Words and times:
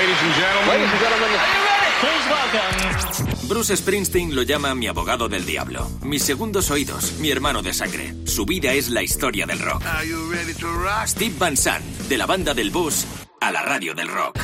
Ladies 0.00 0.22
and 0.22 0.34
gentlemen. 0.34 0.68
Ladies 0.70 0.92
and 0.92 1.00
gentlemen. 1.02 1.28
Are 1.28 1.52
you 1.52 1.64
ready? 1.68 1.92
Please 2.00 2.26
welcome. 2.32 3.48
Bruce 3.48 3.76
Springsteen 3.76 4.34
lo 4.34 4.42
llama 4.44 4.74
mi 4.74 4.86
abogado 4.86 5.28
del 5.28 5.44
diablo, 5.44 5.90
mis 6.00 6.22
segundos 6.22 6.70
oídos, 6.70 7.18
mi 7.18 7.30
hermano 7.30 7.60
de 7.60 7.74
sangre. 7.74 8.14
Su 8.24 8.46
vida 8.46 8.72
es 8.72 8.88
la 8.88 9.02
historia 9.02 9.44
del 9.44 9.58
rock. 9.58 9.84
Are 9.84 10.08
you 10.08 10.32
ready 10.32 10.54
to 10.54 10.72
rock? 10.72 11.06
Steve 11.06 11.34
Van 11.38 11.54
Sant, 11.54 11.84
de 12.08 12.16
la 12.16 12.24
banda 12.24 12.54
del 12.54 12.70
bus 12.70 13.04
a 13.42 13.52
la 13.52 13.60
radio 13.60 13.92
del 13.92 14.08
rock. 14.08 14.38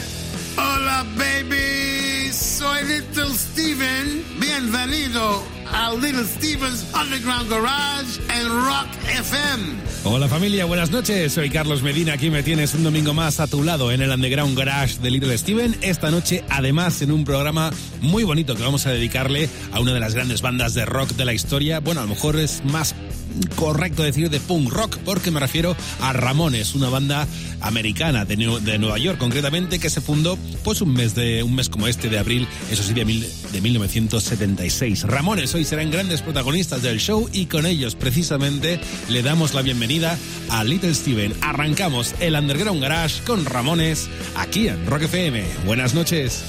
Hola, 0.59 1.07
baby. 1.17 2.31
Soy 2.31 2.85
Little 2.85 3.33
Steven. 3.33 4.27
Bienvenido 4.39 5.43
a 5.73 5.93
Little 5.95 6.25
Steven's 6.25 6.85
Underground 6.95 7.51
Garage 7.51 8.21
en 8.29 8.49
Rock 8.49 8.89
FM. 9.09 9.87
Hola 10.05 10.29
familia, 10.29 10.65
buenas 10.67 10.91
noches. 10.91 11.33
Soy 11.33 11.51
Carlos 11.51 11.83
Medina. 11.83 12.13
Aquí 12.13 12.31
me 12.31 12.43
tienes 12.43 12.75
un 12.75 12.85
domingo 12.85 13.13
más 13.13 13.41
a 13.41 13.49
tu 13.49 13.63
lado 13.63 13.91
en 13.91 14.03
el 14.03 14.11
Underground 14.11 14.57
Garage 14.57 14.99
de 14.99 15.11
Little 15.11 15.37
Steven. 15.37 15.77
Esta 15.81 16.11
noche, 16.11 16.45
además, 16.49 17.03
en 17.03 17.11
un 17.11 17.25
programa 17.25 17.71
muy 18.01 18.23
bonito 18.23 18.55
que 18.55 18.63
vamos 18.63 18.87
a 18.87 18.91
dedicarle 18.91 19.49
a 19.73 19.81
una 19.81 19.93
de 19.93 20.01
las 20.01 20.15
grandes 20.15 20.43
bandas 20.43 20.75
de 20.75 20.85
rock 20.85 21.11
de 21.11 21.25
la 21.25 21.33
historia. 21.33 21.81
Bueno, 21.81 22.01
a 22.01 22.05
lo 22.05 22.11
mejor 22.11 22.37
es 22.37 22.65
más 22.65 22.95
correcto 23.57 24.03
decir 24.03 24.31
de 24.31 24.41
punk 24.41 24.71
rock, 24.71 24.97
porque 25.05 25.31
me 25.31 25.41
refiero 25.41 25.77
a 26.01 26.13
Ramones, 26.13 26.75
una 26.75 26.89
banda 26.89 27.27
americana 27.61 28.25
de, 28.25 28.37
Neu- 28.39 28.61
de 28.61 28.79
Nueva 28.79 28.99
York, 28.99 29.19
concretamente, 29.19 29.79
que 29.79 29.91
se 29.91 30.01
fundó 30.01 30.39
pues 30.65 30.81
un 30.81 30.93
mes 30.93 31.15
de 31.15 31.43
un 31.43 31.55
mes 31.55 31.69
como 31.69 31.87
este 31.89 32.09
de 32.09 32.19
abril, 32.19 32.47
eso 32.71 32.83
sí, 32.83 32.93
de, 32.95 33.05
mil- 33.05 33.27
de 33.53 33.61
1976. 33.61 35.05
Ramones 35.05 35.55
hoy 35.55 35.65
serán 35.65 35.91
grandes 35.91 36.23
protagonistas 36.23 36.83
del 36.83 36.99
show 37.01 37.29
y 37.33 37.47
con 37.47 37.67
ellos 37.67 37.95
precisamente 37.95 38.81
le 39.09 39.23
damos 39.23 39.55
la 39.55 39.63
bienvenida 39.63 40.19
a 40.51 40.65
Little 40.65 40.95
Steven. 40.95 41.35
Arrancamos 41.43 42.15
el 42.21 42.35
Underground 42.35 42.81
Garage 42.83 43.23
con 43.25 43.45
Ramones 43.45 44.09
aquí 44.37 44.69
en 44.69 44.87
Rock 44.87 45.03
FM. 45.03 45.45
Buenas 45.67 45.95
noches. 45.95 46.45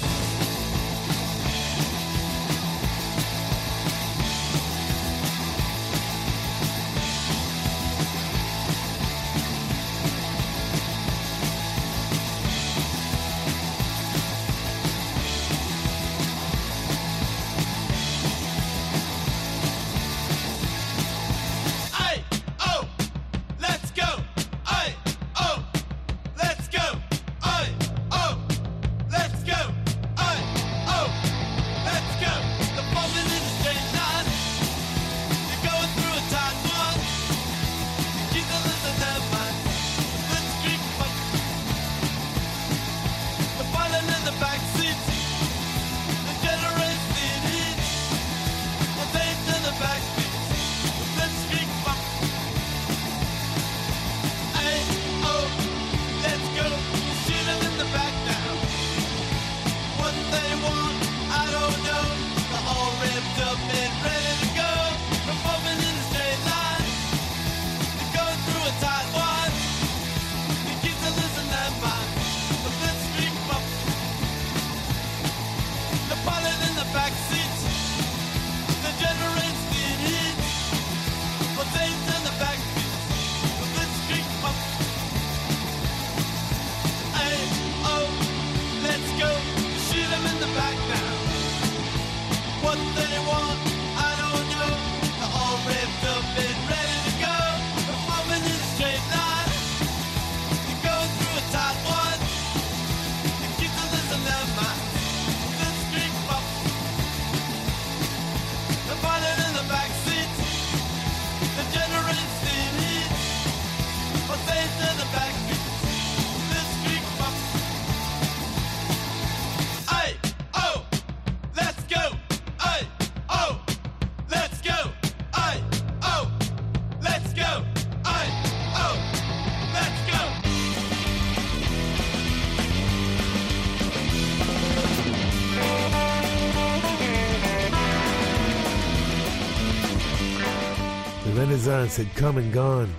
Renaissance 141.87 142.09
had 142.09 142.21
come 142.21 142.37
and 142.37 142.51
gone. 142.51 142.93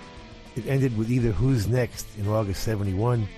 It 0.57 0.67
ended 0.67 0.97
with 0.97 1.11
either 1.11 1.31
Who's 1.31 1.69
Next 1.69 2.07
in 2.17 2.27
August 2.27 2.63
71 2.63 3.29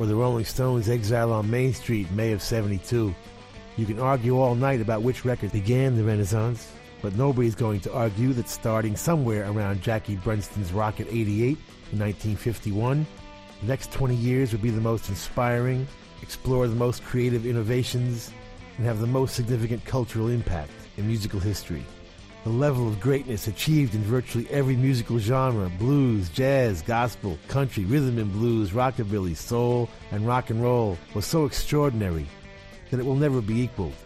or 0.00 0.06
the 0.06 0.16
Rolling 0.16 0.44
Stones' 0.44 0.88
Exile 0.88 1.32
on 1.32 1.48
Main 1.48 1.72
Street 1.74 2.10
in 2.10 2.16
May 2.16 2.32
of 2.32 2.42
72. 2.42 3.14
You 3.76 3.86
can 3.86 4.00
argue 4.00 4.36
all 4.36 4.56
night 4.56 4.80
about 4.80 5.02
which 5.02 5.24
record 5.24 5.52
began 5.52 5.96
the 5.96 6.02
Renaissance, 6.02 6.72
but 7.02 7.14
nobody's 7.14 7.54
going 7.54 7.78
to 7.82 7.92
argue 7.92 8.32
that 8.32 8.48
starting 8.48 8.96
somewhere 8.96 9.48
around 9.48 9.80
Jackie 9.80 10.16
Brenston's 10.16 10.72
Rocket 10.72 11.06
88 11.08 11.56
in 11.92 11.98
1951, 12.00 13.06
the 13.60 13.66
next 13.68 13.92
20 13.92 14.16
years 14.16 14.50
would 14.50 14.62
be 14.62 14.70
the 14.70 14.80
most 14.80 15.08
inspiring, 15.08 15.86
explore 16.20 16.66
the 16.66 16.74
most 16.74 17.04
creative 17.04 17.46
innovations, 17.46 18.32
and 18.76 18.84
have 18.84 18.98
the 18.98 19.06
most 19.06 19.36
significant 19.36 19.84
cultural 19.84 20.26
impact 20.30 20.72
in 20.96 21.06
musical 21.06 21.38
history. 21.38 21.84
The 22.46 22.52
level 22.52 22.86
of 22.86 23.00
greatness 23.00 23.48
achieved 23.48 23.96
in 23.96 24.02
virtually 24.02 24.46
every 24.50 24.76
musical 24.76 25.18
genre 25.18 25.68
blues, 25.68 26.28
jazz, 26.28 26.80
gospel, 26.80 27.36
country, 27.48 27.84
rhythm 27.84 28.18
and 28.18 28.30
blues, 28.30 28.70
rockabilly, 28.70 29.34
soul, 29.34 29.90
and 30.12 30.24
rock 30.24 30.50
and 30.50 30.62
roll 30.62 30.96
was 31.12 31.26
so 31.26 31.44
extraordinary 31.44 32.24
that 32.92 33.00
it 33.00 33.04
will 33.04 33.16
never 33.16 33.40
be 33.40 33.62
equaled. 33.62 33.96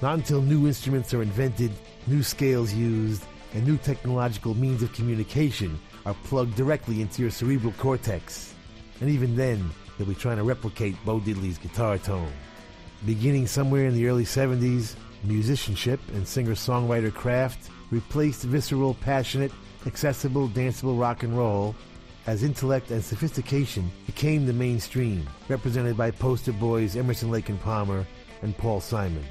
Not 0.00 0.14
until 0.14 0.40
new 0.40 0.68
instruments 0.68 1.12
are 1.12 1.22
invented, 1.22 1.72
new 2.06 2.22
scales 2.22 2.72
used, 2.72 3.24
and 3.52 3.66
new 3.66 3.78
technological 3.78 4.54
means 4.54 4.84
of 4.84 4.92
communication 4.92 5.76
are 6.06 6.14
plugged 6.22 6.54
directly 6.54 7.00
into 7.00 7.20
your 7.20 7.32
cerebral 7.32 7.74
cortex. 7.78 8.54
And 9.00 9.10
even 9.10 9.34
then, 9.34 9.72
you'll 9.98 10.06
be 10.06 10.14
trying 10.14 10.36
to 10.36 10.44
replicate 10.44 10.94
Bo 11.04 11.18
Diddley's 11.18 11.58
guitar 11.58 11.98
tone. 11.98 12.32
Beginning 13.06 13.48
somewhere 13.48 13.88
in 13.88 13.94
the 13.96 14.06
early 14.06 14.24
70s, 14.24 14.94
musicianship 15.24 16.00
and 16.14 16.26
singer-songwriter 16.26 17.12
craft 17.12 17.70
replaced 17.90 18.42
visceral, 18.42 18.94
passionate, 18.94 19.52
accessible, 19.86 20.48
danceable 20.48 20.98
rock 20.98 21.22
and 21.22 21.36
roll 21.36 21.74
as 22.26 22.42
intellect 22.42 22.90
and 22.90 23.02
sophistication 23.02 23.90
became 24.06 24.46
the 24.46 24.52
mainstream, 24.52 25.26
represented 25.48 25.96
by 25.96 26.10
poster 26.10 26.52
boys 26.52 26.96
Emerson, 26.96 27.30
Lake 27.30 27.48
and 27.48 27.60
Palmer 27.60 28.06
and 28.42 28.56
Paul 28.56 28.80
Simon. 28.80 29.24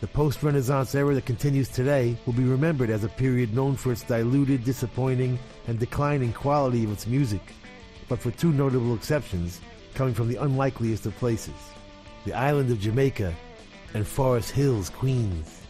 The 0.00 0.08
post-Renaissance 0.08 0.94
era 0.94 1.14
that 1.14 1.26
continues 1.26 1.68
today 1.68 2.16
will 2.24 2.34
be 2.34 2.44
remembered 2.44 2.90
as 2.90 3.02
a 3.02 3.08
period 3.08 3.54
known 3.54 3.76
for 3.76 3.92
its 3.92 4.02
diluted, 4.02 4.62
disappointing, 4.62 5.38
and 5.66 5.78
declining 5.78 6.32
quality 6.32 6.84
of 6.84 6.92
its 6.92 7.06
music, 7.06 7.42
but 8.08 8.20
for 8.20 8.30
two 8.30 8.52
notable 8.52 8.94
exceptions 8.94 9.60
coming 9.94 10.14
from 10.14 10.28
the 10.28 10.36
unlikeliest 10.36 11.06
of 11.06 11.16
places 11.16 11.54
the 12.24 12.34
island 12.34 12.70
of 12.70 12.78
Jamaica 12.78 13.34
and 13.94 14.06
Forest 14.06 14.50
Hills, 14.50 14.90
Queens. 14.90 15.62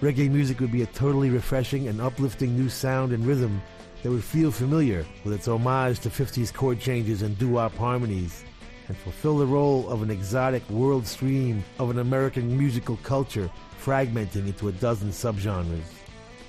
Reggae 0.00 0.30
music 0.30 0.60
would 0.60 0.72
be 0.72 0.82
a 0.82 0.86
totally 0.86 1.30
refreshing 1.30 1.88
and 1.88 2.00
uplifting 2.00 2.56
new 2.56 2.68
sound 2.68 3.12
and 3.12 3.26
rhythm 3.26 3.60
that 4.02 4.10
would 4.10 4.24
feel 4.24 4.50
familiar 4.50 5.04
with 5.24 5.34
its 5.34 5.46
homage 5.46 6.00
to 6.00 6.08
50s 6.08 6.52
chord 6.52 6.80
changes 6.80 7.22
and 7.22 7.38
doo-wop 7.38 7.74
harmonies 7.76 8.44
and 8.88 8.96
fulfill 8.96 9.38
the 9.38 9.46
role 9.46 9.88
of 9.88 10.02
an 10.02 10.10
exotic 10.10 10.68
world 10.70 11.06
stream 11.06 11.62
of 11.78 11.90
an 11.90 11.98
American 11.98 12.56
musical 12.56 12.98
culture 13.02 13.50
fragmenting 13.80 14.46
into 14.46 14.68
a 14.68 14.72
dozen 14.72 15.10
subgenres. 15.10 15.84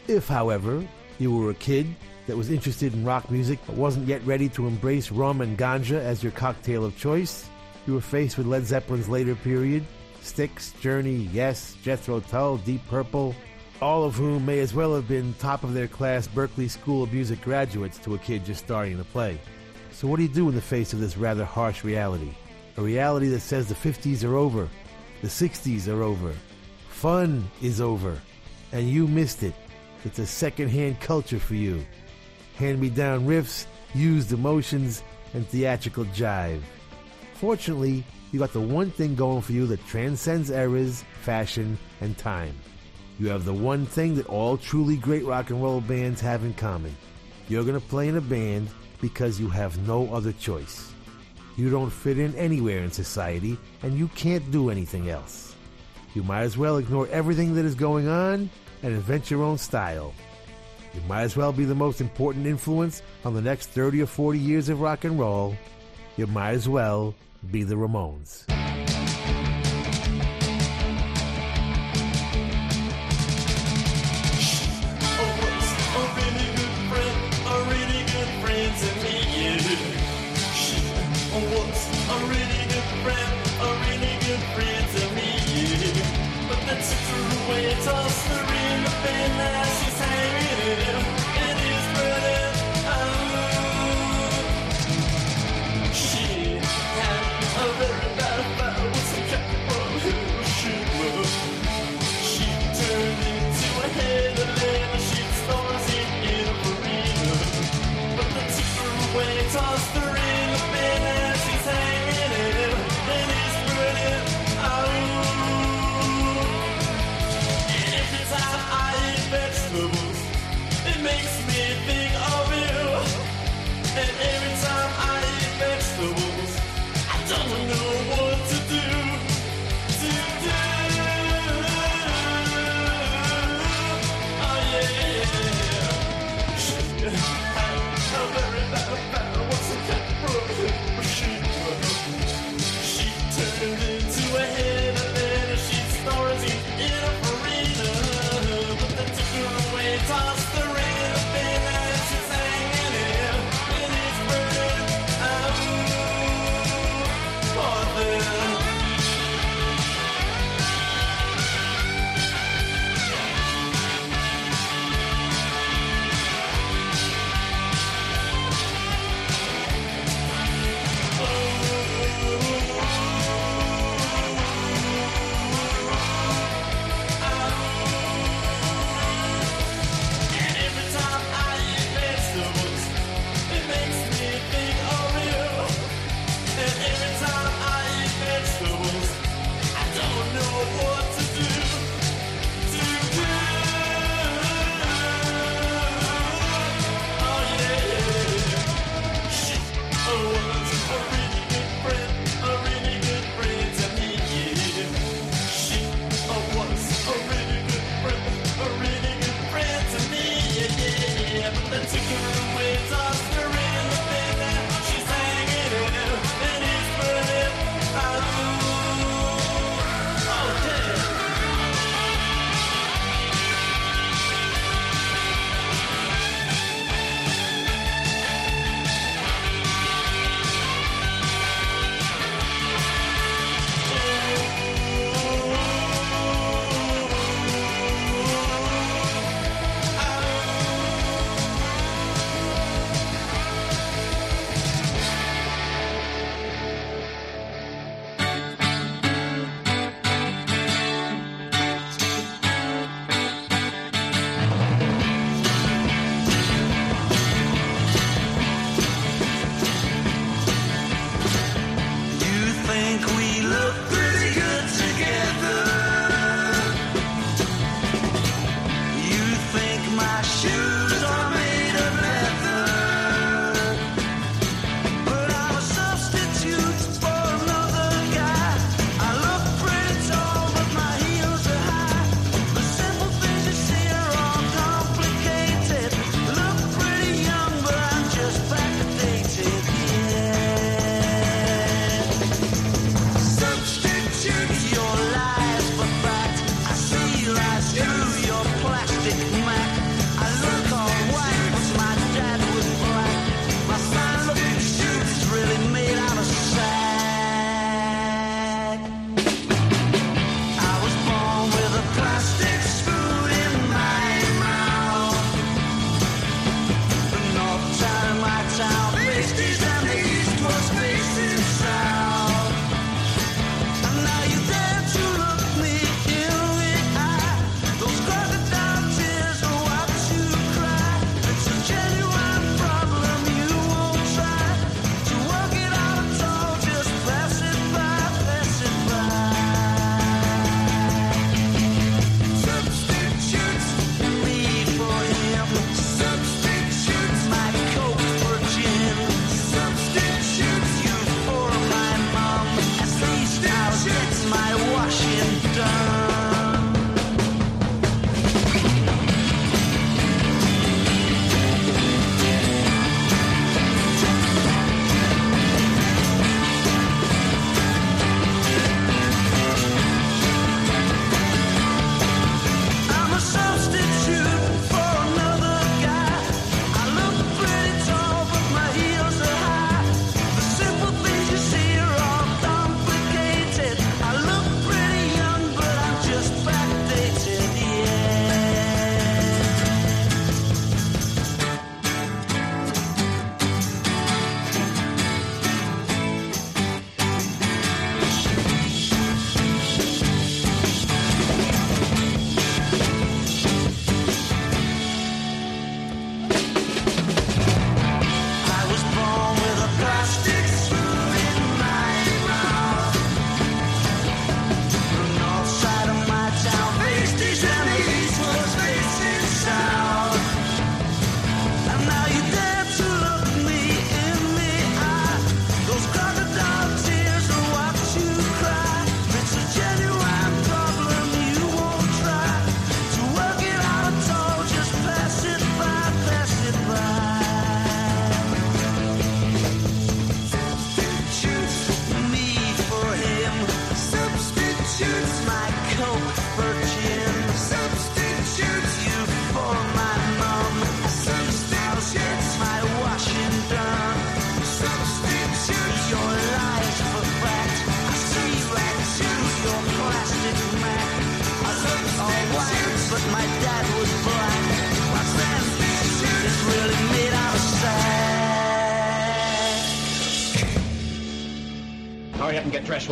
If, 0.07 0.27
however, 0.27 0.83
you 1.19 1.36
were 1.36 1.51
a 1.51 1.56
kid 1.56 1.88
that 2.27 2.38
was 2.38 2.50
interested 2.50 2.94
in 2.94 3.06
rock 3.06 3.30
music 3.30 3.59
but 3.68 3.75
wasn't 3.75 4.07
yet 4.07 4.25
ready 4.25 4.50
to 4.50 4.65
embrace 4.65 5.12
rum 5.12 5.42
and 5.42 5.57
ganja 5.57 6.00
as 6.00 6.24
your 6.24 6.31
cocktail 6.31 6.86
of 6.86 6.97
choice, 6.97 7.47
you 7.86 7.94
were 7.94 8.01
faced 8.01 8.38
with 8.38 8.47
Led 8.47 8.63
Zeppelin's 8.63 9.09
later 9.09 9.36
period, 9.36 9.86
Styx, 10.21 10.71
Journey, 10.79 11.29
Yes, 11.33 11.75
Jethro 11.83 12.19
Tull, 12.19 12.57
Deep 12.57 12.81
Purple, 12.88 13.35
all 13.81 14.03
of 14.03 14.15
whom 14.15 14.45
may 14.45 14.59
as 14.59 14.73
well 14.73 14.94
have 14.95 15.07
been 15.07 15.33
top 15.35 15.63
of 15.63 15.73
their 15.73 15.88
class 15.88 16.27
Berklee 16.27 16.69
School 16.69 17.03
of 17.03 17.12
Music 17.12 17.41
graduates 17.41 17.97
to 18.00 18.13
a 18.13 18.19
kid 18.19 18.45
just 18.45 18.63
starting 18.63 18.97
to 18.97 19.03
play. 19.03 19.39
So 19.91 20.07
what 20.07 20.18
do 20.18 20.23
you 20.23 20.29
do 20.29 20.47
in 20.50 20.56
the 20.56 20.62
face 20.62 20.94
of 20.94 21.00
this 21.00 21.18
rather 21.18 21.45
harsh 21.45 21.83
reality? 21.83 22.31
A 22.77 22.81
reality 22.81 23.27
that 23.29 23.41
says 23.41 23.68
the 23.68 23.75
50s 23.75 24.23
are 24.23 24.35
over, 24.35 24.69
the 25.21 25.27
60s 25.27 25.88
are 25.88 26.03
over, 26.03 26.33
fun 26.89 27.50
is 27.62 27.81
over, 27.81 28.18
and 28.71 28.89
you 28.89 29.07
missed 29.07 29.44
it. 29.44 29.56
It's 30.06 30.19
a 30.19 30.25
second-hand 30.25 31.00
culture 31.00 31.39
for 31.39 31.56
you. 31.56 31.85
Hand-me-down 32.56 33.27
riffs, 33.27 33.65
used 33.94 34.31
emotions, 34.31 35.03
and 35.33 35.47
theatrical 35.47 36.06
jive. 36.06 36.62
Fortunately, 37.35 38.03
you 38.31 38.39
got 38.39 38.54
the 38.54 38.62
one 38.62 38.92
thing 38.92 39.16
going 39.16 39.42
for 39.42 39.51
you 39.51 39.66
that 39.68 39.86
transcends 39.86 40.50
eras, 40.50 41.04
fashion, 41.22 41.78
and 42.00 42.18
time. 42.18 42.56
You 43.19 43.28
have 43.30 43.45
the 43.45 43.54
one 43.54 43.86
thing 43.86 44.16
that 44.16 44.28
all 44.28 44.57
truly 44.57 44.95
great 44.95 45.25
rock 45.25 45.50
and 45.50 45.62
roll 45.62 45.81
bands 45.81 46.22
have 46.22 46.44
in 46.44 46.54
common. 46.54 46.95
You're 47.50 47.63
going 47.63 47.80
to 47.80 47.88
play 47.88 48.07
in 48.07 48.18
a 48.18 48.22
band 48.22 48.69
because 49.01 49.39
you 49.39 49.50
have 49.50 49.86
no 49.88 50.13
other 50.13 50.31
choice. 50.33 50.92
You 51.57 51.69
don't 51.69 51.89
fit 51.89 52.18
in 52.18 52.33
anywhere 52.36 52.80
in 52.80 52.92
society, 52.92 53.57
and 53.83 53.98
you 53.98 54.07
can't 54.10 54.50
do 54.51 54.69
anything 54.69 55.10
else. 55.10 55.56
You 56.13 56.24
might 56.24 56.44
as 56.44 56.57
well 56.57 56.78
ignore 56.78 57.07
everything 57.07 57.54
that 57.56 57.66
is 57.66 57.75
going 57.75 58.07
on 58.07 58.50
and 58.83 58.94
invent 58.94 59.30
your 59.30 59.44
own 59.44 59.57
style. 59.57 60.13
You 60.94 61.01
might 61.07 61.24
as 61.24 61.38
well 61.38 61.51
be 61.51 61.66
the 61.66 61.75
most 61.75 62.01
important 62.01 62.48
influence 62.48 63.01
on 63.24 63.33
the 63.33 63.42
next 63.42 63.68
30 63.68 64.01
or 64.01 64.07
40 64.07 64.39
years 64.39 64.69
of 64.69 64.81
rock 64.81 65.04
and 65.04 65.19
roll. 65.19 65.56
You 66.18 66.28
might 66.28 66.51
as 66.51 66.68
well 66.68 67.13
be 67.50 67.64
the 67.64 67.76
Ramones. 67.76 68.46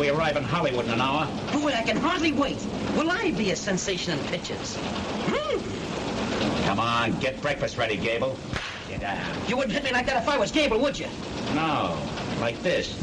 We 0.00 0.08
arrive 0.08 0.38
in 0.38 0.44
Hollywood 0.44 0.86
in 0.86 0.92
an 0.92 1.00
hour. 1.02 1.26
Boy, 1.52 1.74
I 1.74 1.82
can 1.82 1.98
hardly 1.98 2.32
wait. 2.32 2.56
Will 2.96 3.10
I 3.10 3.32
be 3.32 3.50
a 3.50 3.56
sensation 3.56 4.18
in 4.18 4.24
pictures? 4.28 4.78
Mm. 5.26 6.64
Come 6.64 6.80
on, 6.80 7.20
get 7.20 7.38
breakfast 7.42 7.76
ready, 7.76 7.98
Gable. 7.98 8.34
Get 8.88 9.02
down. 9.02 9.22
You 9.46 9.58
wouldn't 9.58 9.74
hit 9.74 9.84
me 9.84 9.92
like 9.92 10.06
that 10.06 10.22
if 10.22 10.26
I 10.26 10.38
was 10.38 10.50
Gable, 10.50 10.78
would 10.80 10.98
you? 10.98 11.06
No, 11.54 11.98
like 12.40 12.62
this. 12.62 12.98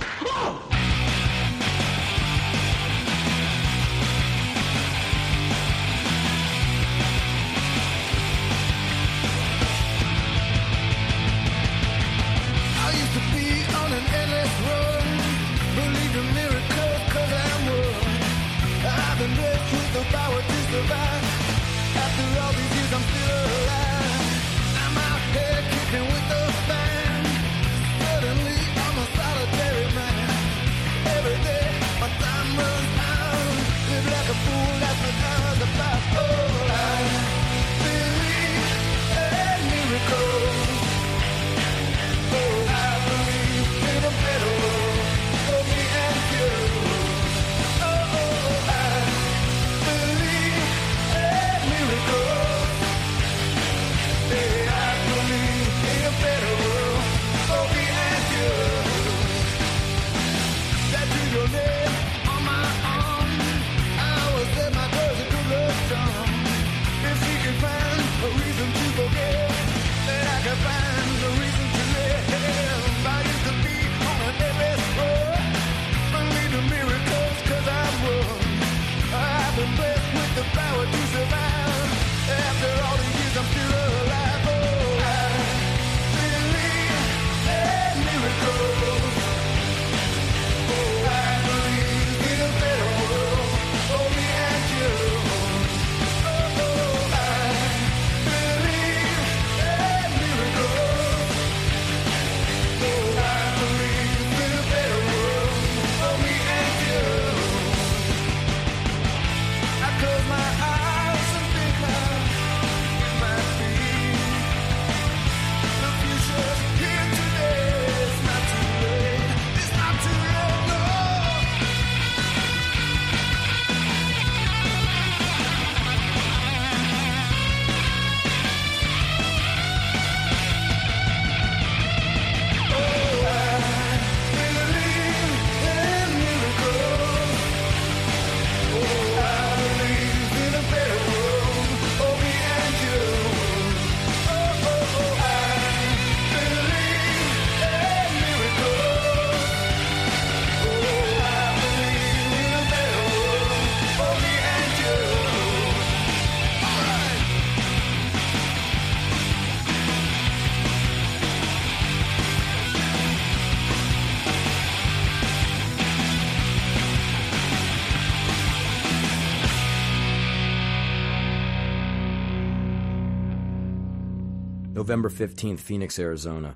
November 174.88 175.10
15th, 175.10 175.60
Phoenix, 175.60 176.00
Arizona. 176.00 176.56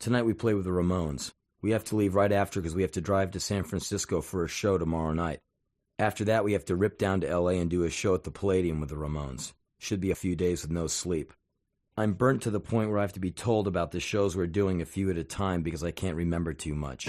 Tonight 0.00 0.24
we 0.24 0.34
play 0.34 0.52
with 0.52 0.64
the 0.64 0.72
Ramones. 0.72 1.30
We 1.62 1.70
have 1.70 1.84
to 1.84 1.96
leave 1.96 2.16
right 2.16 2.32
after 2.32 2.60
because 2.60 2.74
we 2.74 2.82
have 2.82 2.90
to 2.90 3.00
drive 3.00 3.30
to 3.30 3.38
San 3.38 3.62
Francisco 3.62 4.20
for 4.20 4.42
a 4.42 4.48
show 4.48 4.78
tomorrow 4.78 5.12
night. 5.12 5.38
After 5.96 6.24
that, 6.24 6.42
we 6.42 6.54
have 6.54 6.64
to 6.64 6.74
rip 6.74 6.98
down 6.98 7.20
to 7.20 7.38
LA 7.38 7.50
and 7.50 7.70
do 7.70 7.84
a 7.84 7.88
show 7.88 8.16
at 8.16 8.24
the 8.24 8.32
Palladium 8.32 8.80
with 8.80 8.88
the 8.88 8.96
Ramones. 8.96 9.52
Should 9.78 10.00
be 10.00 10.10
a 10.10 10.16
few 10.16 10.34
days 10.34 10.62
with 10.62 10.72
no 10.72 10.88
sleep. 10.88 11.32
I'm 11.96 12.14
burnt 12.14 12.42
to 12.42 12.50
the 12.50 12.58
point 12.58 12.90
where 12.90 12.98
I 12.98 13.02
have 13.02 13.12
to 13.12 13.20
be 13.20 13.30
told 13.30 13.68
about 13.68 13.92
the 13.92 14.00
shows 14.00 14.34
we're 14.34 14.48
doing 14.48 14.82
a 14.82 14.84
few 14.84 15.08
at 15.08 15.16
a 15.16 15.22
time 15.22 15.62
because 15.62 15.84
I 15.84 15.92
can't 15.92 16.16
remember 16.16 16.52
too 16.52 16.74
much. 16.74 17.06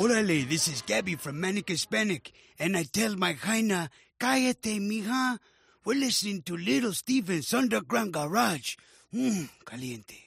Orale, 0.00 0.48
this 0.48 0.66
is 0.66 0.80
Gabby 0.80 1.16
from 1.16 1.38
Manic 1.40 1.68
Hispanic, 1.68 2.32
and 2.58 2.74
I 2.74 2.84
tell 2.84 3.16
my 3.16 3.34
Jaina, 3.34 3.90
cállate, 4.18 4.80
mija. 4.80 5.38
We're 5.84 6.00
listening 6.00 6.40
to 6.44 6.56
Little 6.56 6.94
Steven's 6.94 7.52
Underground 7.52 8.14
Garage. 8.14 8.76
Mmm, 9.14 9.50
caliente. 9.66 10.24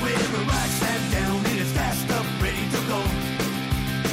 Well, 0.00 0.22
the 0.34 0.42
ride 0.46 0.72
sat 0.78 1.10
down 1.10 1.44
and 1.46 1.58
it's 1.58 1.72
gassed 1.72 2.10
up, 2.12 2.26
ready 2.40 2.70
to 2.70 2.80
go. 2.86 3.02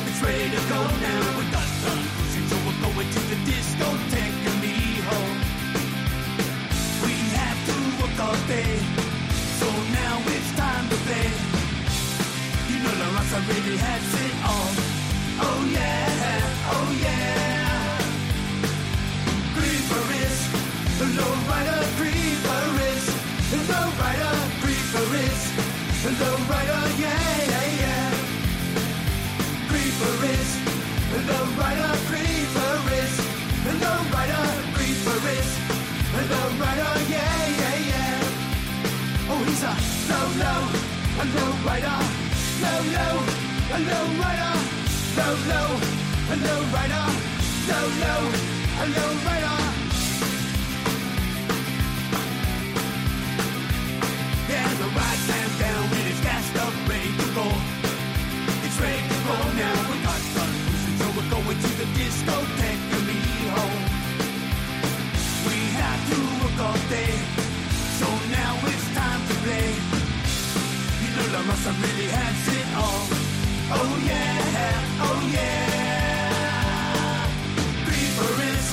It's 0.09 0.21
ready 0.25 0.49
to 0.49 0.61
go 0.73 0.81
now. 1.05 1.37
We 1.37 1.45
got 1.53 1.69
done 1.85 2.01
cruising, 2.17 2.47
so 2.49 2.55
we're 2.65 2.81
going 2.81 3.09
to 3.13 3.19
the 3.29 3.37
discotheque 3.45 4.41
and 4.49 4.57
me 4.59 4.73
home. 5.05 5.37
We 7.05 7.13
have 7.37 7.59
to 7.69 7.75
work 8.01 8.17
all 8.25 8.39
day, 8.47 8.73
Raza 13.35 13.47
really 13.49 13.77
has 13.77 14.13
it 14.25 14.35
all. 14.47 14.71
Oh 15.43 15.61
yeah, 15.71 16.71
oh 16.71 16.89
yeah. 17.03 17.99
Creeper 19.55 20.05
is 20.23 20.37
the 20.99 21.07
low 21.19 21.33
rider, 21.49 21.79
creeper 21.97 22.65
is 22.91 23.05
the 23.51 23.59
low 23.71 23.87
rider, 23.99 24.35
creeper 24.61 25.07
is 25.27 25.41
the 26.03 26.11
low 26.21 26.37
rider, 26.47 26.81
yeah, 27.03 27.51
yeah, 27.51 27.67
yeah. 27.83 28.07
Creeper 29.69 30.15
is 30.35 30.49
the 31.11 31.19
low 31.29 31.45
rider, 31.59 31.91
creeper 32.07 32.73
is 33.01 33.13
the 33.65 33.73
low 33.83 33.99
rider, 34.15 34.45
creeper 34.75 35.19
is 35.35 35.49
the 36.13 36.21
low 36.31 36.47
rider, 36.63 36.93
yeah, 37.11 37.37
yeah, 37.59 37.75
yeah. 37.91 39.29
Oh, 39.29 39.43
he's 39.43 39.63
a 39.63 39.73
low, 40.09 40.27
low, 40.43 40.61
a 41.19 41.25
low 41.35 41.51
rider, 41.67 42.14
low, 42.61 42.81
low, 42.95 43.15
a 43.75 43.79
low 43.89 44.05
rider, 44.21 44.53
low, 45.17 45.33
low, 45.51 45.69
a 46.31 46.35
low 46.45 46.61
rider, 46.75 47.05
low, 47.69 47.85
low, 48.03 48.21
a 48.81 48.85
low 48.95 49.11
rider. 49.27 49.57
Yeah, 54.51 54.69
the 54.81 54.87
ride 54.97 55.19
slammed 55.25 55.59
down 55.59 55.83
and 55.97 56.07
it's 56.11 56.21
gassed 56.21 56.55
up, 56.63 56.73
ready 56.89 57.11
to 57.19 57.27
go. 57.35 57.47
It's 58.65 58.77
ready 58.79 59.03
to 59.11 59.17
go 59.27 59.37
now. 59.63 59.77
We 59.91 59.97
got 60.07 60.21
done 60.35 60.53
cruising, 60.63 60.97
so 60.99 61.05
we're 61.15 61.31
going 61.35 61.59
to 61.65 61.71
the 61.81 61.87
discotheque 61.97 62.85
and 62.95 63.05
me 63.07 63.19
home. 63.55 63.83
We 65.47 65.57
have 65.81 66.01
to 66.11 66.17
work 66.39 66.57
all 66.67 66.79
day, 66.89 67.15
so 67.99 68.07
now 68.31 68.53
it's 68.71 68.87
time 68.93 69.21
to 69.27 69.33
play. 69.43 69.94
You 71.15 71.21
know 71.21 71.31
La 71.31 71.41
Raza 71.47 71.71
really 71.81 72.09
has 72.11 72.47
it 72.59 72.67
all. 72.75 73.07
Oh 73.71 73.91
yeah, 74.03 74.99
oh 75.07 75.19
yeah. 75.31 77.23
Creeper 77.87 78.33
is 78.51 78.65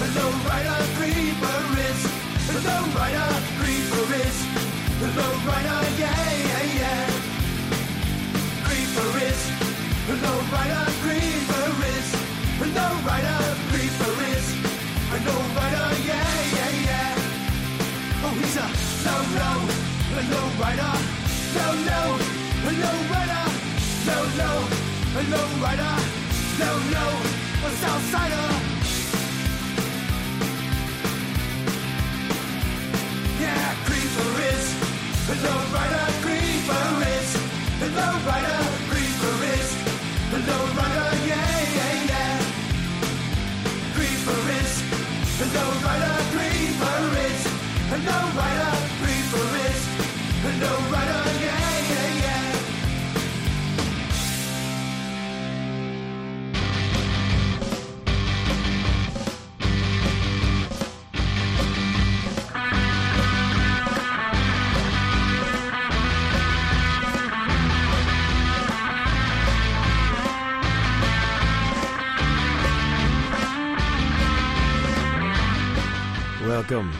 the 0.00 0.06
low 0.16 0.32
rider, 0.48 0.80
creeper 0.96 1.60
is 1.84 2.00
the 2.48 2.56
low 2.64 2.84
rider, 2.96 3.28
creeper 3.60 4.04
is 4.16 4.36
the 5.00 5.08
low 5.12 5.32
rider, 5.44 5.80
yeah, 6.00 6.24
yeah, 6.48 6.64
yeah. 6.80 7.04
Creeper 8.64 9.10
is 9.28 9.40
the 10.08 10.16
low 10.24 10.38
rider, 10.56 10.84
creeper 11.04 11.68
is 11.92 12.08
the 12.60 12.68
low 12.80 12.92
rider, 13.04 13.40
creeper 13.68 14.12
is 14.32 14.46
the 15.12 15.18
low 15.28 15.42
rider, 15.52 15.88
yeah, 16.08 16.32
yeah, 16.56 16.72
yeah. 16.88 18.24
Oh, 18.24 18.32
he's 18.40 18.56
a 18.56 18.66
low, 19.04 19.20
low, 19.36 19.60
low 20.32 20.48
rider, 20.64 20.94
low, 21.54 21.72
low, 21.90 22.18
a 22.66 22.72
low 22.82 22.98
rider, 23.14 23.44
low, 24.08 24.24
low, 24.40 24.58
a 25.18 25.22
low 25.32 25.48
rider, 25.62 25.94
low, 26.60 26.76
low, 26.94 27.12
a 27.66 27.70
Southsider. 27.80 28.48
Yeah, 33.40 33.74
creeper 33.86 34.30
is 34.52 34.66
the 35.28 35.36
low 35.46 35.60
rider, 35.76 36.04
creeper 36.24 36.86
is 37.18 37.30
the 37.80 37.88
low 37.98 38.14
rider, 38.26 38.73
Welcome 76.54 76.92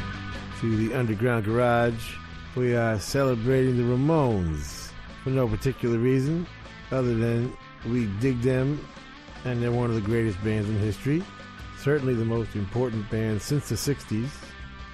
to 0.61 0.77
the 0.77 0.95
Underground 0.97 1.45
Garage. 1.45 2.17
We 2.57 2.75
are 2.75 2.99
celebrating 2.99 3.77
the 3.77 3.85
Ramones 3.85 4.88
for 5.23 5.31
no 5.31 5.47
particular 5.47 5.97
reason 5.97 6.45
other 6.90 7.14
than 7.14 7.57
we 7.87 8.07
dig 8.19 8.40
them 8.40 8.85
and 9.45 9.62
they're 9.62 9.71
one 9.71 9.90
of 9.90 9.95
the 9.95 10.01
greatest 10.01 10.43
bands 10.43 10.69
in 10.69 10.77
history. 10.81 11.23
Certainly 11.79 12.14
the 12.14 12.25
most 12.25 12.57
important 12.57 13.09
band 13.12 13.40
since 13.40 13.69
the 13.69 13.77
60s. 13.77 14.29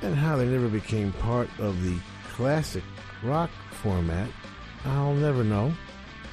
And 0.03 0.15
how 0.15 0.37
they 0.37 0.45
never 0.45 0.69
became 0.69 1.15
part 1.15 1.49
of 1.59 1.83
the 1.83 1.97
classic 2.35 2.85
rock 3.25 3.49
format, 3.71 4.29
I'll 4.85 5.15
never 5.15 5.43
know. 5.43 5.73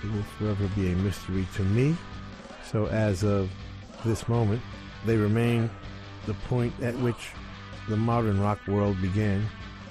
It 0.04 0.12
will 0.12 0.24
forever 0.38 0.70
be 0.76 0.92
a 0.92 0.96
mystery 0.98 1.48
to 1.56 1.64
me. 1.64 1.96
So 2.70 2.88
as 2.88 3.24
of 3.24 3.50
this 4.04 4.28
moment, 4.28 4.62
they 5.06 5.16
remain 5.16 5.70
the 6.26 6.34
point 6.34 6.74
at 6.82 6.94
which 7.00 7.32
the 7.88 7.98
modern 7.98 8.42
rock 8.42 8.60
world 8.68 9.02
began. 9.02 9.46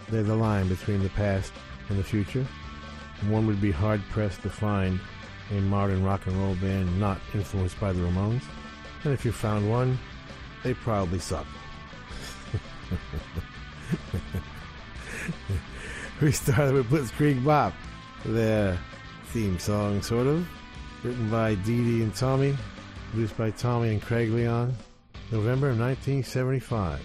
They're 0.08 0.22
the 0.22 0.36
line 0.36 0.68
between 0.68 1.02
the 1.02 1.08
past 1.10 1.52
and 1.88 1.98
the 1.98 2.04
future. 2.04 2.46
One 3.28 3.46
would 3.46 3.60
be 3.60 3.70
hard 3.70 4.02
pressed 4.10 4.42
to 4.42 4.50
find 4.50 5.00
a 5.50 5.60
modern 5.60 6.04
rock 6.04 6.26
and 6.26 6.36
roll 6.36 6.54
band 6.56 7.00
not 7.00 7.18
influenced 7.34 7.80
by 7.80 7.92
the 7.92 8.00
Ramones. 8.00 8.42
And 9.04 9.12
if 9.12 9.24
you 9.24 9.30
found 9.32 9.70
one, 9.70 9.98
they 10.62 10.74
probably 10.74 11.18
suck. 11.18 11.46
we 16.20 16.32
started 16.32 16.74
with 16.74 16.90
Blitzkrieg 16.90 17.42
Bop, 17.44 17.72
their 18.24 18.78
theme 19.26 19.58
song, 19.58 20.02
sort 20.02 20.26
of, 20.26 20.46
written 21.02 21.30
by 21.30 21.54
Dee 21.56 21.84
Dee 21.84 22.02
and 22.02 22.14
Tommy, 22.14 22.56
produced 23.10 23.36
by 23.36 23.50
Tommy 23.50 23.90
and 23.90 24.00
Craig 24.02 24.30
Leon, 24.30 24.74
November 25.30 25.70
of 25.70 25.78
1975. 25.78 27.00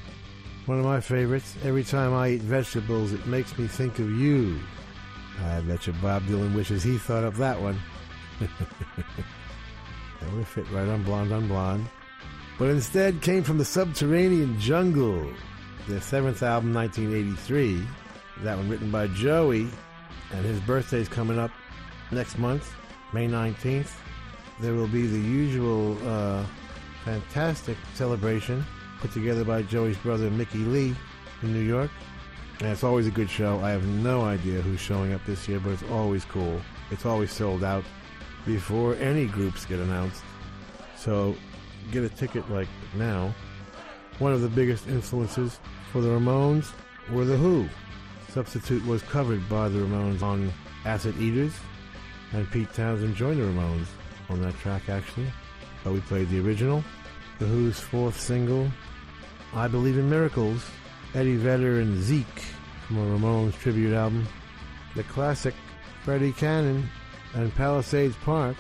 One 0.67 0.77
of 0.77 0.85
my 0.85 0.99
favorites. 0.99 1.55
Every 1.63 1.83
time 1.83 2.13
I 2.13 2.29
eat 2.29 2.41
vegetables, 2.41 3.13
it 3.13 3.25
makes 3.25 3.57
me 3.57 3.67
think 3.67 3.97
of 3.97 4.11
you. 4.11 4.59
I 5.43 5.59
bet 5.61 5.87
you 5.87 5.93
Bob 5.93 6.23
Dylan 6.23 6.53
wishes 6.53 6.83
he 6.83 6.97
thought 6.99 7.23
up 7.23 7.33
that 7.35 7.59
one. 7.59 7.79
that 8.39 8.49
would 10.33 10.47
fit 10.47 10.69
right 10.71 10.87
on 10.87 11.03
Blonde 11.03 11.33
on 11.33 11.47
Blonde. 11.47 11.87
But 12.59 12.69
instead 12.69 13.23
came 13.23 13.41
from 13.41 13.57
the 13.57 13.65
Subterranean 13.65 14.59
Jungle, 14.59 15.31
their 15.87 15.99
seventh 15.99 16.43
album, 16.43 16.73
1983. 16.75 17.83
That 18.43 18.57
one 18.57 18.69
written 18.69 18.91
by 18.91 19.07
Joey, 19.07 19.67
and 20.31 20.45
his 20.45 20.59
birthday's 20.59 21.09
coming 21.09 21.39
up 21.39 21.51
next 22.11 22.37
month, 22.37 22.71
May 23.13 23.27
19th. 23.27 23.91
There 24.59 24.73
will 24.73 24.87
be 24.87 25.07
the 25.07 25.19
usual 25.19 25.97
uh, 26.07 26.45
fantastic 27.03 27.77
celebration 27.95 28.63
put 29.01 29.11
together 29.11 29.43
by 29.43 29.63
Joey's 29.63 29.97
brother 29.97 30.29
Mickey 30.29 30.59
Leigh 30.59 30.95
in 31.41 31.53
New 31.53 31.59
York. 31.59 31.89
And 32.59 32.69
it's 32.69 32.83
always 32.83 33.07
a 33.07 33.11
good 33.11 33.29
show. 33.29 33.59
I 33.59 33.71
have 33.71 33.85
no 33.85 34.21
idea 34.21 34.61
who's 34.61 34.79
showing 34.79 35.13
up 35.13 35.25
this 35.25 35.47
year, 35.49 35.59
but 35.59 35.71
it's 35.71 35.83
always 35.89 36.23
cool. 36.25 36.61
It's 36.91 37.05
always 37.05 37.31
sold 37.31 37.63
out 37.63 37.83
before 38.45 38.95
any 38.95 39.25
groups 39.25 39.65
get 39.65 39.79
announced. 39.79 40.23
So 40.95 41.35
get 41.91 42.03
a 42.03 42.09
ticket 42.09 42.49
like 42.51 42.67
now. 42.95 43.33
One 44.19 44.33
of 44.33 44.41
the 44.41 44.49
biggest 44.49 44.87
influences 44.87 45.59
for 45.91 46.01
the 46.01 46.09
Ramones 46.09 46.71
were 47.11 47.25
The 47.25 47.37
Who. 47.37 47.67
Substitute 48.29 48.85
was 48.85 49.01
covered 49.01 49.47
by 49.49 49.67
the 49.67 49.79
Ramones 49.79 50.21
on 50.21 50.53
Acid 50.85 51.17
Eaters, 51.19 51.53
and 52.33 52.49
Pete 52.51 52.71
Townshend 52.73 53.15
joined 53.15 53.39
the 53.39 53.45
Ramones 53.45 53.87
on 54.29 54.41
that 54.41 54.57
track 54.59 54.89
actually. 54.89 55.31
But 55.83 55.93
we 55.93 56.01
played 56.01 56.29
the 56.29 56.39
original. 56.39 56.83
The 57.39 57.47
Who's 57.47 57.79
fourth 57.79 58.19
single, 58.19 58.69
I 59.53 59.67
Believe 59.67 59.97
in 59.97 60.09
Miracles, 60.09 60.65
Eddie 61.13 61.35
Vedder 61.35 61.81
and 61.81 62.01
Zeke 62.01 62.25
from 62.87 62.99
a 62.99 63.17
Ramones 63.17 63.57
tribute 63.59 63.93
album. 63.93 64.27
The 64.95 65.03
classic 65.03 65.53
Freddie 66.03 66.33
Cannon, 66.33 66.89
and 67.33 67.53
Palisades 67.55 68.15
Park, 68.23 68.55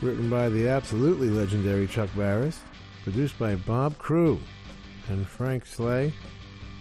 written 0.00 0.28
by 0.28 0.48
the 0.48 0.68
absolutely 0.68 1.30
legendary 1.30 1.86
Chuck 1.86 2.10
Barris, 2.16 2.60
produced 3.02 3.38
by 3.38 3.54
Bob 3.54 3.96
Crewe 3.98 4.38
and 5.08 5.26
Frank 5.26 5.64
Slay. 5.64 6.12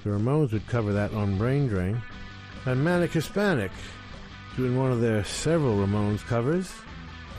The 0.04 0.10
Ramones 0.10 0.52
would 0.52 0.67
cover 0.67 0.91
that 0.93 1.13
on 1.13 1.38
Brain 1.38 1.67
Drain. 1.67 2.02
And 2.65 2.84
Manic 2.84 3.12
Hispanic, 3.12 3.71
doing 4.56 4.78
one 4.78 4.91
of 4.91 5.02
their 5.02 5.24
several 5.24 5.78
Ramones 5.78 6.26
covers. 6.26 6.71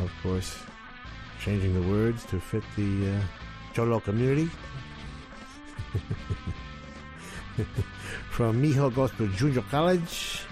Of 0.01 0.11
course, 0.23 0.57
changing 1.41 1.75
the 1.75 1.89
words 1.89 2.25
to 2.27 2.41
fit 2.41 2.65
the 2.77 3.11
uh, 3.11 3.21
Cholo 3.75 4.01
community. 4.01 4.51
From 8.31 8.63
Mijo 8.63 9.17
to 9.17 9.29
Junior 9.29 9.63
College, 9.63 10.43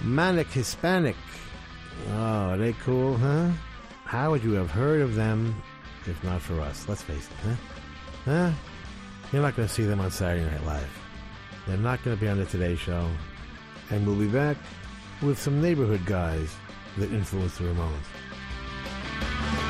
Manic 0.00 0.48
Hispanic. 0.48 1.16
Oh, 2.10 2.50
are 2.50 2.56
they 2.56 2.72
cool, 2.74 3.16
huh? 3.16 3.50
How 4.04 4.30
would 4.30 4.44
you 4.44 4.52
have 4.52 4.70
heard 4.70 5.00
of 5.00 5.14
them 5.14 5.54
if 6.06 6.22
not 6.24 6.40
for 6.40 6.60
us? 6.60 6.88
Let's 6.88 7.02
face 7.02 7.26
it, 7.26 7.32
huh? 7.42 7.56
Huh? 8.24 8.52
You're 9.32 9.42
not 9.42 9.56
going 9.56 9.68
to 9.68 9.74
see 9.74 9.84
them 9.84 10.00
on 10.00 10.10
Saturday 10.10 10.44
Night 10.44 10.64
Live. 10.64 10.98
They're 11.66 11.76
not 11.76 12.02
going 12.04 12.16
to 12.16 12.20
be 12.20 12.28
on 12.28 12.38
the 12.38 12.46
Today 12.46 12.76
Show. 12.76 13.08
And 13.90 14.06
we'll 14.06 14.16
be 14.16 14.28
back 14.28 14.56
with 15.22 15.38
some 15.38 15.60
neighborhood 15.60 16.04
guys 16.06 16.54
that 16.98 17.12
influenced 17.12 17.58
the 17.58 17.64
Ramones. 17.64 19.65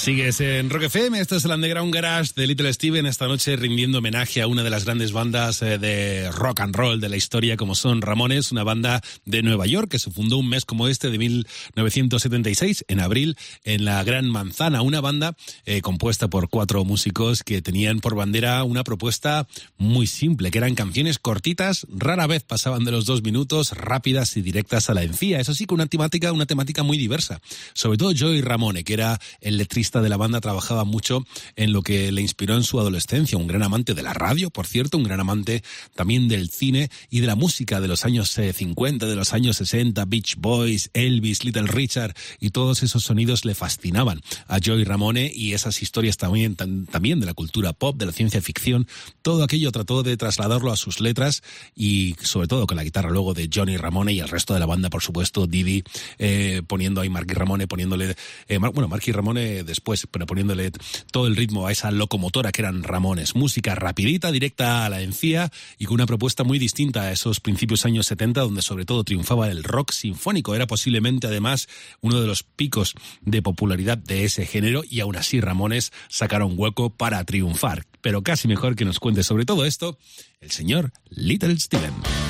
Sigues 0.00 0.40
en 0.40 0.70
Rock 0.70 0.84
FM, 0.84 1.20
esto 1.20 1.36
es 1.36 1.44
el 1.44 1.50
Underground 1.50 1.92
Garage 1.92 2.32
de 2.34 2.46
Little 2.46 2.72
Steven, 2.72 3.04
esta 3.04 3.28
noche 3.28 3.54
rindiendo 3.56 3.98
homenaje 3.98 4.40
a 4.40 4.46
una 4.46 4.62
de 4.62 4.70
las 4.70 4.86
grandes 4.86 5.12
bandas 5.12 5.60
eh, 5.60 5.76
de 5.76 6.32
rock 6.32 6.60
and 6.60 6.74
roll 6.74 7.02
de 7.02 7.10
la 7.10 7.18
historia 7.18 7.58
como 7.58 7.74
son 7.74 8.00
Ramones, 8.00 8.50
una 8.50 8.64
banda 8.64 9.02
de 9.26 9.42
Nueva 9.42 9.66
York 9.66 9.90
que 9.90 9.98
se 9.98 10.10
fundó 10.10 10.38
un 10.38 10.48
mes 10.48 10.64
como 10.64 10.88
este 10.88 11.10
de 11.10 11.18
1976, 11.18 12.86
en 12.88 13.00
abril, 13.00 13.36
en 13.62 13.84
la 13.84 14.02
Gran 14.02 14.30
Manzana, 14.30 14.80
una 14.80 15.02
banda 15.02 15.36
eh, 15.66 15.82
compuesta 15.82 16.28
por 16.28 16.48
cuatro 16.48 16.82
músicos 16.86 17.42
que 17.42 17.60
tenían 17.60 18.00
por 18.00 18.14
bandera 18.14 18.64
una 18.64 18.84
propuesta 18.84 19.46
muy 19.76 20.06
simple, 20.06 20.50
que 20.50 20.56
eran 20.56 20.76
canciones 20.76 21.18
cortitas, 21.18 21.86
rara 21.90 22.26
vez 22.26 22.42
pasaban 22.42 22.84
de 22.84 22.90
los 22.90 23.04
dos 23.04 23.22
minutos, 23.22 23.72
rápidas 23.72 24.38
y 24.38 24.40
directas 24.40 24.88
a 24.88 24.94
la 24.94 25.02
encía, 25.02 25.40
eso 25.40 25.52
sí, 25.52 25.66
con 25.66 25.74
una 25.74 25.88
temática, 25.88 26.32
una 26.32 26.46
temática 26.46 26.82
muy 26.82 26.96
diversa, 26.96 27.42
sobre 27.74 27.98
todo 27.98 28.14
Joey 28.18 28.40
Ramone, 28.40 28.82
que 28.82 28.94
era 28.94 29.20
el 29.42 29.58
letrista 29.58 29.89
de 29.98 30.08
la 30.08 30.16
banda 30.16 30.40
trabajaba 30.40 30.84
mucho 30.84 31.24
en 31.56 31.72
lo 31.72 31.82
que 31.82 32.12
le 32.12 32.22
inspiró 32.22 32.54
en 32.54 32.62
su 32.62 32.78
adolescencia, 32.78 33.36
un 33.36 33.48
gran 33.48 33.64
amante 33.64 33.94
de 33.94 34.02
la 34.02 34.14
radio, 34.14 34.50
por 34.50 34.66
cierto, 34.66 34.96
un 34.96 35.02
gran 35.02 35.18
amante 35.18 35.64
también 35.96 36.28
del 36.28 36.50
cine 36.50 36.88
y 37.10 37.18
de 37.18 37.26
la 37.26 37.34
música 37.34 37.80
de 37.80 37.88
los 37.88 38.04
años 38.04 38.38
eh, 38.38 38.52
50, 38.52 39.06
de 39.06 39.16
los 39.16 39.32
años 39.32 39.56
60, 39.56 40.04
Beach 40.04 40.36
Boys, 40.38 40.90
Elvis, 40.94 41.44
Little 41.44 41.66
Richard 41.66 42.14
y 42.38 42.50
todos 42.50 42.84
esos 42.84 43.02
sonidos 43.02 43.44
le 43.44 43.56
fascinaban 43.56 44.20
a 44.46 44.58
Joey 44.64 44.84
Ramone 44.84 45.32
y 45.34 45.54
esas 45.54 45.82
historias 45.82 46.16
también, 46.16 46.54
también 46.54 47.18
de 47.18 47.26
la 47.26 47.34
cultura 47.34 47.72
pop, 47.72 47.96
de 47.96 48.06
la 48.06 48.12
ciencia 48.12 48.40
ficción, 48.40 48.86
todo 49.22 49.42
aquello 49.42 49.72
trató 49.72 50.02
de 50.02 50.16
trasladarlo 50.16 50.70
a 50.70 50.76
sus 50.76 51.00
letras 51.00 51.42
y 51.74 52.14
sobre 52.22 52.46
todo 52.46 52.66
con 52.66 52.76
la 52.76 52.84
guitarra 52.84 53.10
luego 53.10 53.34
de 53.34 53.48
Johnny 53.52 53.76
Ramone 53.76 54.12
y 54.12 54.20
el 54.20 54.28
resto 54.28 54.54
de 54.54 54.60
la 54.60 54.66
banda, 54.66 54.90
por 54.90 55.02
supuesto, 55.02 55.46
Didi, 55.46 55.82
eh, 56.18 56.62
poniendo 56.66 57.00
ahí 57.00 57.08
Marky 57.08 57.34
Ramone, 57.34 57.66
poniéndole, 57.66 58.14
eh, 58.48 58.58
bueno, 58.58 58.88
Marky 58.88 59.12
Ramone 59.12 59.64
después, 59.64 59.79
pero 60.10 60.26
poniéndole 60.26 60.70
todo 61.10 61.26
el 61.26 61.36
ritmo 61.36 61.66
a 61.66 61.72
esa 61.72 61.90
locomotora 61.90 62.52
que 62.52 62.62
eran 62.62 62.82
Ramones. 62.82 63.34
Música 63.34 63.74
rapidita, 63.74 64.30
directa 64.32 64.84
a 64.84 64.88
la 64.88 65.00
encía 65.00 65.50
y 65.78 65.86
con 65.86 65.94
una 65.94 66.06
propuesta 66.06 66.44
muy 66.44 66.58
distinta 66.58 67.02
a 67.02 67.12
esos 67.12 67.40
principios 67.40 67.84
años 67.84 68.06
70 68.06 68.40
donde 68.42 68.62
sobre 68.62 68.84
todo 68.84 69.04
triunfaba 69.04 69.48
el 69.48 69.64
rock 69.64 69.92
sinfónico. 69.92 70.54
Era 70.54 70.66
posiblemente 70.66 71.26
además 71.26 71.68
uno 72.00 72.20
de 72.20 72.26
los 72.26 72.42
picos 72.42 72.94
de 73.22 73.42
popularidad 73.42 73.98
de 73.98 74.24
ese 74.24 74.46
género 74.46 74.82
y 74.88 75.00
aún 75.00 75.16
así 75.16 75.40
Ramones 75.40 75.92
sacaron 76.08 76.54
hueco 76.56 76.90
para 76.90 77.24
triunfar. 77.24 77.86
Pero 78.00 78.22
casi 78.22 78.48
mejor 78.48 78.76
que 78.76 78.84
nos 78.84 79.00
cuente 79.00 79.22
sobre 79.22 79.44
todo 79.44 79.64
esto 79.64 79.98
el 80.40 80.50
señor 80.50 80.92
Little 81.10 81.58
Steven. 81.58 82.29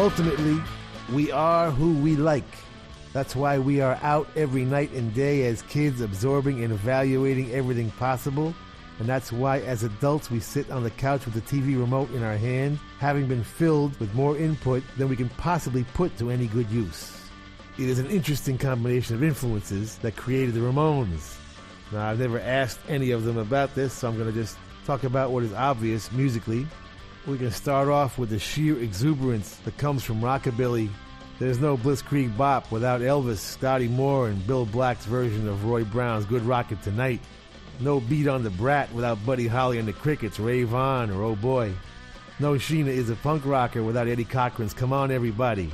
Ultimately, 0.00 0.58
we 1.12 1.30
are 1.30 1.70
who 1.70 1.92
we 1.92 2.16
like. 2.16 2.50
That's 3.12 3.36
why 3.36 3.58
we 3.58 3.82
are 3.82 3.98
out 4.00 4.26
every 4.34 4.64
night 4.64 4.92
and 4.92 5.12
day 5.12 5.44
as 5.44 5.60
kids, 5.60 6.00
absorbing 6.00 6.64
and 6.64 6.72
evaluating 6.72 7.50
everything 7.50 7.90
possible. 7.90 8.54
And 8.98 9.06
that's 9.06 9.30
why, 9.30 9.58
as 9.60 9.82
adults, 9.82 10.30
we 10.30 10.40
sit 10.40 10.70
on 10.70 10.84
the 10.84 10.90
couch 10.90 11.26
with 11.26 11.34
the 11.34 11.42
TV 11.42 11.78
remote 11.78 12.10
in 12.12 12.22
our 12.22 12.38
hand, 12.38 12.78
having 12.98 13.26
been 13.26 13.44
filled 13.44 13.94
with 14.00 14.14
more 14.14 14.38
input 14.38 14.82
than 14.96 15.10
we 15.10 15.16
can 15.16 15.28
possibly 15.28 15.84
put 15.92 16.16
to 16.16 16.30
any 16.30 16.46
good 16.46 16.70
use. 16.70 17.20
It 17.78 17.90
is 17.90 17.98
an 17.98 18.06
interesting 18.06 18.56
combination 18.56 19.16
of 19.16 19.22
influences 19.22 19.96
that 19.96 20.16
created 20.16 20.54
the 20.54 20.60
Ramones. 20.60 21.36
Now, 21.92 22.08
I've 22.08 22.18
never 22.18 22.40
asked 22.40 22.80
any 22.88 23.10
of 23.10 23.24
them 23.24 23.36
about 23.36 23.74
this, 23.74 23.92
so 23.92 24.08
I'm 24.08 24.16
going 24.16 24.32
to 24.32 24.40
just 24.40 24.56
talk 24.86 25.04
about 25.04 25.30
what 25.30 25.44
is 25.44 25.52
obvious 25.52 26.10
musically. 26.10 26.66
We 27.26 27.36
can 27.36 27.50
start 27.50 27.88
off 27.88 28.18
with 28.18 28.30
the 28.30 28.38
sheer 28.38 28.78
exuberance 28.78 29.56
that 29.64 29.76
comes 29.76 30.02
from 30.02 30.22
rockabilly. 30.22 30.88
There's 31.38 31.58
no 31.58 31.76
Blitzkrieg 31.76 32.34
Bop 32.36 32.72
without 32.72 33.02
Elvis, 33.02 33.36
Scotty 33.36 33.88
Moore, 33.88 34.28
and 34.28 34.46
Bill 34.46 34.64
Black's 34.64 35.04
version 35.04 35.46
of 35.46 35.64
Roy 35.66 35.84
Brown's 35.84 36.24
Good 36.24 36.42
Rockin' 36.42 36.78
Tonight. 36.78 37.20
No 37.78 38.00
Beat 38.00 38.26
on 38.26 38.42
the 38.42 38.50
Brat 38.50 38.92
without 38.92 39.24
Buddy 39.24 39.46
Holly 39.46 39.78
and 39.78 39.86
the 39.86 39.92
Crickets, 39.92 40.40
Rave 40.40 40.74
On, 40.74 41.10
or 41.10 41.22
Oh 41.22 41.36
Boy. 41.36 41.72
No 42.38 42.54
Sheena 42.54 42.88
is 42.88 43.10
a 43.10 43.16
punk 43.16 43.44
rocker 43.44 43.82
without 43.82 44.08
Eddie 44.08 44.24
Cochran's 44.24 44.72
Come 44.72 44.94
On 44.94 45.10
Everybody. 45.10 45.70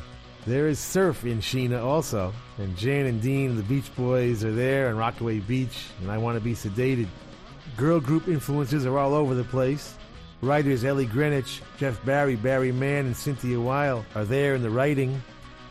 There 0.46 0.68
is 0.68 0.78
surf 0.80 1.24
in 1.24 1.38
Sheena 1.38 1.82
also, 1.82 2.32
and 2.58 2.76
Jan 2.76 3.06
and 3.06 3.22
Dean 3.22 3.50
and 3.50 3.58
the 3.58 3.62
Beach 3.62 3.94
Boys 3.96 4.44
are 4.44 4.52
there, 4.52 4.88
and 4.88 4.98
Rockaway 4.98 5.40
Beach, 5.40 5.86
and 6.00 6.10
I 6.10 6.18
Want 6.18 6.36
to 6.36 6.40
Be 6.44 6.54
Sedated. 6.54 7.08
Girl 7.76 8.00
group 8.00 8.26
influences 8.26 8.84
are 8.84 8.98
all 8.98 9.14
over 9.14 9.34
the 9.34 9.44
place. 9.44 9.96
Writers 10.42 10.84
Ellie 10.84 11.06
Greenwich, 11.06 11.62
Jeff 11.78 12.04
Barry, 12.04 12.36
Barry 12.36 12.70
Mann, 12.70 13.06
and 13.06 13.16
Cynthia 13.16 13.58
Weil 13.58 14.04
are 14.14 14.24
there 14.24 14.54
in 14.54 14.62
the 14.62 14.70
writing, 14.70 15.22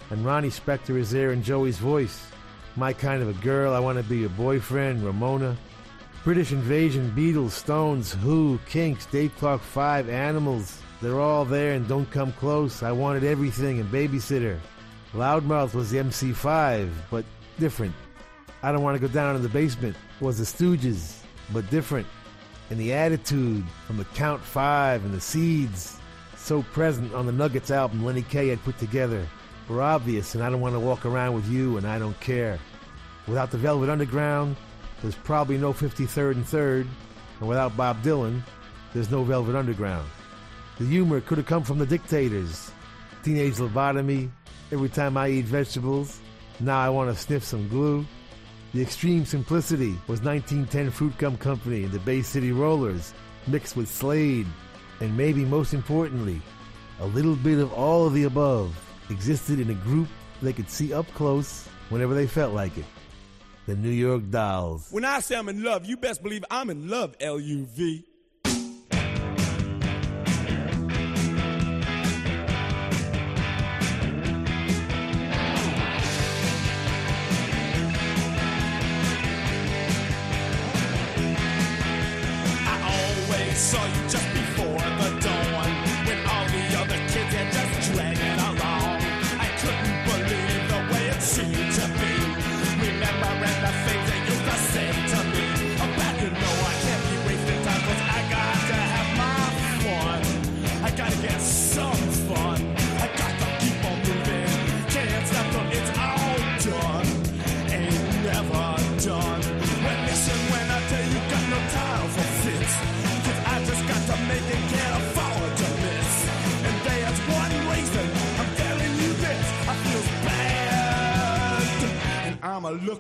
and 0.10 0.25
Ronnie 0.25 0.49
Spector 0.49 0.97
is 0.97 1.12
there 1.12 1.32
in 1.32 1.43
Joey's 1.43 1.78
voice. 1.78 2.25
My 2.75 2.91
kind 2.91 3.21
of 3.21 3.30
a 3.30 3.43
girl, 3.43 3.73
I 3.73 3.80
want 3.80 3.97
to 3.99 4.04
be 4.04 4.17
your 4.19 4.30
boyfriend, 4.30 5.04
Ramona. 5.04 5.56
British 6.23 6.51
Invasion, 6.51 7.13
Beatles, 7.15 7.51
Stones, 7.51 8.13
Who, 8.13 8.60
Kinks, 8.67 9.06
Dave 9.06 9.36
Clark 9.38 9.62
5, 9.62 10.10
Animals. 10.10 10.82
They're 10.99 11.19
all 11.19 11.45
there 11.45 11.73
and 11.73 11.88
don't 11.88 12.10
come 12.10 12.32
close. 12.34 12.82
I 12.82 12.91
wanted 12.91 13.23
everything 13.23 13.80
and 13.80 13.91
babysitter. 13.91 14.58
Loudmouth 15.13 15.75
was 15.75 15.91
the 15.91 15.99
MC5, 15.99 16.89
but 17.12 17.23
different. 17.60 17.93
I 18.63 18.71
don't 18.71 18.82
want 18.82 18.99
to 18.99 19.08
go 19.08 19.13
down 19.13 19.36
in 19.36 19.43
the 19.43 19.49
basement 19.49 19.95
was 20.19 20.39
the 20.39 20.43
Stooges, 20.43 21.17
but 21.54 21.69
different. 21.69 22.08
And 22.69 22.80
the 22.80 22.93
attitude 22.93 23.63
from 23.86 23.97
the 23.97 24.06
Count 24.06 24.41
Five 24.41 25.06
and 25.06 25.13
the 25.13 25.21
Seeds, 25.21 25.99
so 26.36 26.63
present 26.63 27.13
on 27.13 27.25
the 27.25 27.32
Nuggets 27.32 27.71
album 27.71 28.04
Lenny 28.04 28.23
Kaye 28.23 28.49
had 28.49 28.63
put 28.63 28.78
together, 28.80 29.25
were 29.67 29.82
obvious, 29.82 30.36
and 30.36 30.43
I 30.43 30.49
don't 30.49 30.62
want 30.62 30.73
to 30.75 30.80
walk 30.80 31.06
around 31.06 31.34
with 31.34 31.47
you, 31.47 31.78
and 31.78 31.88
I 31.88 31.99
don't 31.99 32.19
care. 32.19 32.60
Without 33.28 33.51
the 33.51 33.58
Velvet 33.58 33.89
Underground, 33.89 34.56
there's 35.01 35.15
probably 35.15 35.58
no 35.58 35.73
53rd 35.73 36.32
and 36.34 36.45
3rd, 36.45 36.88
and 37.39 37.49
without 37.49 37.75
Bob 37.75 38.01
Dylan, 38.04 38.41
there's 38.93 39.12
no 39.12 39.23
Velvet 39.23 39.56
Underground. 39.56 40.08
The 40.78 40.86
humor 40.86 41.21
could 41.21 41.38
have 41.38 41.47
come 41.47 41.63
from 41.63 41.80
the 41.80 41.86
dictators. 41.86 42.71
Teenage 43.23 43.56
lobotomy, 43.56 44.30
every 44.71 44.89
time 44.89 45.17
I 45.17 45.30
eat 45.30 45.45
vegetables, 45.45 46.19
now 46.60 46.80
I 46.80 46.89
want 46.89 47.15
to 47.15 47.21
sniff 47.21 47.43
some 47.43 47.67
glue. 47.67 48.06
The 48.75 48.81
extreme 48.81 49.23
simplicity 49.25 49.97
was 50.05 50.21
1910 50.21 50.91
Fruitgum 50.91 51.39
Company 51.39 51.85
and 51.85 51.93
the 51.93 51.99
Bay 51.99 52.21
City 52.21 52.51
Rollers, 52.51 53.13
mixed 53.47 53.77
with 53.77 53.88
Slade, 53.88 54.45
and 54.99 55.15
maybe 55.15 55.45
most 55.45 55.73
importantly, 55.73 56.41
a 56.99 57.05
little 57.05 57.38
bit 57.38 57.59
of 57.59 57.71
all 57.71 58.05
of 58.05 58.13
the 58.13 58.25
above 58.25 58.77
existed 59.09 59.61
in 59.61 59.69
a 59.69 59.75
group 59.75 60.09
they 60.41 60.51
could 60.51 60.69
see 60.69 60.91
up 60.91 61.07
close 61.13 61.65
whenever 61.88 62.13
they 62.13 62.27
felt 62.27 62.53
like 62.53 62.77
it. 62.77 62.83
The 63.65 63.77
New 63.77 63.91
York 63.91 64.29
Dolls. 64.29 64.89
When 64.91 65.05
I 65.05 65.21
say 65.21 65.38
I'm 65.38 65.47
in 65.47 65.63
love, 65.63 65.85
you 65.85 65.95
best 65.95 66.21
believe 66.21 66.43
I'm 66.51 66.69
in 66.69 66.89
love, 66.89 67.15
L 67.21 67.39
U 67.39 67.65
V. 67.67 68.03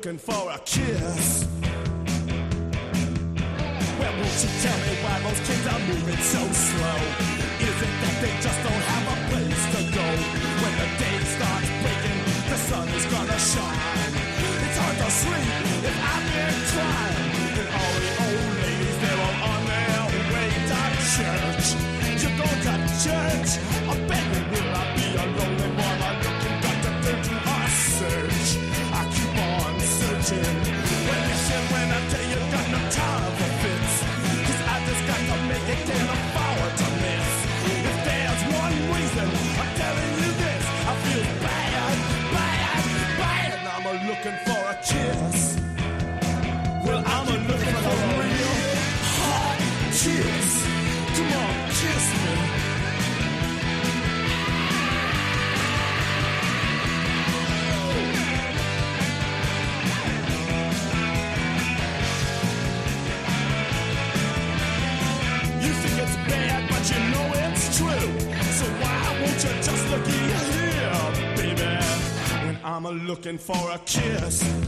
looking 0.05 0.19
for 0.19 0.51
a 0.51 0.59
kid. 0.59 0.84
looking 73.25 73.39
for 73.39 73.71
a 73.71 73.79
kiss. 73.79 74.64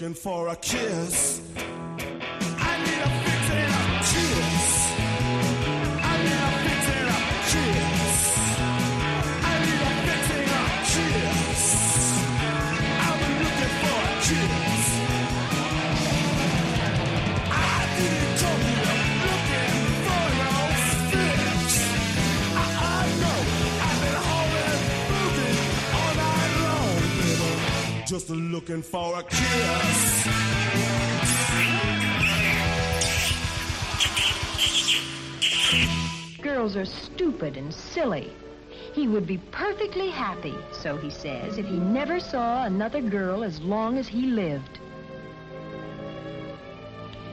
looking 0.00 0.14
for 0.14 0.48
a 0.48 0.56
kiss. 0.56 1.39
looking 28.60 28.82
for 28.82 29.18
a 29.18 29.22
kiss. 29.22 30.28
Girls 36.42 36.76
are 36.76 36.84
stupid 36.84 37.56
and 37.56 37.72
silly. 37.72 38.30
He 38.92 39.08
would 39.08 39.26
be 39.26 39.38
perfectly 39.50 40.10
happy, 40.10 40.54
so 40.72 40.98
he 40.98 41.08
says, 41.08 41.56
if 41.56 41.64
he 41.64 41.78
never 41.78 42.20
saw 42.20 42.66
another 42.66 43.00
girl 43.00 43.44
as 43.44 43.62
long 43.62 43.96
as 43.96 44.06
he 44.06 44.26
lived. 44.26 44.78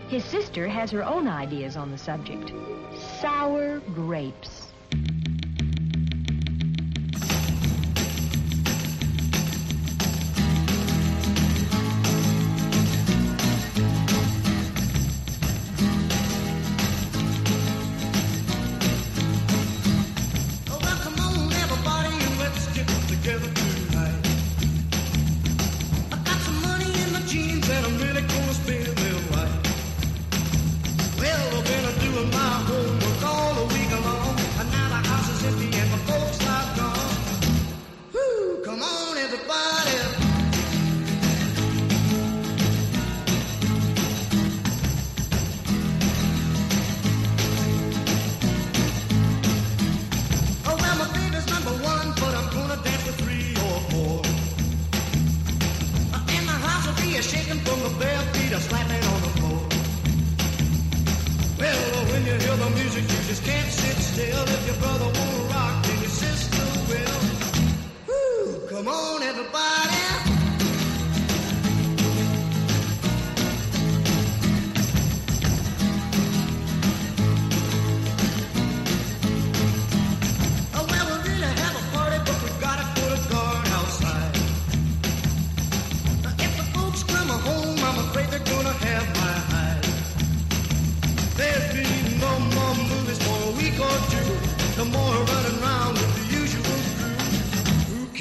His 0.07 0.23
sister 0.23 0.65
has 0.69 0.91
her 0.91 1.03
own 1.03 1.27
ideas 1.27 1.75
on 1.75 1.91
the 1.91 1.97
subject. 1.97 2.53
Sour 3.19 3.81
grapes. 3.93 4.56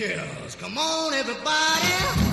Come 0.08 0.78
on, 0.78 1.14
everybody. 1.14 2.26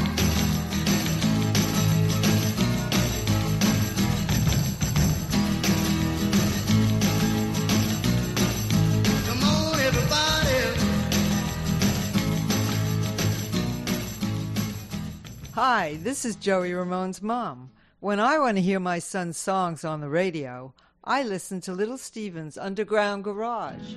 Hi, 15.54 15.98
this 16.04 16.26
is 16.26 16.36
Joey 16.36 16.74
Ramone's 16.74 17.22
mom. 17.22 17.72
When 18.00 18.20
I 18.20 18.38
want 18.38 18.58
to 18.58 18.62
hear 18.62 18.80
my 18.80 19.00
son's 19.00 19.38
songs 19.38 19.84
on 19.84 20.02
the 20.02 20.10
radio, 20.10 20.74
I 21.04 21.24
listen 21.24 21.62
to 21.62 21.74
Little 21.74 21.98
Steven's 21.98 22.58
Underground 22.58 23.24
Garage. 23.24 23.96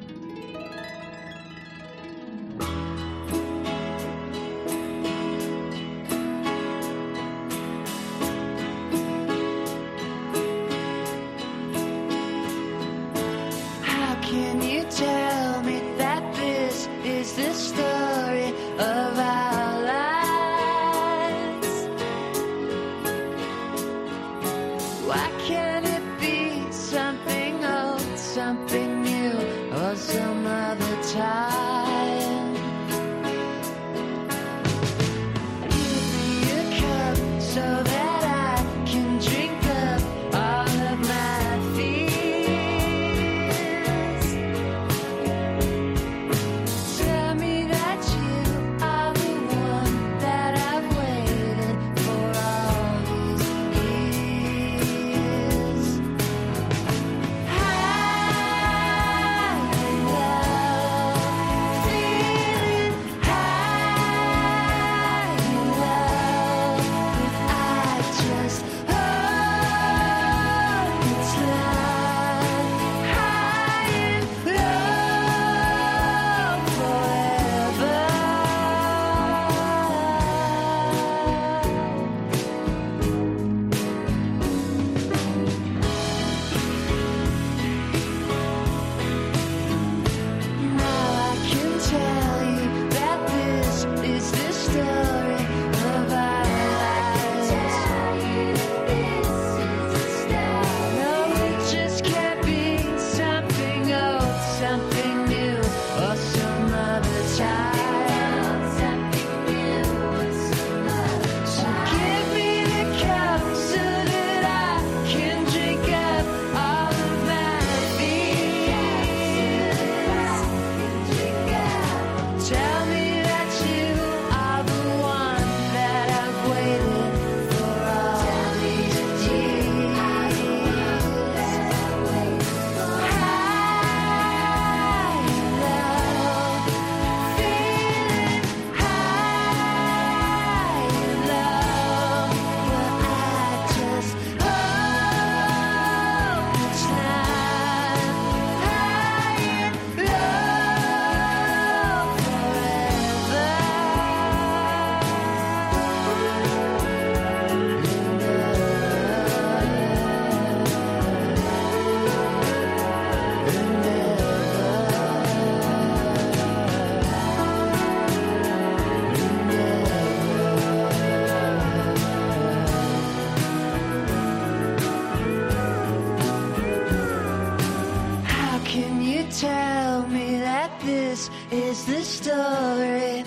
Is 181.50 181.84
the 181.84 182.02
story. 182.02 183.24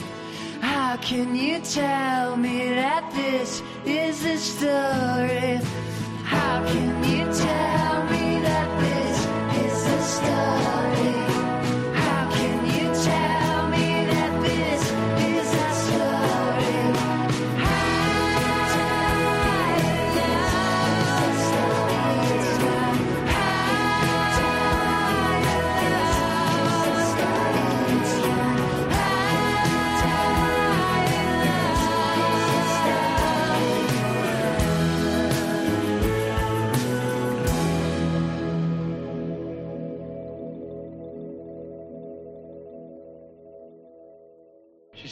How 0.61 0.97
can 0.97 1.35
you 1.35 1.59
tell 1.59 2.35
me 2.35 2.69
that 2.75 3.11
this 3.13 3.61
is 3.85 4.23
the 4.23 4.37
story? 4.37 5.59
How 6.23 6.63
can 6.67 7.03
you 7.03 7.23
tell 7.33 8.03
me 8.11 8.41
that 8.41 8.69
this 8.81 9.17
is 9.65 9.83
the 9.85 10.01
story? 10.01 11.28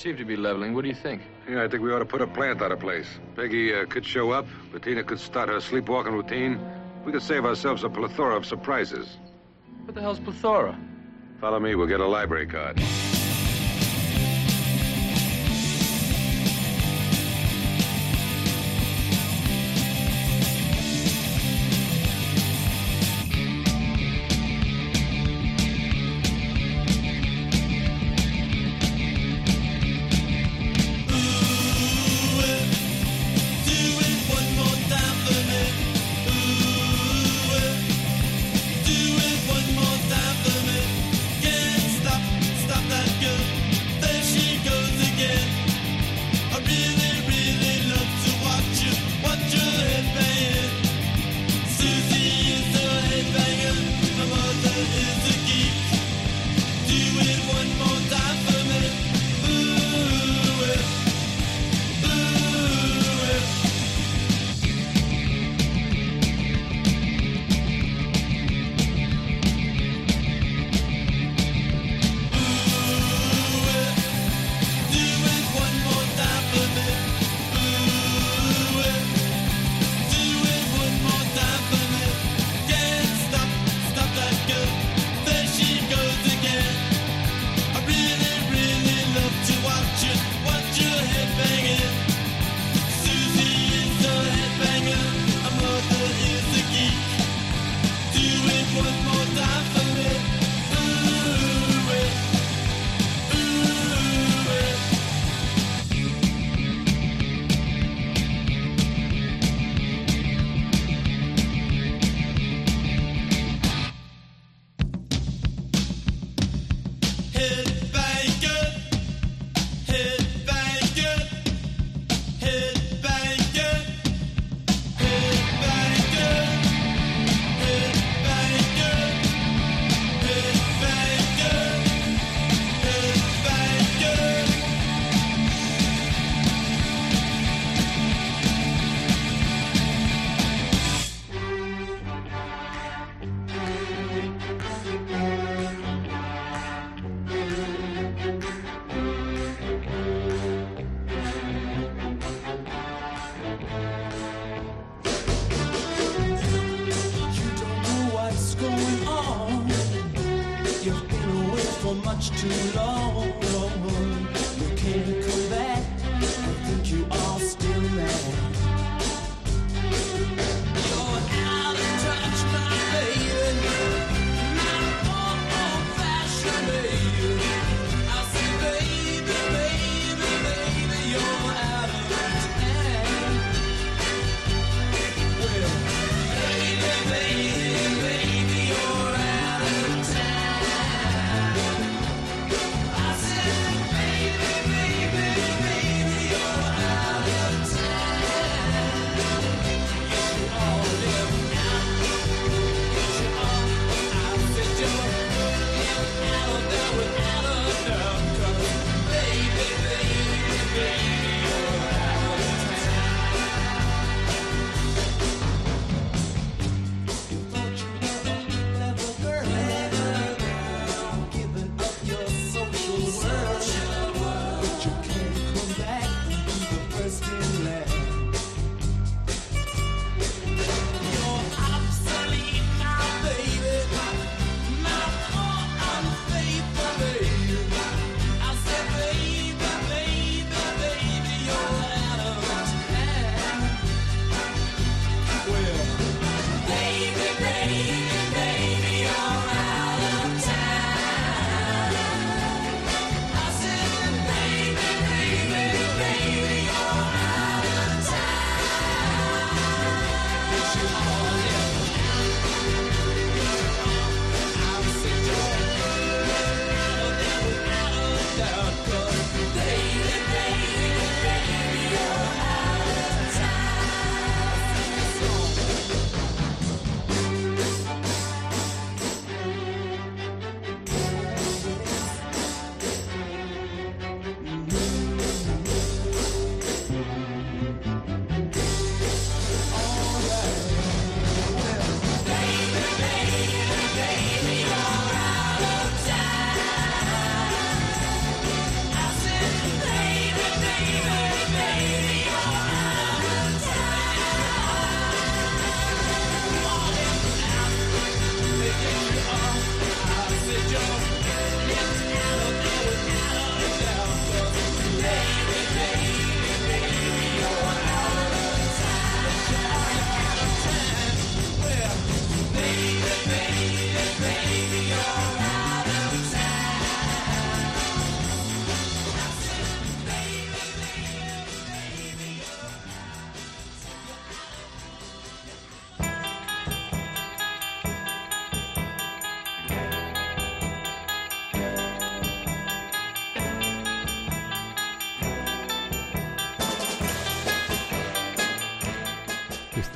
Seemed 0.08 0.20
to 0.20 0.24
be 0.24 0.38
leveling. 0.38 0.74
What 0.74 0.84
do 0.84 0.88
you 0.88 0.96
think? 0.96 1.22
Yeah, 1.50 1.66
I 1.66 1.68
think 1.68 1.84
we 1.84 1.92
ought 1.92 2.00
to 2.00 2.06
put 2.06 2.22
a 2.22 2.28
plant 2.28 2.62
out 2.62 2.72
of 2.72 2.80
place. 2.80 3.08
Peggy 3.36 3.76
uh, 3.76 3.86
could 3.88 4.06
show 4.06 4.32
up. 4.32 4.46
Bettina 4.72 5.04
could 5.04 5.20
start 5.20 5.50
her 5.50 5.60
sleepwalking 5.60 6.14
routine. 6.14 6.62
We 7.04 7.12
could 7.12 7.22
save 7.22 7.44
ourselves 7.44 7.84
a 7.84 7.90
plethora 7.90 8.38
of 8.38 8.46
surprises. 8.46 9.18
What 9.84 9.96
the 9.96 10.00
hell's 10.00 10.22
plethora? 10.22 10.80
Follow 11.42 11.60
me. 11.60 11.76
We'll 11.76 11.88
get 11.88 12.00
a 12.00 12.08
library 12.08 12.48
card. 12.48 12.82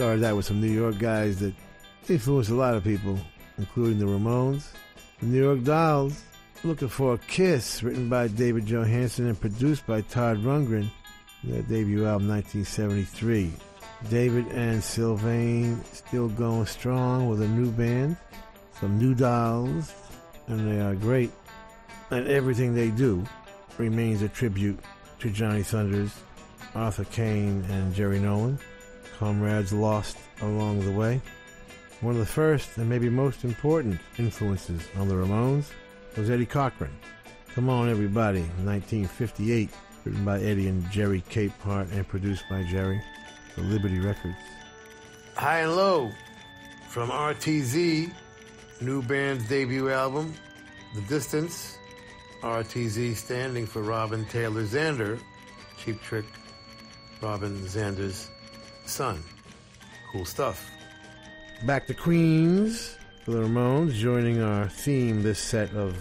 Started 0.02 0.24
out 0.24 0.36
with 0.36 0.45
some 0.47 0.60
New 0.60 0.72
York 0.72 0.97
guys 0.97 1.38
that 1.41 1.54
influenced 2.10 2.49
a 2.49 2.56
lot 2.56 2.74
of 2.74 2.84
people, 2.84 3.20
including 3.60 3.99
the 3.99 4.06
Ramones, 4.06 4.72
the 5.20 5.28
New 5.28 5.43
York 5.43 5.64
Dolls, 5.64 6.24
Looking 6.64 6.88
for 6.88 7.14
a 7.14 7.18
Kiss, 7.20 7.84
written 7.84 8.10
by 8.10 8.28
David 8.28 8.66
Johansen 8.66 9.28
and 9.28 9.39
produced 9.39 9.86
by 9.86 10.02
Todd 10.02 10.39
Rundgren, 10.39 10.89
their 11.43 11.62
debut 11.62 12.08
album 12.08 12.30
1973. 12.30 13.54
David 14.10 14.47
and 14.47 14.84
Sylvain 14.84 15.80
still 15.93 16.30
going 16.30 16.66
strong 16.66 17.30
with 17.30 17.43
a 17.43 17.47
new 17.47 17.70
band, 17.70 18.18
some 18.80 18.97
new 18.97 19.14
dolls, 19.14 19.93
and 20.47 20.68
they 20.68 20.82
are 20.82 20.95
great. 20.95 21.30
And 22.10 22.28
everything 22.28 22.74
they 22.74 22.89
do 22.89 23.24
remains 23.78 24.24
a 24.24 24.30
tribute 24.30 24.80
to 25.20 25.30
Johnny 25.30 25.62
Thunders, 25.62 26.12
Arthur 26.74 27.06
Kane, 27.06 27.64
and 27.70 27.93
Jerry 27.93 28.18
Nolan, 28.18 28.58
comrades 29.22 29.72
lost 29.72 30.17
along 30.41 30.84
the 30.84 30.91
way. 30.91 31.22
One 31.99 32.15
of 32.15 32.19
the 32.19 32.26
first 32.26 32.76
and 32.78 32.89
maybe 32.89 33.07
most 33.07 33.43
important 33.43 34.01
influences 34.17 34.82
on 34.97 35.07
the 35.07 35.13
Ramones 35.13 35.69
was 36.17 36.32
Eddie 36.32 36.47
Cochran. 36.47 36.89
Come 37.53 37.69
on, 37.69 37.88
everybody, 37.88 38.41
1958, 38.65 39.69
written 40.05 40.26
by 40.26 40.41
Eddie 40.41 40.69
and 40.69 40.89
Jerry 40.89 41.24
Capehart 41.30 41.91
and 41.91 42.07
produced 42.07 42.45
by 42.49 42.63
Jerry 42.63 42.99
for 43.53 43.61
Liberty 43.61 43.99
Records. 43.99 44.34
High 45.36 45.59
and 45.59 45.76
Low 45.76 46.09
from 46.89 47.11
RTZ, 47.11 48.11
new 48.82 49.03
band's 49.03 49.47
debut 49.47 49.91
album, 49.91 50.34
The 50.95 51.01
Distance. 51.01 51.78
RTZ 52.41 53.15
standing 53.15 53.67
for 53.67 53.84
Robin 53.84 54.26
Taylor 54.26 54.63
Zander, 54.63 55.19
Cheap 55.78 56.01
Trick, 56.01 56.26
Robin 57.22 57.55
Zander's 57.67 58.32
son. 58.92 59.24
Cool 60.12 60.26
stuff. 60.26 60.70
Back 61.66 61.88
to 61.88 61.94
Queens 61.94 62.98
for 63.24 63.32
the 63.32 63.39
Ramones, 63.39 63.94
joining 63.94 64.42
our 64.42 64.68
theme 64.68 65.24
this 65.24 65.39
set 65.39 65.74
of 65.74 65.96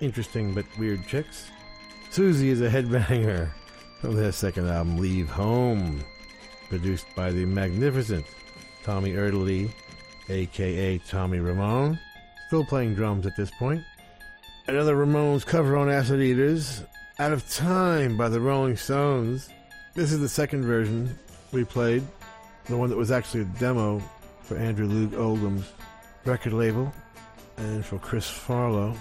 interesting 0.00 0.54
but 0.54 0.64
weird 0.78 1.04
chicks. 1.08 1.50
Suzy 2.10 2.50
is 2.50 2.60
a 2.60 2.68
headbanger 2.70 3.50
from 4.00 4.14
their 4.14 4.30
second 4.30 4.68
album, 4.68 4.98
Leave 4.98 5.30
Home, 5.30 6.04
produced 6.68 7.06
by 7.16 7.32
the 7.32 7.44
magnificent 7.44 8.24
Tommy 8.84 9.14
Erdelyi, 9.14 9.72
aka 10.28 10.98
Tommy 10.98 11.40
Ramone, 11.40 11.98
still 12.46 12.64
playing 12.64 12.94
drums 12.94 13.26
at 13.26 13.36
this 13.36 13.50
point. 13.58 13.82
Another 14.68 14.94
Ramones 14.94 15.44
cover 15.44 15.76
on 15.76 15.90
Acid 15.90 16.20
Eaters, 16.20 16.84
Out 17.18 17.32
of 17.32 17.48
Time 17.50 18.16
by 18.16 18.28
the 18.28 18.40
Rolling 18.40 18.76
Stones. 18.76 19.48
This 19.94 20.12
is 20.12 20.20
the 20.20 20.28
second 20.28 20.64
version 20.64 21.18
we 21.52 21.64
played, 21.64 22.02
the 22.66 22.76
one 22.76 22.88
that 22.88 22.96
was 22.96 23.10
actually 23.10 23.42
a 23.42 23.52
demo 23.60 24.02
for 24.42 24.56
Andrew 24.56 24.88
Loog 24.88 25.16
Oldham's 25.18 25.70
record 26.24 26.54
label, 26.54 26.92
and 27.58 27.84
for 27.84 27.98
Chris 27.98 28.28
Farlowe, 28.28 28.96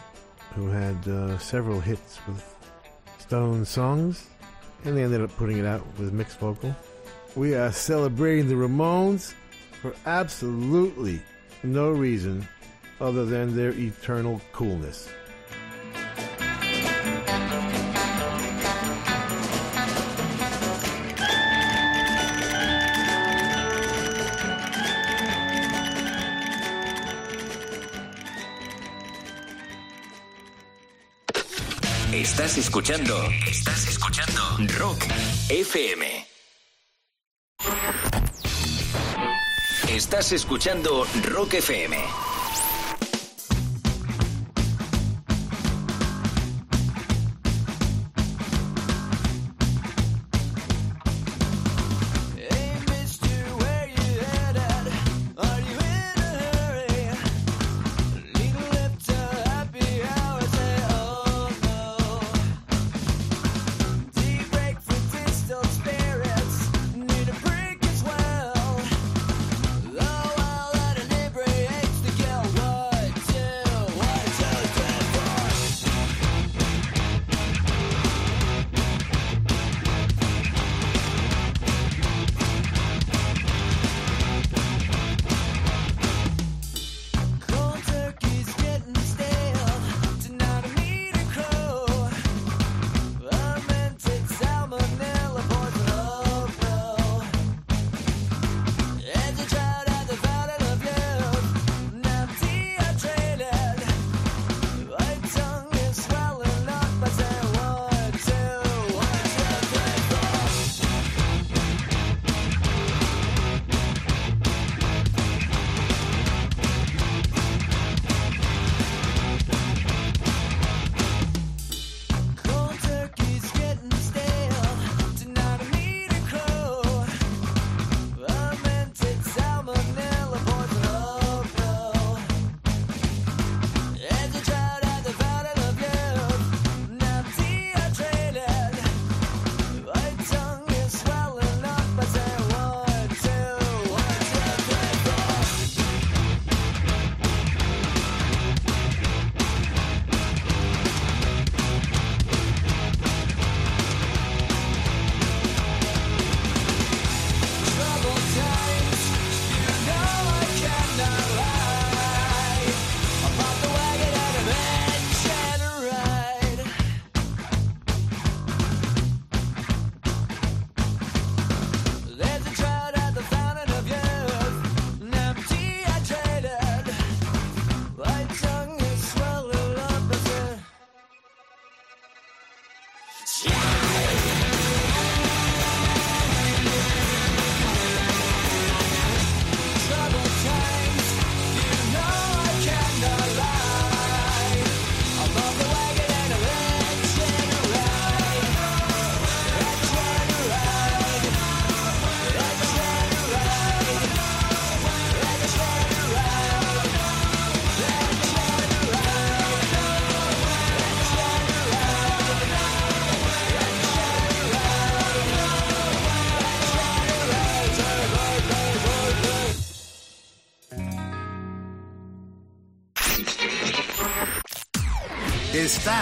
who 0.54 0.68
had 0.68 1.08
uh, 1.08 1.38
several 1.38 1.80
hits 1.80 2.20
with 2.28 2.44
Stone 3.20 3.66
songs, 3.66 4.28
and 4.84 4.98
they 4.98 5.04
ended 5.04 5.22
up 5.22 5.36
putting 5.38 5.58
it 5.58 5.66
out 5.66 5.86
with 5.98 6.12
mixed 6.12 6.40
vocal. 6.40 6.76
We 7.36 7.56
are 7.56 7.72
celebrating 7.72 8.50
the 8.50 8.56
Ramones 8.56 9.34
for 9.82 9.96
absolutely 10.06 11.22
no 11.64 11.92
reason 11.92 12.46
other 13.00 13.26
than 13.26 13.56
their 13.56 13.72
eternal 13.72 14.42
coolness. 14.52 15.08
Estás 32.32 32.58
escuchando. 32.58 33.14
Estás 33.46 33.88
escuchando. 33.88 34.42
Rock 34.80 35.04
FM. 35.50 36.26
Estás 39.90 40.32
escuchando 40.32 41.06
Rock 41.26 41.56
FM. 41.56 41.98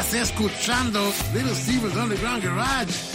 Estás 0.09 0.31
escuchando 0.31 1.13
Little 1.35 1.53
Steven's 1.53 1.95
Underground 1.95 2.43
Garage 2.43 3.08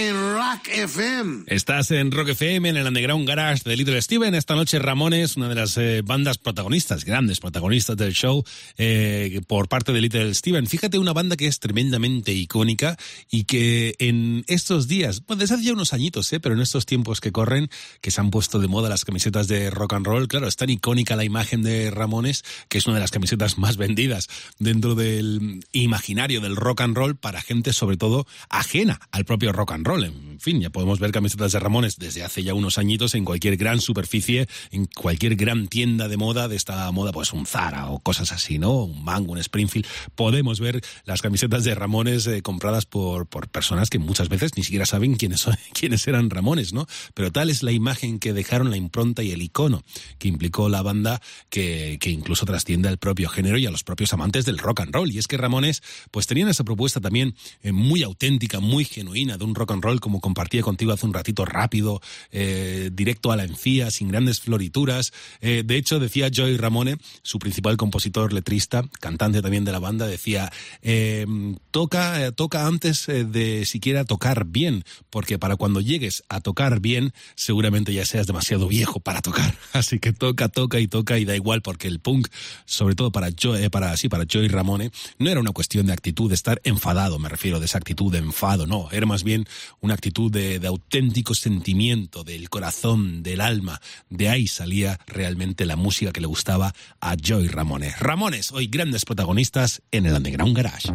en 0.00 0.14
Rock 0.14 0.68
FM. 0.68 1.44
Estás 1.46 1.90
en 1.90 2.10
Rock 2.10 2.30
FM, 2.30 2.70
en 2.70 2.76
el 2.78 2.86
Underground 2.86 3.28
Garage 3.28 3.62
de 3.64 3.76
Little 3.76 4.00
Steven. 4.00 4.34
Esta 4.34 4.54
noche 4.54 4.78
Ramones, 4.78 5.36
una 5.36 5.48
de 5.48 5.54
las 5.54 5.76
eh, 5.76 6.00
bandas 6.02 6.38
protagonistas, 6.38 7.04
grandes 7.04 7.40
protagonistas 7.40 7.96
del 7.98 8.14
show, 8.14 8.42
eh, 8.78 9.40
por 9.46 9.68
parte 9.68 9.92
de 9.92 10.00
Little 10.00 10.34
Steven. 10.34 10.66
Fíjate, 10.66 10.98
una 10.98 11.12
banda 11.12 11.36
que 11.36 11.46
es 11.46 11.60
tremendamente 11.60 12.32
icónica 12.32 12.96
y 13.30 13.44
que 13.44 13.94
en 13.98 14.44
estos 14.46 14.88
días, 14.88 15.26
bueno, 15.26 15.40
desde 15.40 15.56
hace 15.56 15.64
ya 15.64 15.72
unos 15.74 15.92
añitos, 15.92 16.32
eh, 16.32 16.40
pero 16.40 16.54
en 16.54 16.62
estos 16.62 16.86
tiempos 16.86 17.20
que 17.20 17.30
corren, 17.30 17.68
que 18.00 18.10
se 18.10 18.20
han 18.22 18.30
puesto 18.30 18.58
de 18.58 18.68
moda 18.68 18.88
las 18.88 19.04
camisetas 19.04 19.48
de 19.48 19.70
rock 19.70 19.94
and 19.94 20.06
roll, 20.06 20.28
claro, 20.28 20.48
es 20.48 20.56
tan 20.56 20.70
icónica 20.70 21.14
la 21.14 21.24
imagen 21.24 21.62
de 21.62 21.90
Ramones, 21.90 22.42
que 22.68 22.78
es 22.78 22.86
una 22.86 22.94
de 22.94 23.02
las 23.02 23.10
camisetas 23.10 23.58
más 23.58 23.76
vendidas 23.76 24.28
dentro 24.58 24.94
del 24.94 25.62
imaginario 25.72 26.40
del 26.40 26.56
rock 26.56 26.80
and 26.80 26.96
roll 26.96 27.16
para 27.16 27.42
gente 27.42 27.74
sobre 27.74 27.98
todo 27.98 28.26
ajena 28.48 29.00
al 29.10 29.26
propio 29.26 29.52
rock 29.52 29.72
and 29.72 29.86
roll. 29.86 29.89
Problem. 29.90 30.29
En 30.40 30.44
fin, 30.44 30.60
ya 30.62 30.70
podemos 30.70 30.98
ver 31.00 31.12
camisetas 31.12 31.52
de 31.52 31.60
Ramones 31.60 31.98
desde 31.98 32.24
hace 32.24 32.42
ya 32.42 32.54
unos 32.54 32.78
añitos 32.78 33.14
en 33.14 33.26
cualquier 33.26 33.58
gran 33.58 33.78
superficie, 33.78 34.48
en 34.70 34.86
cualquier 34.86 35.36
gran 35.36 35.68
tienda 35.68 36.08
de 36.08 36.16
moda, 36.16 36.48
de 36.48 36.56
esta 36.56 36.90
moda, 36.92 37.12
pues 37.12 37.34
un 37.34 37.44
Zara 37.44 37.90
o 37.90 37.98
cosas 37.98 38.32
así, 38.32 38.58
¿no? 38.58 38.84
Un 38.84 39.04
Mango, 39.04 39.32
un 39.32 39.38
Springfield. 39.38 39.86
Podemos 40.14 40.58
ver 40.58 40.80
las 41.04 41.20
camisetas 41.20 41.64
de 41.64 41.74
Ramones 41.74 42.26
eh, 42.26 42.40
compradas 42.40 42.86
por, 42.86 43.26
por 43.26 43.48
personas 43.48 43.90
que 43.90 43.98
muchas 43.98 44.30
veces 44.30 44.56
ni 44.56 44.62
siquiera 44.62 44.86
saben 44.86 45.16
quiénes, 45.16 45.42
son, 45.42 45.56
quiénes 45.74 46.08
eran 46.08 46.30
Ramones, 46.30 46.72
¿no? 46.72 46.86
Pero 47.12 47.30
tal 47.30 47.50
es 47.50 47.62
la 47.62 47.72
imagen 47.72 48.18
que 48.18 48.32
dejaron, 48.32 48.70
la 48.70 48.78
impronta 48.78 49.22
y 49.22 49.32
el 49.32 49.42
icono 49.42 49.82
que 50.16 50.28
implicó 50.28 50.70
la 50.70 50.80
banda 50.80 51.20
que, 51.50 51.98
que 52.00 52.08
incluso 52.08 52.46
trasciende 52.46 52.88
al 52.88 52.96
propio 52.96 53.28
género 53.28 53.58
y 53.58 53.66
a 53.66 53.70
los 53.70 53.84
propios 53.84 54.14
amantes 54.14 54.46
del 54.46 54.56
rock 54.56 54.80
and 54.80 54.94
roll. 54.94 55.12
Y 55.12 55.18
es 55.18 55.26
que 55.26 55.36
Ramones, 55.36 55.82
pues 56.10 56.26
tenían 56.26 56.48
esa 56.48 56.64
propuesta 56.64 56.98
también 56.98 57.34
eh, 57.60 57.72
muy 57.72 58.02
auténtica, 58.02 58.60
muy 58.60 58.86
genuina 58.86 59.36
de 59.36 59.44
un 59.44 59.54
rock 59.54 59.72
and 59.72 59.84
roll, 59.84 60.00
como 60.00 60.22
compartía 60.30 60.62
contigo 60.62 60.92
hace 60.92 61.06
un 61.06 61.12
ratito, 61.12 61.44
rápido, 61.44 62.00
eh, 62.30 62.90
directo 62.92 63.32
a 63.32 63.36
la 63.36 63.42
encía, 63.42 63.90
sin 63.90 64.08
grandes 64.08 64.40
florituras. 64.40 65.12
Eh, 65.40 65.64
de 65.66 65.76
hecho, 65.76 65.98
decía 65.98 66.30
Joey 66.34 66.56
Ramone, 66.56 66.98
su 67.22 67.40
principal 67.40 67.76
compositor, 67.76 68.32
letrista, 68.32 68.84
cantante 69.00 69.42
también 69.42 69.64
de 69.64 69.72
la 69.72 69.80
banda, 69.80 70.06
decía, 70.06 70.52
eh, 70.82 71.26
toca, 71.70 72.26
eh, 72.26 72.32
toca 72.32 72.66
antes 72.66 73.08
eh, 73.08 73.24
de 73.24 73.64
siquiera 73.64 74.04
tocar 74.04 74.44
bien, 74.46 74.84
porque 75.10 75.38
para 75.38 75.56
cuando 75.56 75.80
llegues 75.80 76.22
a 76.28 76.40
tocar 76.40 76.80
bien, 76.80 77.12
seguramente 77.34 77.92
ya 77.92 78.04
seas 78.04 78.26
demasiado 78.26 78.68
viejo 78.68 79.00
para 79.00 79.22
tocar. 79.22 79.56
Así 79.72 79.98
que 79.98 80.12
toca, 80.12 80.48
toca 80.48 80.80
y 80.80 80.88
toca 80.88 81.18
y 81.18 81.24
da 81.24 81.36
igual, 81.36 81.62
porque 81.62 81.88
el 81.88 82.00
punk, 82.00 82.28
sobre 82.64 82.94
todo 82.94 83.10
para 83.12 83.28
Joey, 83.40 83.64
eh, 83.64 83.70
para, 83.70 83.96
sí, 83.96 84.08
para 84.08 84.24
Joey 84.30 84.48
Ramone, 84.48 84.90
no 85.18 85.30
era 85.30 85.40
una 85.40 85.52
cuestión 85.52 85.86
de 85.86 85.92
actitud, 85.92 86.28
de 86.28 86.34
estar 86.34 86.60
enfadado, 86.64 87.18
me 87.18 87.28
refiero, 87.28 87.60
de 87.60 87.66
esa 87.66 87.78
actitud 87.78 88.12
de 88.12 88.18
enfado, 88.18 88.66
no, 88.66 88.88
era 88.90 89.06
más 89.06 89.24
bien 89.24 89.46
una 89.80 89.94
actitud 89.94 90.30
de, 90.30 90.58
de 90.58 90.68
auténtico 90.68 91.34
sentimiento, 91.34 92.24
del 92.24 92.50
corazón, 92.50 93.22
del 93.22 93.40
alma. 93.40 93.80
De 94.08 94.28
ahí 94.28 94.46
salía 94.46 94.98
realmente 95.06 95.66
la 95.66 95.76
música 95.76 96.12
que 96.12 96.20
le 96.20 96.26
gustaba 96.26 96.74
a 97.00 97.16
Joey 97.24 97.48
Ramone. 97.48 97.94
Ramones, 97.98 98.52
hoy 98.52 98.66
grandes 98.66 99.04
protagonistas 99.04 99.82
en 99.90 100.06
el 100.06 100.14
Underground 100.14 100.56
Garage. 100.56 100.90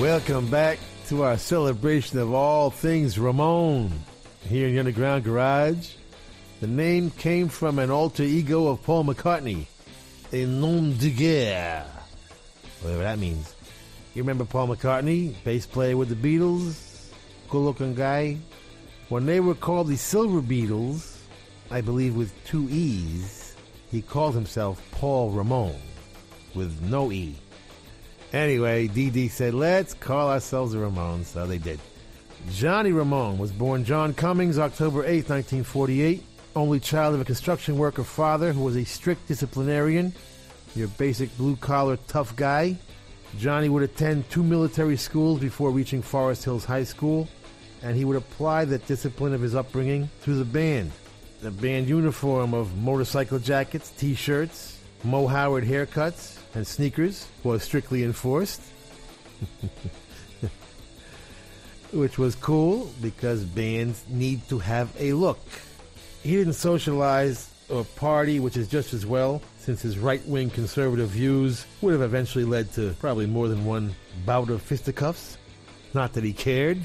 Welcome 0.00 0.48
back 0.48 0.78
to 1.08 1.24
our 1.24 1.36
celebration 1.36 2.20
of 2.20 2.32
all 2.32 2.70
things 2.70 3.18
Ramon 3.18 3.90
here 4.42 4.68
in 4.68 4.74
the 4.74 4.78
Underground 4.78 5.24
Garage. 5.24 5.90
The 6.60 6.68
name 6.68 7.10
came 7.10 7.48
from 7.48 7.80
an 7.80 7.90
alter 7.90 8.22
ego 8.22 8.68
of 8.68 8.80
Paul 8.84 9.02
McCartney, 9.06 9.66
a 10.32 10.46
nom 10.46 10.96
de 10.98 11.10
guerre, 11.10 11.84
whatever 12.80 13.02
that 13.02 13.18
means. 13.18 13.52
You 14.14 14.22
remember 14.22 14.44
Paul 14.44 14.68
McCartney, 14.68 15.34
bass 15.42 15.66
player 15.66 15.96
with 15.96 16.10
the 16.10 16.14
Beatles, 16.14 17.10
cool 17.48 17.64
looking 17.64 17.96
guy? 17.96 18.36
When 19.08 19.26
they 19.26 19.40
were 19.40 19.56
called 19.56 19.88
the 19.88 19.96
Silver 19.96 20.40
Beatles, 20.40 21.18
I 21.72 21.80
believe 21.80 22.14
with 22.14 22.32
two 22.44 22.68
E's, 22.70 23.56
he 23.90 24.02
called 24.02 24.36
himself 24.36 24.80
Paul 24.92 25.30
Ramon 25.30 25.74
with 26.54 26.80
no 26.82 27.10
E. 27.10 27.34
Anyway, 28.32 28.88
Dee 28.88 29.10
Dee 29.10 29.28
said, 29.28 29.54
let's 29.54 29.94
call 29.94 30.30
ourselves 30.30 30.72
the 30.72 30.78
Ramones, 30.78 31.26
so 31.26 31.46
they 31.46 31.58
did. 31.58 31.80
Johnny 32.50 32.92
Ramone 32.92 33.38
was 33.38 33.50
born 33.50 33.84
John 33.84 34.12
Cummings, 34.12 34.58
October 34.58 35.04
8, 35.04 35.28
1948, 35.28 36.22
only 36.54 36.78
child 36.78 37.14
of 37.14 37.20
a 37.20 37.24
construction 37.24 37.78
worker 37.78 38.04
father 38.04 38.52
who 38.52 38.62
was 38.62 38.76
a 38.76 38.84
strict 38.84 39.26
disciplinarian, 39.28 40.12
your 40.74 40.88
basic 40.88 41.34
blue 41.38 41.56
collar 41.56 41.98
tough 42.06 42.36
guy. 42.36 42.76
Johnny 43.38 43.68
would 43.68 43.82
attend 43.82 44.28
two 44.30 44.42
military 44.42 44.96
schools 44.96 45.40
before 45.40 45.70
reaching 45.70 46.02
Forest 46.02 46.44
Hills 46.44 46.64
High 46.64 46.84
School, 46.84 47.28
and 47.82 47.96
he 47.96 48.04
would 48.04 48.16
apply 48.16 48.64
that 48.66 48.86
discipline 48.86 49.32
of 49.32 49.40
his 49.40 49.54
upbringing 49.54 50.10
to 50.24 50.34
the 50.34 50.44
band. 50.44 50.92
The 51.40 51.50
band 51.50 51.88
uniform 51.88 52.52
of 52.52 52.76
motorcycle 52.76 53.38
jackets, 53.38 53.90
t 53.90 54.14
shirts, 54.14 54.77
Moe 55.04 55.26
Howard 55.26 55.64
haircuts, 55.64 56.38
and 56.54 56.66
sneakers 56.66 57.28
was 57.44 57.62
strictly 57.62 58.02
enforced. 58.02 58.60
Which 61.92 62.18
was 62.18 62.34
cool 62.34 62.90
because 63.00 63.44
bands 63.44 64.04
need 64.08 64.46
to 64.48 64.58
have 64.58 64.94
a 64.98 65.12
look. 65.12 65.40
He 66.22 66.32
didn't 66.32 66.54
socialize 66.54 67.50
or 67.68 67.84
party, 67.84 68.40
which 68.40 68.56
is 68.56 68.68
just 68.68 68.94
as 68.94 69.06
well, 69.06 69.42
since 69.58 69.82
his 69.82 69.98
right 69.98 70.26
wing 70.26 70.50
conservative 70.50 71.10
views 71.10 71.66
would 71.80 71.92
have 71.92 72.02
eventually 72.02 72.44
led 72.44 72.72
to 72.72 72.94
probably 72.98 73.26
more 73.26 73.48
than 73.48 73.64
one 73.64 73.94
bout 74.24 74.50
of 74.50 74.62
fisticuffs. 74.62 75.38
Not 75.94 76.12
that 76.14 76.24
he 76.24 76.32
cared. 76.32 76.78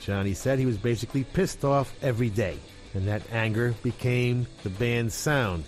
Johnny 0.00 0.34
said 0.34 0.58
he 0.58 0.66
was 0.66 0.78
basically 0.78 1.24
pissed 1.24 1.64
off 1.64 1.94
every 2.02 2.30
day, 2.30 2.58
and 2.94 3.06
that 3.06 3.22
anger 3.30 3.74
became 3.82 4.46
the 4.62 4.70
band's 4.70 5.14
sound. 5.14 5.64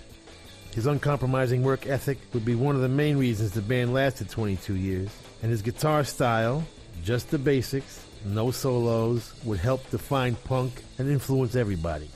His 0.74 0.86
uncompromising 0.86 1.62
work 1.62 1.86
ethic 1.86 2.18
would 2.32 2.44
be 2.44 2.56
one 2.56 2.74
of 2.74 2.82
the 2.82 2.88
main 2.88 3.16
reasons 3.16 3.52
the 3.52 3.62
band 3.62 3.94
lasted 3.94 4.28
22 4.28 4.74
years, 4.74 5.08
and 5.40 5.52
his 5.52 5.62
guitar 5.62 6.02
style, 6.02 6.64
just 7.04 7.30
the 7.30 7.38
basics, 7.38 8.04
no 8.24 8.50
solos, 8.50 9.34
would 9.44 9.60
help 9.60 9.88
define 9.90 10.34
punk 10.34 10.82
and 10.98 11.08
influence 11.08 11.54
everybody. 11.54 12.10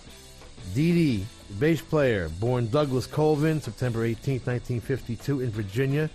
Dee 0.75 0.93
Dee, 0.93 1.27
bass 1.61 1.81
player, 1.81 2.29
born 2.41 2.69
Douglas 2.69 3.07
Colvin, 3.07 3.61
September 3.61 4.05
18, 4.05 4.41
1952, 4.41 5.41
in 5.41 5.51
Virginia. 5.51 6.11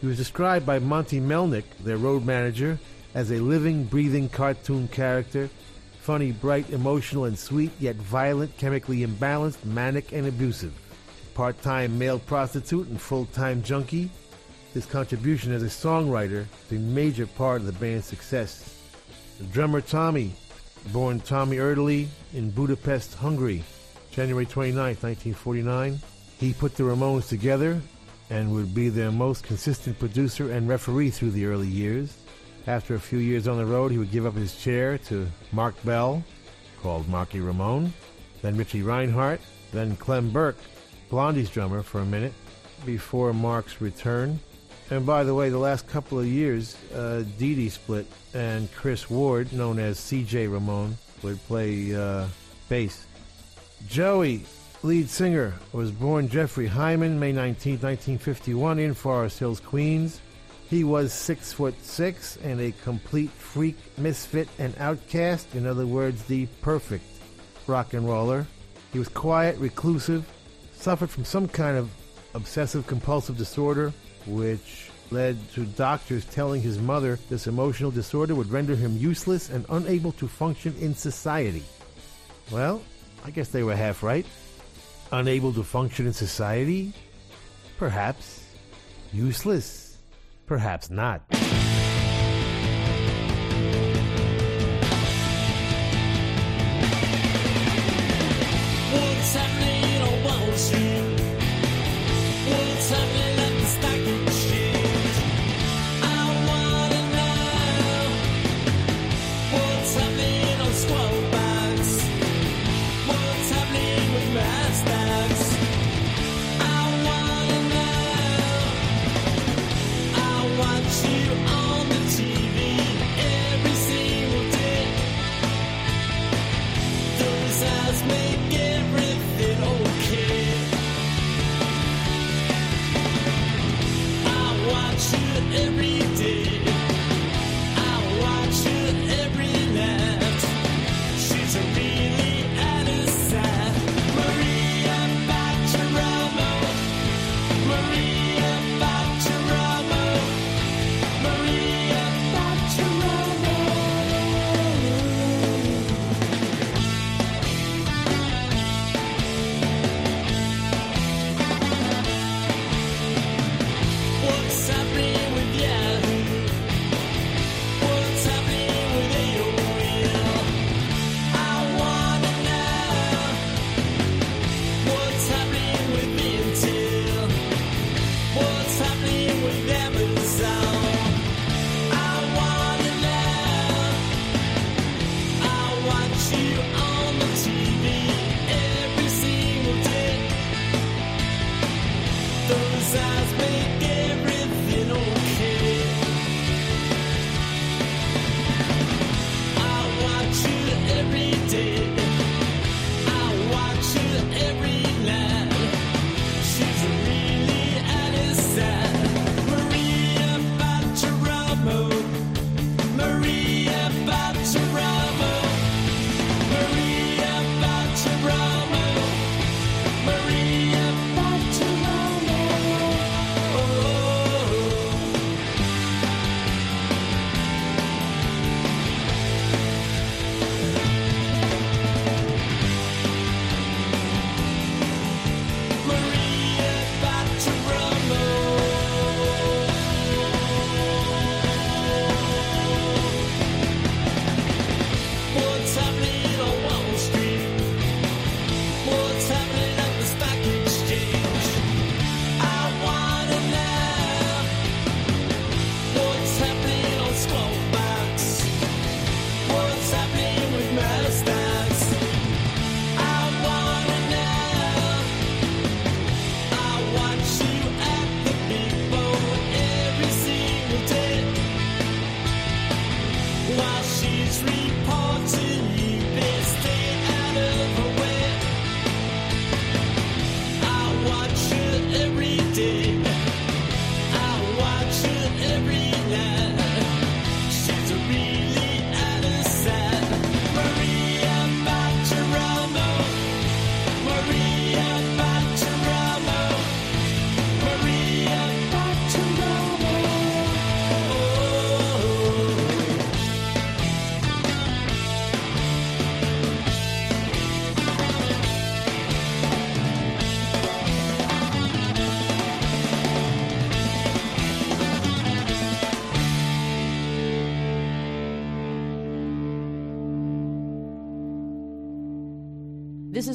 He 0.00 0.06
was 0.06 0.16
described 0.16 0.64
by 0.64 0.78
Monte 0.78 1.20
Melnick, 1.20 1.64
their 1.80 1.98
road 1.98 2.24
manager, 2.24 2.78
as 3.12 3.30
a 3.30 3.40
living, 3.40 3.84
breathing 3.84 4.30
cartoon 4.30 4.88
character, 4.88 5.50
funny, 6.00 6.32
bright, 6.32 6.70
emotional, 6.70 7.26
and 7.26 7.38
sweet, 7.38 7.72
yet 7.78 7.96
violent, 7.96 8.56
chemically 8.56 9.06
imbalanced, 9.06 9.62
manic, 9.66 10.12
and 10.12 10.26
abusive. 10.26 10.72
Part 11.34 11.60
time 11.62 11.98
male 11.98 12.20
prostitute 12.20 12.86
and 12.88 13.00
full 13.00 13.26
time 13.26 13.62
junkie, 13.62 14.08
his 14.72 14.86
contribution 14.86 15.52
as 15.52 15.62
a 15.62 15.66
songwriter 15.66 16.46
is 16.70 16.72
a 16.72 16.80
major 16.80 17.26
part 17.26 17.60
of 17.60 17.66
the 17.66 17.72
band's 17.72 18.06
success. 18.06 18.78
The 19.38 19.44
drummer 19.46 19.80
Tommy, 19.80 20.32
born 20.92 21.18
Tommy 21.20 21.56
Erdelyi 21.56 22.06
in 22.34 22.50
Budapest, 22.50 23.14
Hungary, 23.14 23.64
January 24.12 24.46
29, 24.46 24.76
1949. 24.76 25.98
He 26.38 26.52
put 26.52 26.76
the 26.76 26.84
Ramones 26.84 27.28
together 27.28 27.80
and 28.30 28.52
would 28.52 28.74
be 28.74 28.88
their 28.88 29.10
most 29.10 29.42
consistent 29.42 29.98
producer 29.98 30.52
and 30.52 30.68
referee 30.68 31.10
through 31.10 31.32
the 31.32 31.46
early 31.46 31.66
years. 31.68 32.16
After 32.68 32.94
a 32.94 33.00
few 33.00 33.18
years 33.18 33.48
on 33.48 33.58
the 33.58 33.66
road, 33.66 33.90
he 33.90 33.98
would 33.98 34.12
give 34.12 34.24
up 34.24 34.34
his 34.34 34.56
chair 34.56 34.98
to 34.98 35.26
Marc 35.52 35.74
Bell, 35.84 36.22
called 36.80 37.08
Marky 37.08 37.40
Ramone, 37.40 37.92
then 38.40 38.56
Richie 38.56 38.82
Reinhardt, 38.82 39.40
then 39.72 39.96
Clem 39.96 40.30
Burke, 40.30 40.56
Blondie's 41.14 41.48
drummer, 41.48 41.84
for 41.84 42.00
a 42.00 42.04
minute 42.04 42.32
before 42.84 43.32
Mark's 43.32 43.80
return. 43.80 44.40
And 44.90 45.06
by 45.06 45.22
the 45.22 45.32
way, 45.32 45.48
the 45.48 45.58
last 45.58 45.86
couple 45.86 46.18
of 46.18 46.26
years, 46.26 46.76
uh, 46.92 47.22
Dee 47.38 47.54
Dee 47.54 47.68
split, 47.68 48.08
and 48.34 48.68
Chris 48.72 49.08
Ward, 49.08 49.52
known 49.52 49.78
as 49.78 50.00
CJ 50.00 50.52
Ramone, 50.52 50.96
would 51.22 51.38
play 51.46 51.94
uh, 51.94 52.26
bass. 52.68 53.06
Joey, 53.86 54.42
lead 54.82 55.08
singer, 55.08 55.54
was 55.72 55.92
born 55.92 56.28
Jeffrey 56.28 56.66
Hyman, 56.66 57.20
May 57.20 57.30
19, 57.30 57.74
1951, 57.74 58.80
in 58.80 58.92
Forest 58.92 59.38
Hills, 59.38 59.60
Queens. 59.60 60.20
He 60.68 60.82
was 60.82 61.12
six 61.12 61.52
foot 61.52 61.80
six 61.80 62.38
and 62.38 62.60
a 62.60 62.72
complete 62.82 63.30
freak, 63.30 63.76
misfit, 63.98 64.48
and 64.58 64.74
outcast. 64.80 65.54
In 65.54 65.64
other 65.64 65.86
words, 65.86 66.24
the 66.24 66.46
perfect 66.60 67.04
rock 67.68 67.94
and 67.94 68.04
roller. 68.04 68.48
He 68.92 68.98
was 68.98 69.08
quiet, 69.08 69.56
reclusive, 69.58 70.28
suffered 70.84 71.08
from 71.08 71.24
some 71.24 71.48
kind 71.48 71.78
of 71.78 71.90
obsessive 72.34 72.86
compulsive 72.86 73.38
disorder, 73.38 73.90
which 74.26 74.90
led 75.10 75.34
to 75.52 75.64
doctors 75.64 76.26
telling 76.26 76.60
his 76.60 76.78
mother 76.78 77.18
this 77.30 77.46
emotional 77.46 77.90
disorder 77.90 78.34
would 78.34 78.50
render 78.50 78.76
him 78.76 78.94
useless 78.98 79.48
and 79.48 79.64
unable 79.70 80.12
to 80.12 80.28
function 80.28 80.74
in 80.78 80.94
society. 80.94 81.62
Well, 82.50 82.82
I 83.24 83.30
guess 83.30 83.48
they 83.48 83.62
were 83.62 83.74
half 83.74 84.02
right. 84.02 84.26
Unable 85.10 85.54
to 85.54 85.62
function 85.62 86.06
in 86.06 86.12
society? 86.12 86.92
Perhaps. 87.78 88.44
Useless? 89.10 89.96
Perhaps 90.44 90.90
not. 90.90 91.22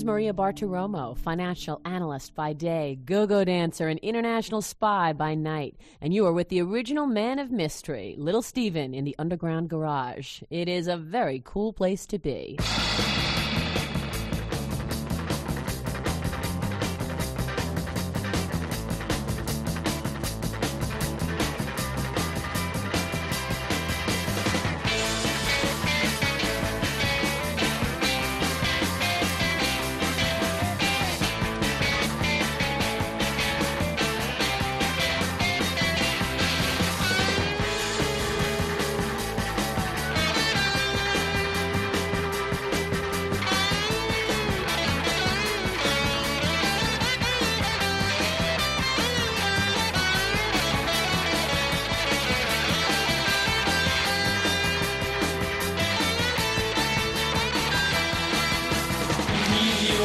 Maria 0.09 0.33
Bartiromo, 0.33 1.15
financial 1.15 1.79
analyst 1.85 2.33
by 2.33 2.51
day, 2.51 2.97
go 3.05 3.27
go 3.27 3.43
dancer, 3.43 3.87
and 3.87 3.99
international 3.99 4.59
spy 4.59 5.13
by 5.13 5.35
night. 5.35 5.75
And 6.01 6.15
you 6.15 6.25
are 6.25 6.33
with 6.33 6.49
the 6.49 6.63
original 6.63 7.05
man 7.05 7.37
of 7.37 7.51
mystery, 7.51 8.15
Little 8.17 8.41
Steven, 8.41 8.95
in 8.95 9.03
the 9.03 9.15
Underground 9.19 9.69
Garage. 9.69 10.41
It 10.49 10.67
is 10.67 10.87
a 10.87 10.97
very 10.97 11.43
cool 11.45 11.73
place 11.73 12.07
to 12.07 12.17
be. 12.17 12.57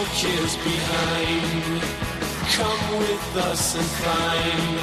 vultures 0.04 0.56
behind. 0.56 1.82
Come 2.56 2.98
with 2.98 3.36
us 3.36 3.76
and 3.76 3.88
climb 4.00 4.76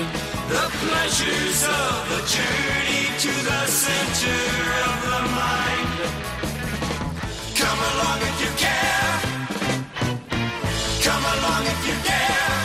the 0.49 0.65
pleasures 0.82 1.63
of 1.63 1.97
the 2.11 2.22
journey 2.36 3.05
to 3.26 3.32
the 3.49 3.61
center 3.67 4.41
of 4.88 4.95
the 5.09 5.19
mind. 5.39 5.99
Come 7.61 7.80
along 7.91 8.19
if 8.30 8.38
you 8.43 8.51
care. 8.65 9.13
Come 11.07 11.26
along 11.36 11.63
if 11.74 11.82
you 11.88 11.95
dare. 12.09 12.57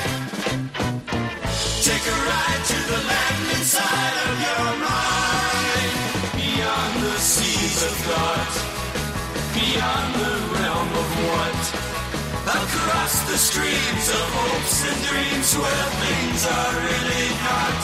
Take 1.88 2.06
a 2.14 2.18
ride 2.30 2.62
to 2.72 2.78
the 2.92 3.00
land 3.10 3.44
inside 3.56 4.16
of 4.28 4.34
your 4.48 4.68
mind. 4.90 5.92
Beyond 6.40 6.94
the 7.04 7.16
seas 7.18 7.78
of 7.88 7.94
thought. 8.06 8.54
Beyond 9.54 10.14
the 10.20 10.35
Across 12.46 13.28
the 13.28 13.36
streams 13.36 14.08
of 14.08 14.24
hopes 14.38 14.86
and 14.86 15.02
dreams 15.02 15.50
where 15.58 15.86
things 15.98 16.46
are 16.46 16.72
really 16.78 17.26
not. 17.42 17.82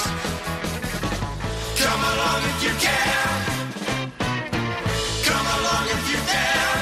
Come 1.82 2.02
along 2.12 2.40
if 2.46 2.58
you 2.62 2.74
can. 2.78 3.30
Come 5.26 5.46
along 5.58 5.84
if 5.96 6.02
you 6.10 6.18
dare. 6.30 6.78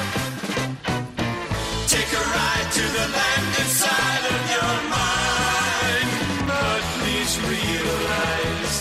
Take 1.89 2.11
a 2.13 2.23
ride 2.37 2.69
to 2.77 2.83
the 2.85 3.05
land 3.17 3.49
inside 3.65 4.25
of 4.29 4.41
your 4.53 4.75
mind. 4.93 6.09
But 6.53 6.81
please 7.01 7.33
realize 7.49 8.77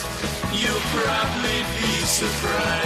you'll 0.60 0.86
probably 0.92 1.60
be 1.80 1.90
surprised. 2.04 2.79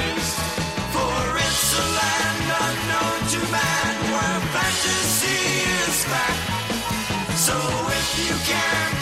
So 7.45 7.53
if 7.53 8.27
you 8.27 8.35
can 8.47 8.94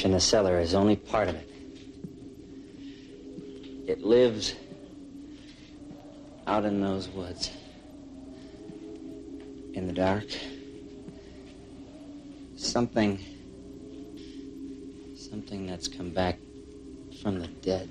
fish 0.00 0.06
in 0.06 0.12
the 0.12 0.20
cellar 0.20 0.58
is 0.58 0.74
only 0.74 0.96
part 0.96 1.28
of 1.28 1.34
it. 1.34 1.48
It 3.86 4.00
lives 4.00 4.54
out 6.46 6.64
in 6.64 6.80
those 6.80 7.08
woods. 7.08 7.50
In 9.74 9.86
the 9.86 9.92
dark. 9.92 10.24
Something. 12.56 13.18
Something 15.16 15.66
that's 15.66 15.86
come 15.88 16.10
back 16.10 16.38
from 17.20 17.40
the 17.40 17.48
dead. 17.48 17.90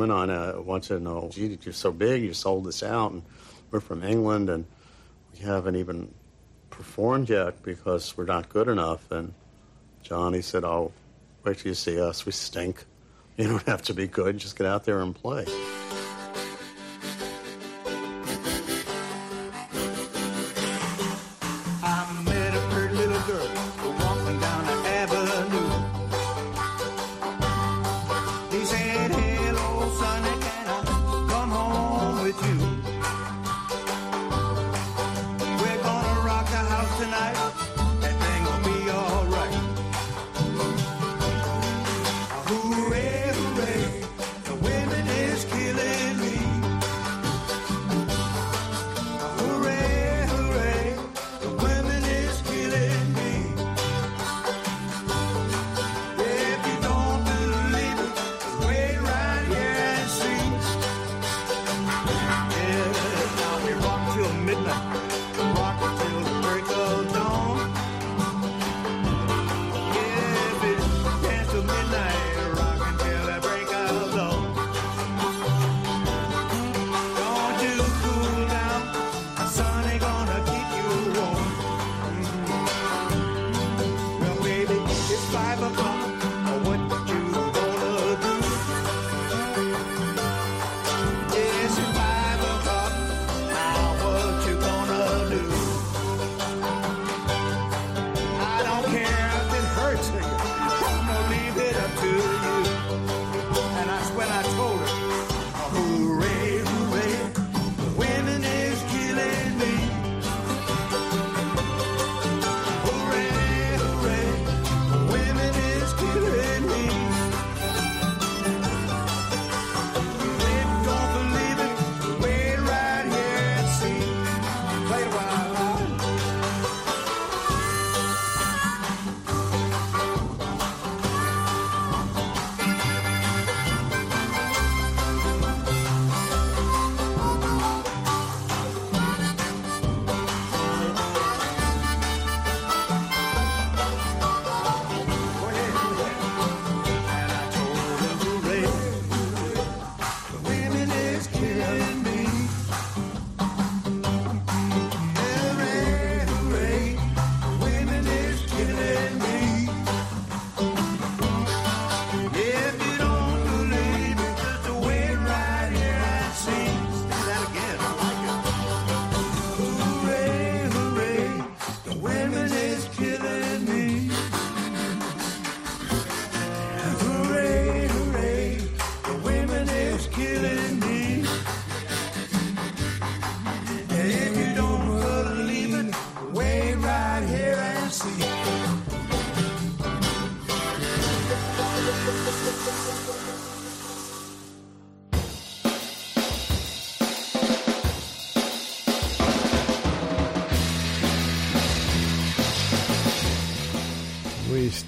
women 0.00 0.16
on 0.16 0.30
a, 0.30 0.60
once 0.62 0.90
in 0.90 1.06
a, 1.06 1.28
gee, 1.28 1.58
you're 1.62 1.74
so 1.74 1.92
big, 1.92 2.22
you 2.22 2.32
sold 2.32 2.64
this 2.64 2.82
out, 2.82 3.12
and 3.12 3.22
we're 3.70 3.80
from 3.80 4.02
England, 4.02 4.48
and 4.48 4.64
we 5.32 5.40
haven't 5.40 5.76
even 5.76 6.12
performed 6.70 7.28
yet 7.28 7.62
because 7.62 8.16
we're 8.16 8.24
not 8.24 8.48
good 8.48 8.68
enough. 8.68 9.10
And 9.10 9.34
Johnny 10.02 10.40
said, 10.40 10.64
oh, 10.64 10.92
wait 11.44 11.58
till 11.58 11.68
you 11.68 11.74
see 11.74 12.00
us. 12.00 12.24
We 12.24 12.32
stink. 12.32 12.84
You 13.36 13.48
don't 13.48 13.66
have 13.68 13.80
to 13.82 13.94
be 13.94 14.06
good. 14.06 14.36
Just 14.36 14.58
get 14.58 14.66
out 14.66 14.84
there 14.84 15.00
and 15.00 15.14
play. 15.14 15.46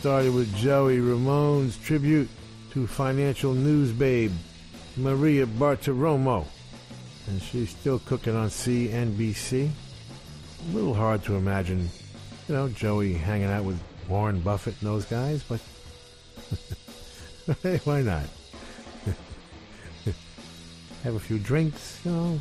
Started 0.03 0.35
with 0.35 0.53
Joey 0.57 0.99
Ramone's 0.99 1.77
tribute 1.77 2.29
to 2.73 2.89
financial 2.89 3.55
news 3.55 3.93
babe 3.93 4.33
Maria 4.97 5.47
Bartiromo. 5.47 6.45
And 7.29 7.41
she's 7.41 7.70
still 7.70 8.01
cooking 8.01 8.35
on 8.35 8.49
CNBC. 8.49 9.70
A 9.70 10.74
little 10.74 10.93
hard 10.93 11.23
to 11.23 11.37
imagine, 11.37 11.89
you 12.49 12.55
know, 12.57 12.69
Joey 12.70 13.12
hanging 13.12 13.47
out 13.49 13.62
with 13.62 13.81
Warren 14.09 14.41
Buffett 14.41 14.74
and 14.81 14.91
those 14.91 15.05
guys, 15.05 15.45
but 15.45 15.61
hey, 17.62 17.77
why 17.85 18.03
not? 18.03 18.24
Have 21.05 21.15
a 21.15 21.20
few 21.20 21.39
drinks, 21.39 22.01
you 22.05 22.11
know, 22.11 22.41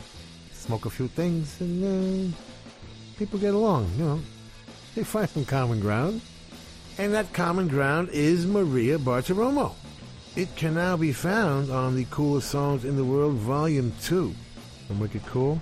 smoke 0.52 0.88
a 0.88 0.90
few 0.90 1.10
things, 1.10 1.62
and 1.62 2.34
uh, 2.34 2.36
people 3.20 3.38
get 3.38 3.54
along, 3.54 3.88
you 3.98 4.04
know. 4.04 4.20
They 4.96 5.04
find 5.04 5.30
some 5.30 5.46
common 5.46 5.80
ground. 5.80 6.22
And 7.02 7.16
that 7.16 7.34
common 7.34 7.68
ground 7.68 8.10
is 8.10 8.46
Maria 8.46 9.00
Bartiromo. 9.00 9.74
It 10.36 10.56
can 10.56 10.76
now 10.76 10.96
be 10.96 11.12
found 11.12 11.72
on 11.72 11.96
the 11.96 12.06
Coolest 12.12 12.52
Songs 12.52 12.86
in 12.86 12.96
the 12.96 13.04
World, 13.04 13.34
Volume 13.38 13.92
2 14.04 14.32
from 14.86 15.00
Wicked 15.00 15.26
Cool. 15.26 15.60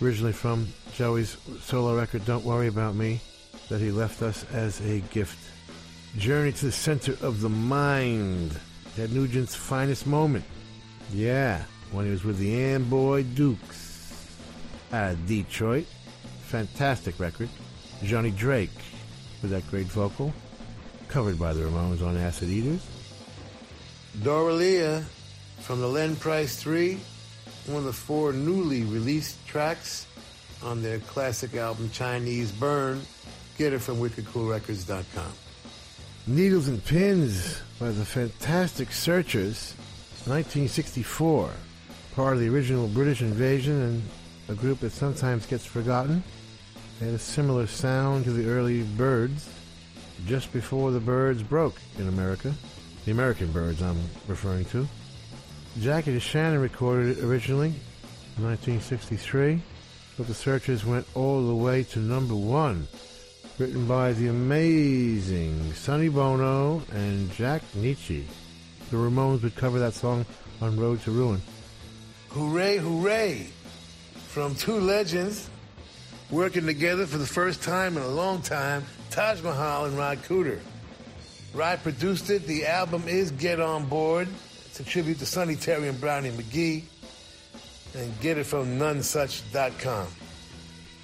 Originally 0.00 0.32
from 0.32 0.68
Joey's 0.94 1.36
solo 1.60 1.94
record, 1.94 2.24
Don't 2.24 2.46
Worry 2.46 2.68
About 2.68 2.94
Me, 2.94 3.20
that 3.68 3.82
he 3.82 3.90
left 3.90 4.22
us 4.22 4.46
as 4.54 4.80
a 4.80 5.00
gift. 5.10 5.38
Journey 6.16 6.52
to 6.52 6.64
the 6.64 6.72
Center 6.72 7.12
of 7.20 7.42
the 7.42 7.50
Mind. 7.50 8.58
Ted 8.96 9.10
Nugent's 9.10 9.54
finest 9.54 10.06
moment. 10.06 10.46
Yeah, 11.12 11.62
when 11.92 12.06
he 12.06 12.10
was 12.10 12.24
with 12.24 12.38
the 12.38 12.58
Amboy 12.58 13.24
Dukes 13.34 14.34
out 14.94 15.12
of 15.12 15.26
Detroit. 15.26 15.84
Fantastic 16.44 17.20
record. 17.20 17.50
Johnny 18.02 18.30
Drake 18.30 18.70
with 19.42 19.50
that 19.50 19.70
great 19.70 19.88
vocal. 19.88 20.32
Covered 21.08 21.38
by 21.38 21.52
the 21.52 21.62
Ramones 21.62 22.04
on 22.04 22.16
Acid 22.16 22.48
Eaters. 22.48 22.84
Doralia 24.18 25.04
from 25.60 25.80
the 25.80 25.88
Len 25.88 26.16
Price 26.16 26.56
3, 26.56 26.98
one 27.66 27.78
of 27.78 27.84
the 27.84 27.92
four 27.92 28.32
newly 28.32 28.82
released 28.82 29.44
tracks 29.46 30.06
on 30.62 30.82
their 30.82 30.98
classic 31.00 31.54
album 31.54 31.90
Chinese 31.92 32.50
Burn. 32.52 33.00
Get 33.58 33.72
it 33.72 33.80
from 33.80 33.98
wickedcoolrecords.com. 33.98 35.32
Needles 36.26 36.68
and 36.68 36.84
Pins 36.84 37.60
by 37.78 37.90
the 37.90 38.04
Fantastic 38.04 38.90
Searchers, 38.90 39.74
1964. 40.26 41.50
Part 42.16 42.34
of 42.34 42.40
the 42.40 42.48
original 42.48 42.88
British 42.88 43.20
invasion 43.20 43.80
and 43.82 44.02
a 44.48 44.54
group 44.54 44.80
that 44.80 44.92
sometimes 44.92 45.46
gets 45.46 45.64
forgotten. 45.64 46.22
They 46.98 47.06
had 47.06 47.14
a 47.14 47.18
similar 47.18 47.66
sound 47.66 48.24
to 48.24 48.32
the 48.32 48.48
early 48.48 48.82
Byrds, 48.82 49.48
just 50.26 50.52
before 50.52 50.90
the 50.90 51.00
Byrds 51.00 51.42
broke 51.42 51.80
in 51.98 52.08
America. 52.08 52.52
The 53.04 53.10
American 53.10 53.52
Byrds 53.52 53.82
I'm 53.82 53.98
referring 54.26 54.64
to. 54.66 54.86
Jackie 55.80 56.16
DeShannon 56.16 56.62
recorded 56.62 57.18
it 57.18 57.24
originally 57.24 57.74
in 58.36 58.44
1963, 58.44 59.60
but 60.16 60.26
the 60.26 60.34
Searchers 60.34 60.84
went 60.84 61.06
all 61.14 61.46
the 61.46 61.54
way 61.54 61.82
to 61.84 61.98
number 61.98 62.34
one. 62.34 62.86
Written 63.58 63.86
by 63.86 64.12
the 64.12 64.28
amazing 64.28 65.72
Sonny 65.74 66.08
Bono 66.08 66.82
and 66.92 67.30
Jack 67.32 67.62
Nitzsche. 67.76 68.24
The 68.90 68.96
Ramones 68.96 69.42
would 69.42 69.54
cover 69.54 69.78
that 69.78 69.94
song 69.94 70.26
on 70.60 70.76
Road 70.78 71.02
to 71.02 71.10
Ruin. 71.10 71.40
Hooray, 72.30 72.78
hooray! 72.78 73.46
From 74.28 74.54
two 74.56 74.80
legends 74.80 75.48
working 76.30 76.66
together 76.66 77.06
for 77.06 77.18
the 77.18 77.26
first 77.26 77.62
time 77.62 77.96
in 77.96 78.02
a 78.02 78.08
long 78.08 78.42
time, 78.42 78.84
Taj 79.14 79.42
Mahal 79.42 79.84
and 79.84 79.96
Ry 79.96 80.16
Cooder. 80.16 80.58
Ry 81.54 81.76
produced 81.76 82.30
it. 82.30 82.48
The 82.48 82.66
album 82.66 83.04
is 83.06 83.30
Get 83.30 83.60
On 83.60 83.86
Board. 83.86 84.26
It's 84.66 84.80
a 84.80 84.82
tribute 84.82 85.20
to 85.20 85.26
Sonny 85.26 85.54
Terry 85.54 85.86
and 85.86 86.00
Brownie 86.00 86.32
McGhee. 86.32 86.82
And 87.94 88.20
get 88.20 88.38
it 88.38 88.44
from 88.44 88.76
nonesuch.com. 88.76 90.08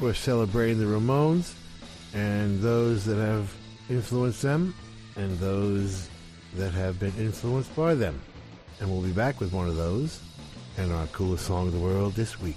We're 0.01 0.15
celebrating 0.15 0.81
the 0.81 0.87
Ramones 0.87 1.55
and 2.13 2.61
those 2.61 3.05
that 3.05 3.15
have 3.15 3.55
influenced 3.89 4.43
them 4.43 4.75
and 5.15 5.39
those 5.39 6.09
that 6.57 6.73
have 6.73 6.99
been 6.99 7.15
influenced 7.17 7.77
by 7.77 7.95
them. 7.95 8.21
And 8.81 8.91
we'll 8.91 9.03
be 9.03 9.13
back 9.13 9.39
with 9.39 9.53
one 9.53 9.69
of 9.69 9.77
those 9.77 10.21
and 10.79 10.93
our 10.93 11.07
coolest 11.09 11.47
song 11.47 11.69
of 11.69 11.75
the 11.75 11.79
world 11.79 12.15
this 12.15 12.41
week. 12.41 12.57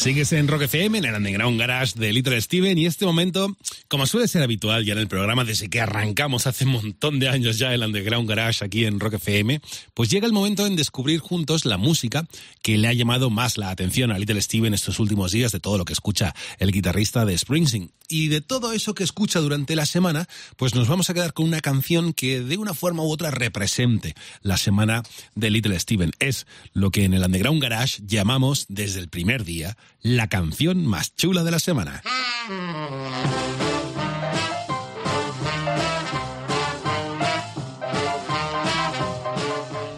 Sigues 0.00 0.32
en 0.32 0.48
Rock 0.48 0.62
FM, 0.62 0.96
en 0.96 1.04
el 1.04 1.14
Underground 1.14 1.60
Garage 1.60 1.92
de 1.94 2.10
Little 2.10 2.40
Steven, 2.40 2.78
y 2.78 2.86
este 2.86 3.04
momento, 3.04 3.54
como 3.86 4.06
suele 4.06 4.28
ser 4.28 4.42
habitual 4.42 4.82
ya 4.82 4.94
en 4.94 4.98
el 4.98 5.08
programa 5.08 5.44
desde 5.44 5.68
que 5.68 5.78
arrancamos 5.78 6.46
hace 6.46 6.64
un 6.64 6.72
montón 6.72 7.18
de 7.18 7.28
años 7.28 7.58
ya 7.58 7.74
el 7.74 7.82
Underground 7.82 8.26
Garage 8.26 8.64
aquí 8.64 8.86
en 8.86 8.98
Rock 8.98 9.16
FM, 9.16 9.60
pues 9.92 10.08
llega 10.08 10.26
el 10.26 10.32
momento 10.32 10.66
en 10.66 10.74
descubrir 10.74 11.20
juntos 11.20 11.66
la 11.66 11.76
música 11.76 12.26
que 12.62 12.78
le 12.78 12.88
ha 12.88 12.94
llamado 12.94 13.28
más 13.28 13.58
la 13.58 13.68
atención 13.68 14.10
a 14.10 14.18
Little 14.18 14.40
Steven 14.40 14.72
estos 14.72 15.00
últimos 15.00 15.32
días 15.32 15.52
de 15.52 15.60
todo 15.60 15.76
lo 15.76 15.84
que 15.84 15.92
escucha 15.92 16.34
el 16.58 16.72
guitarrista 16.72 17.26
de 17.26 17.36
Springsteen. 17.36 17.92
Y 18.08 18.26
de 18.26 18.40
todo 18.40 18.72
eso 18.72 18.94
que 18.94 19.04
escucha 19.04 19.38
durante 19.38 19.76
la 19.76 19.86
semana, 19.86 20.26
pues 20.56 20.74
nos 20.74 20.88
vamos 20.88 21.10
a 21.10 21.14
quedar 21.14 21.32
con 21.32 21.46
una 21.46 21.60
canción 21.60 22.12
que 22.12 22.40
de 22.40 22.56
una 22.56 22.74
forma 22.74 23.04
u 23.04 23.10
otra 23.10 23.30
represente 23.30 24.14
la 24.42 24.56
semana 24.56 25.04
de 25.36 25.50
Little 25.50 25.78
Steven. 25.78 26.10
Es 26.18 26.46
lo 26.72 26.90
que 26.90 27.04
en 27.04 27.14
el 27.14 27.22
Underground 27.22 27.62
Garage 27.62 28.02
llamamos 28.04 28.66
desde 28.68 28.98
el 28.98 29.08
primer 29.10 29.44
día 29.44 29.76
la 30.02 30.28
canción 30.28 30.86
más 30.86 31.14
chula 31.14 31.44
de 31.44 31.50
la 31.50 31.58
semana. 31.58 32.02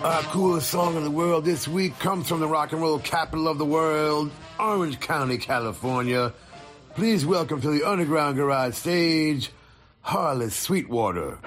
Our 0.05 0.23
coolest 0.33 0.71
song 0.71 0.97
in 0.97 1.05
the 1.05 1.11
world 1.11 1.45
this 1.45 1.69
week 1.69 1.99
comes 1.99 2.29
from 2.29 2.41
the 2.41 2.49
rock 2.49 2.73
and 2.73 2.81
roll 2.83 2.99
capital 2.99 3.47
of 3.49 3.59
the 3.59 3.65
world, 3.65 4.31
Orange 4.59 4.99
County, 5.01 5.39
California. 5.39 6.33
Please 6.95 7.25
welcome 7.25 7.61
to 7.61 7.71
the 7.71 7.89
Underground 7.89 8.37
Garage 8.37 8.75
stage, 8.75 9.51
Harlis 10.05 10.53
Sweetwater. 10.53 11.39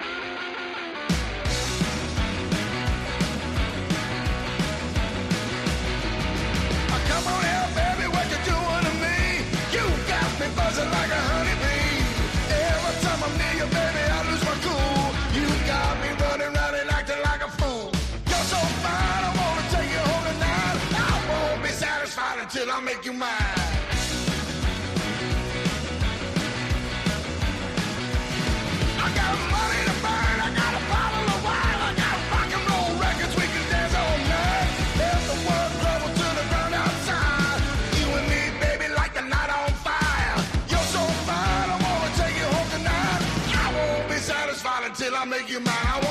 make 45.26 45.50
you 45.50 45.60
mine. 45.60 46.05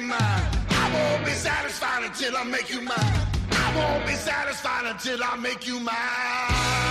You 0.00 0.06
mine. 0.06 0.18
I 0.70 0.90
won't 0.94 1.24
be 1.24 1.32
satisfied 1.32 2.04
until 2.04 2.36
I 2.36 2.44
make 2.44 2.70
you 2.70 2.80
mine. 2.80 3.26
I 3.50 3.74
won't 3.76 4.06
be 4.06 4.14
satisfied 4.14 4.86
until 4.86 5.22
I 5.22 5.36
make 5.36 5.66
you 5.66 5.80
mine. 5.80 6.87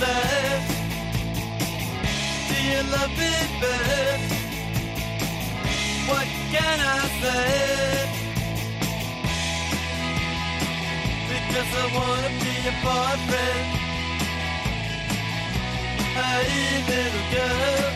You? 0.00 0.60
Do 2.48 2.56
you 2.70 2.82
love 2.94 3.10
me, 3.18 3.34
babe? 3.60 4.22
What 6.08 6.26
can 6.52 6.78
I 6.80 7.00
say? 7.20 8.08
Because 11.28 11.70
I 11.82 11.86
wanna 11.96 12.30
be 12.42 12.52
your 12.66 12.78
boyfriend. 12.84 13.66
Hey, 16.16 16.84
little 16.90 17.26
girl, 17.34 17.92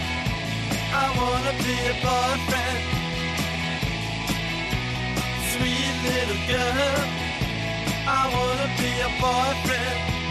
I 1.03 1.07
wanna 1.19 1.53
be 1.65 1.75
your 1.89 1.99
boyfriend. 2.05 2.83
Sweet 5.53 5.95
little 6.09 6.43
girl, 6.53 7.01
I 8.07 8.23
wanna 8.35 8.69
be 8.79 8.89
your 9.03 9.15
boyfriend. 9.21 10.24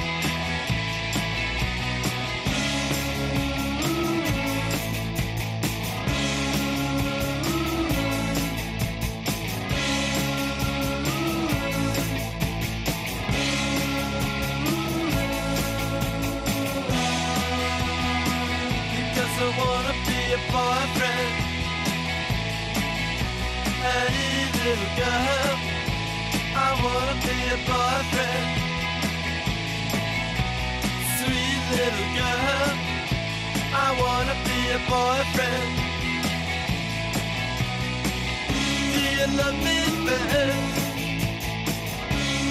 Little 23.93 24.91
girl, 24.95 25.57
I 26.55 26.69
wanna 26.83 27.15
be 27.25 27.35
your 27.49 27.61
boyfriend. 27.69 28.47
Sweet 31.17 31.61
little 31.73 32.09
girl, 32.17 32.71
I 33.85 33.89
wanna 34.01 34.35
be 34.45 34.57
boyfriend. 34.89 35.73
Do 38.93 39.01
you 39.17 39.27
love 39.37 39.57
me? 39.65 39.79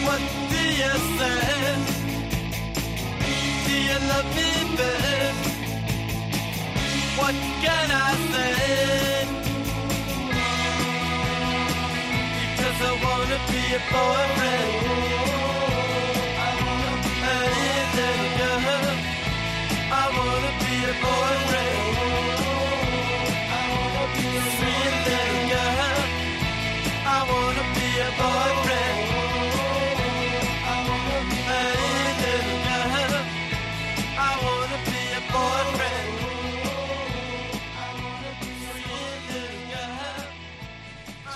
What 0.07 0.23
do 0.53 0.63
you 0.81 0.95
say? 1.19 1.43
Do 3.67 3.75
you 3.89 3.99
love 4.11 4.29
me? 4.37 4.51
What 7.19 7.37
can 7.63 7.89
I 7.91 8.11
say? 8.33 9.12
Wanna 13.33 13.51
be 13.51 13.71
your 13.71 13.81
boyfriend. 13.91 15.12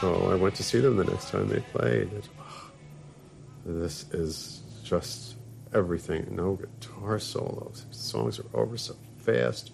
So 0.06 0.30
I 0.30 0.36
went 0.36 0.54
to 0.54 0.62
see 0.62 0.78
them 0.78 0.96
the 0.98 1.02
next 1.04 1.30
time 1.30 1.48
they 1.48 1.58
played. 1.58 2.12
It- 2.12 2.28
this 3.64 4.04
is 4.12 4.62
just 4.84 5.34
everything. 5.74 6.28
No 6.30 6.54
guitar 6.54 7.18
solos. 7.18 7.86
Songs 7.90 8.38
are 8.38 8.44
over 8.54 8.76
so 8.76 8.94
fast. 9.16 9.72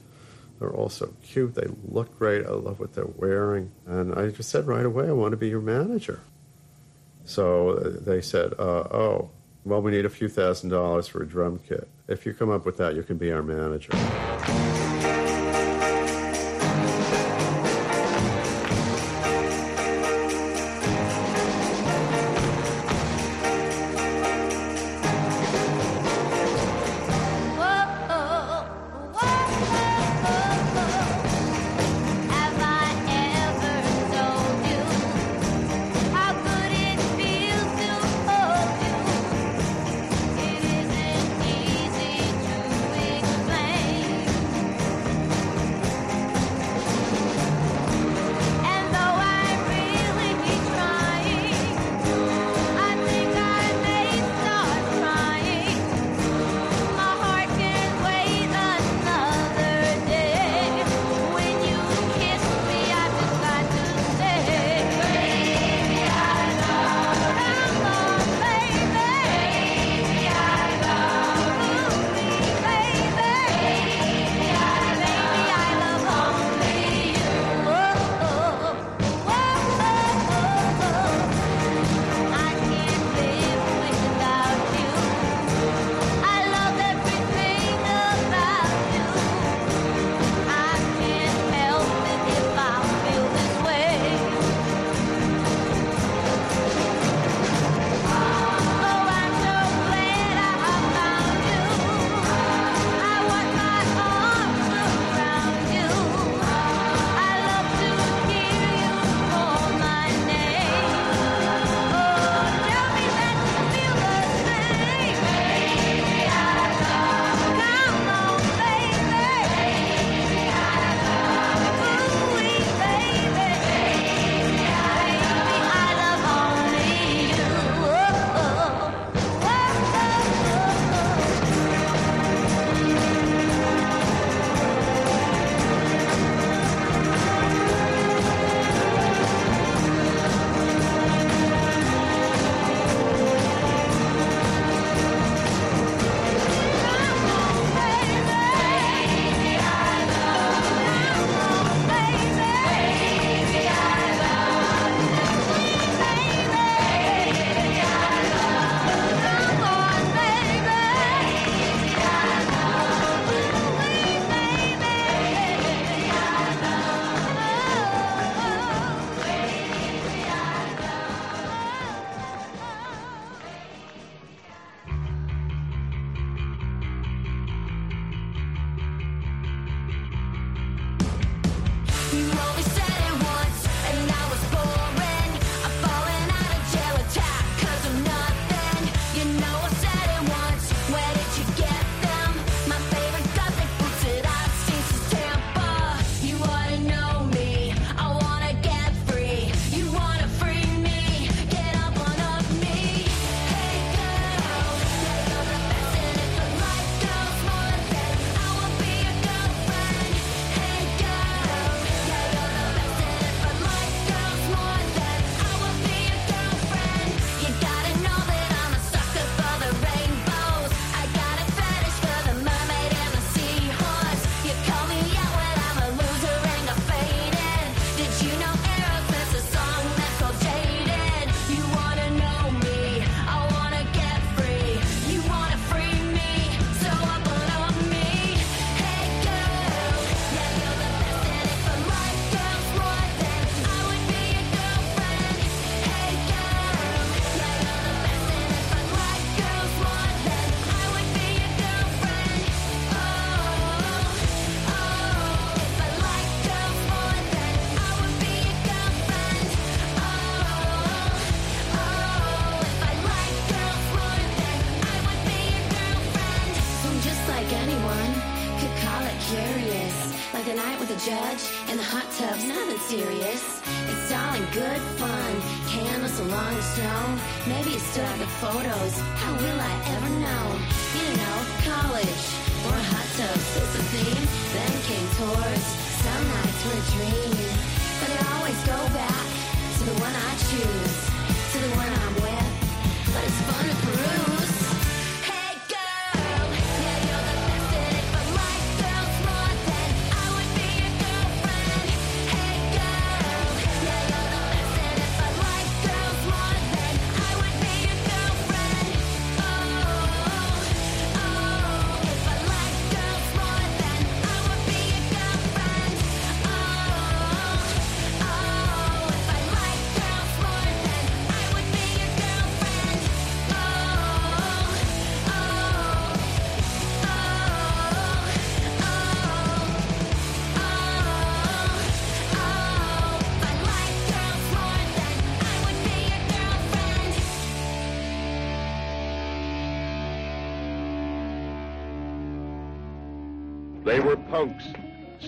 They're 0.58 0.72
all 0.72 0.88
so 0.88 1.12
cute. 1.22 1.54
They 1.54 1.66
look 1.86 2.18
great. 2.18 2.46
I 2.46 2.52
love 2.52 2.80
what 2.80 2.94
they're 2.94 3.04
wearing. 3.04 3.72
And 3.84 4.14
I 4.14 4.30
just 4.30 4.48
said 4.48 4.66
right 4.66 4.86
away, 4.86 5.06
I 5.06 5.12
want 5.12 5.32
to 5.32 5.36
be 5.36 5.50
your 5.50 5.60
manager. 5.60 6.20
So 7.26 7.72
uh, 7.72 7.90
they 8.00 8.22
said, 8.22 8.54
uh, 8.58 8.84
oh, 8.90 9.28
well, 9.66 9.82
we 9.82 9.90
need 9.90 10.06
a 10.06 10.10
few 10.10 10.28
thousand 10.30 10.70
dollars 10.70 11.08
for 11.08 11.22
a 11.22 11.28
drum 11.28 11.60
kit. 11.68 11.90
If 12.08 12.24
you 12.24 12.32
come 12.32 12.48
up 12.48 12.64
with 12.64 12.78
that, 12.78 12.94
you 12.94 13.02
can 13.02 13.18
be 13.18 13.30
our 13.30 13.42
manager. 13.42 13.92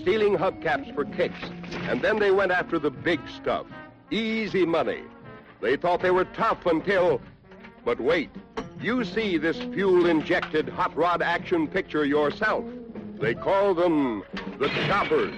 Stealing 0.05 0.37
hubcaps 0.37 0.93
for 0.93 1.03
kicks, 1.03 1.41
and 1.89 1.99
then 1.99 2.19
they 2.19 2.29
went 2.29 2.51
after 2.51 2.77
the 2.77 2.91
big 2.91 3.19
stuff. 3.27 3.65
Easy 4.11 4.63
money. 4.63 5.01
They 5.61 5.77
thought 5.77 6.03
they 6.03 6.11
were 6.11 6.25
tough 6.25 6.67
until. 6.67 7.19
But 7.83 7.99
wait, 7.99 8.29
you 8.79 9.03
see 9.03 9.39
this 9.39 9.57
fuel 9.57 10.05
injected 10.05 10.69
hot 10.69 10.95
rod 10.95 11.23
action 11.23 11.67
picture 11.67 12.05
yourself. 12.05 12.63
They 13.19 13.33
call 13.33 13.73
them 13.73 14.23
the 14.59 14.67
Choppers. 14.85 15.33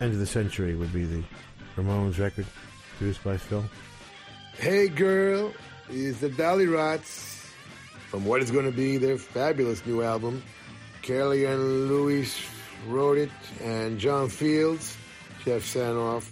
End 0.00 0.12
of 0.12 0.18
the 0.18 0.26
Century 0.26 0.74
would 0.74 0.92
be 0.92 1.04
the 1.04 1.22
Ramones 1.76 2.18
record, 2.18 2.46
produced 2.98 3.22
by 3.24 3.36
Phil. 3.36 3.64
Hey 4.56 4.88
Girl 4.88 5.52
is 5.90 6.20
the 6.20 6.28
Dollyrots 6.28 7.48
from 8.08 8.24
what 8.24 8.42
is 8.42 8.50
going 8.50 8.64
to 8.64 8.76
be 8.76 8.96
their 8.96 9.18
fabulous 9.18 9.84
new 9.86 10.02
album. 10.02 10.42
Kelly 11.02 11.44
and 11.44 11.88
Louis 11.88 12.32
wrote 12.86 13.18
it, 13.18 13.30
and 13.60 13.98
John 13.98 14.28
Fields, 14.28 14.96
Jeff 15.44 15.62
Sanoff, 15.62 16.30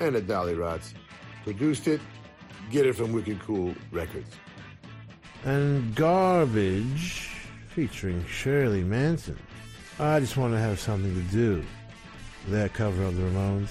and 0.00 0.14
the 0.14 0.22
Dollyrots 0.22 0.94
produced 1.44 1.88
it. 1.88 2.00
Get 2.70 2.86
it 2.86 2.94
from 2.94 3.12
Wicked 3.12 3.40
Cool 3.40 3.74
Records. 3.90 4.36
And 5.44 5.94
Garbage, 5.94 7.30
featuring 7.68 8.24
Shirley 8.26 8.82
Manson. 8.84 9.38
I 10.02 10.18
just 10.18 10.38
want 10.38 10.54
to 10.54 10.58
have 10.58 10.80
something 10.80 11.14
to 11.14 11.30
do. 11.30 11.62
Their 12.48 12.70
cover 12.70 13.02
of 13.02 13.18
the 13.18 13.22
Ramones, 13.22 13.68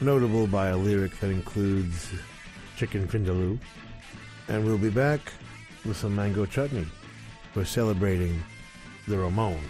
notable 0.00 0.48
by 0.48 0.70
a 0.70 0.76
lyric 0.76 1.16
that 1.20 1.30
includes 1.30 2.10
chicken 2.76 3.06
vindaloo. 3.06 3.56
And 4.48 4.64
we'll 4.64 4.78
be 4.78 4.90
back 4.90 5.20
with 5.84 5.96
some 5.96 6.16
mango 6.16 6.44
chutney. 6.44 6.88
We're 7.54 7.66
celebrating 7.66 8.42
the 9.06 9.14
Ramones. 9.14 9.60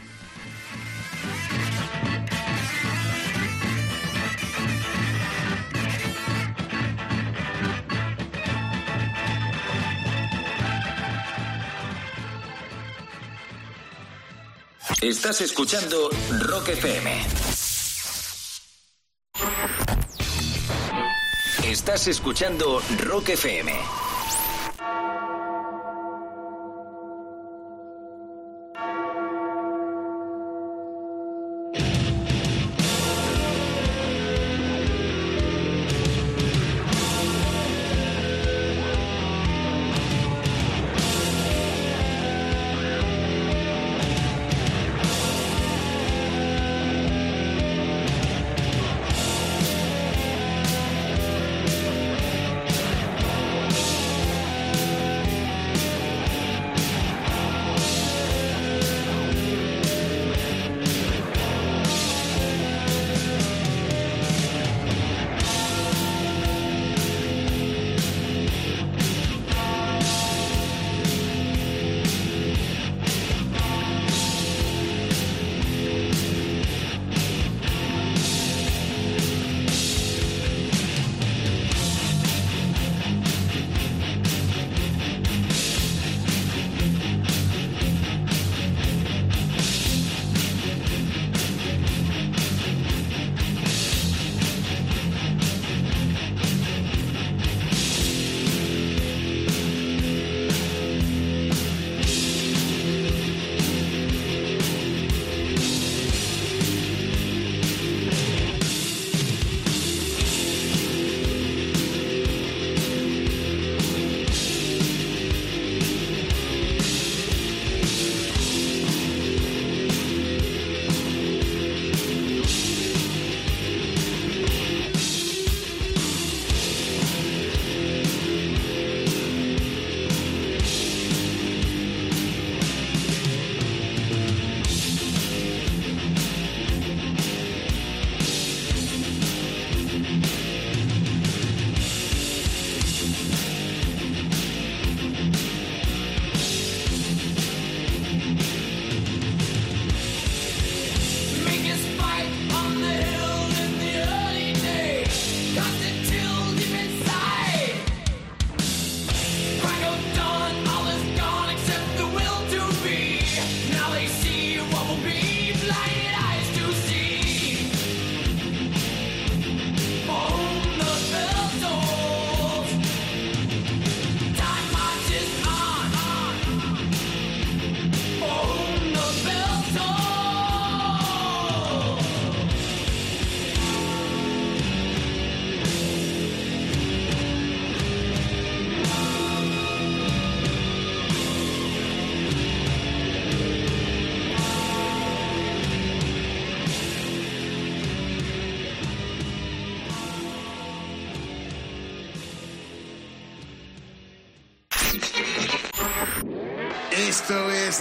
Estás 15.01 15.41
escuchando 15.43 16.11
Rock 16.41 16.71
FM. 16.71 17.25
Estás 21.63 22.09
escuchando 22.09 22.83
Rock 23.05 23.29
FM. 23.29 24.08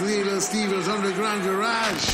Little 0.00 0.40
Steven's 0.40 0.88
Underground 0.88 1.44
Garage. 1.44 2.06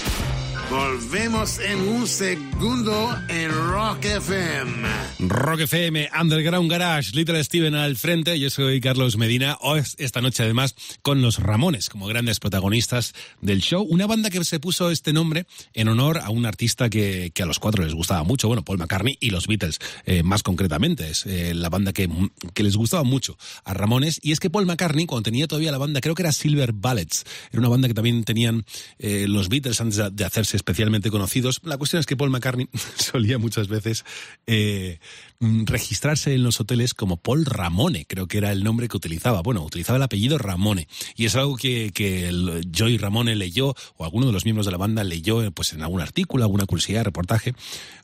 Volvemos 0.71 1.59
en 1.59 1.81
un 1.89 2.07
segundo. 2.07 2.55
Gundo 2.65 3.15
en 3.29 3.51
Rock 3.51 4.05
FM. 4.05 5.14
Rock 5.29 5.61
FM, 5.61 6.11
Underground 6.21 6.71
Garage, 6.71 7.13
Little 7.15 7.43
Steven 7.43 7.75
al 7.75 7.97
frente. 7.97 8.39
Yo 8.39 8.51
soy 8.51 8.81
Carlos 8.81 9.17
Medina. 9.17 9.57
Hoy, 9.61 9.81
esta 9.99 10.21
noche, 10.21 10.43
además, 10.43 10.75
con 11.03 11.23
los 11.23 11.39
Ramones 11.39 11.89
como 11.89 12.07
grandes 12.07 12.41
protagonistas 12.41 13.15
del 13.41 13.61
show. 13.61 13.83
Una 13.89 14.07
banda 14.07 14.31
que 14.31 14.43
se 14.45 14.61
puso 14.61 14.91
este 14.91 15.13
nombre 15.13 15.47
en 15.73 15.89
honor 15.89 16.19
a 16.19 16.31
un 16.31 16.47
artista 16.47 16.91
que, 16.91 17.33
a 17.41 17.47
los 17.47 17.59
cuatro 17.59 17.85
les 17.85 17.95
gustaba 17.95 18.23
mucho. 18.25 18.49
Bueno, 18.49 18.65
Paul 18.65 18.79
McCartney 18.79 19.17
y 19.21 19.31
los 19.31 19.47
Beatles, 19.47 19.79
eh, 20.05 20.23
más 20.23 20.43
concretamente. 20.43 21.09
Es 21.11 21.27
eh, 21.27 21.55
la 21.55 21.69
banda 21.69 21.93
que, 21.93 22.09
que 22.53 22.63
les 22.63 22.77
gustaba 22.77 23.05
mucho 23.05 23.37
a 23.65 23.73
Ramones. 23.75 24.19
Y 24.23 24.33
es 24.33 24.41
que 24.41 24.51
Paul 24.51 24.67
McCartney, 24.67 25.07
cuando 25.07 25.23
tenía 25.25 25.47
todavía 25.47 25.73
la 25.73 25.79
banda, 25.79 26.01
creo 26.01 26.15
que 26.15 26.23
era 26.23 26.33
Silver 26.33 26.73
Ballets, 26.73 27.25
era 27.51 27.61
una 27.61 27.69
banda 27.69 27.89
que 27.89 27.95
también 27.95 28.25
tenían 28.25 28.65
eh, 28.99 29.27
los 29.29 29.49
Beatles 29.49 29.81
antes 29.81 29.97
de- 29.97 30.11
de 30.11 30.25
hacerse 30.25 30.57
especialmente 30.57 31.11
conocidos. 31.11 31.61
La 31.65 31.79
cuestión 31.79 32.01
es 32.01 32.07
que 32.07 32.17
Paul 32.17 32.31
McCartney 32.31 32.69
solía 32.97 33.39
muchas 33.39 33.69
veces 33.69 34.05
eh, 34.47 34.99
mm, 35.15 35.34
registrarse 35.41 36.35
en 36.35 36.43
los 36.43 36.61
hoteles 36.61 36.95
como 36.95 37.17
Paul 37.17 37.45
Ramone, 37.45 38.07
creo 38.07 38.27
que 38.27 38.39
era 38.39 38.53
el 38.53 38.65
nombre 38.65 38.89
que 38.89 38.97
utilizaba. 38.97 39.43
Bueno, 39.43 39.63
utilizaba 39.63 39.97
el 39.97 40.03
apellido 40.03 40.39
Ramone. 40.39 40.89
Y 41.17 41.27
es 41.27 41.37
algo 41.37 41.57
que, 41.57 41.91
que 41.93 42.29
el 42.29 42.69
Joey 42.77 42.99
Ramone 42.99 43.37
leyó, 43.37 43.75
o 43.97 44.05
alguno 44.05 44.27
de 44.27 44.33
los 44.33 44.45
miembros 44.45 44.67
de 44.67 44.73
la 44.73 44.79
banda 44.79 45.05
leyó 45.05 45.43
eh, 45.43 45.51
pues, 45.51 45.73
en 45.73 45.83
algún 45.83 46.01
artículo, 46.01 46.45
alguna 46.45 46.67
curiosidad, 46.67 47.05
reportaje, 47.05 47.55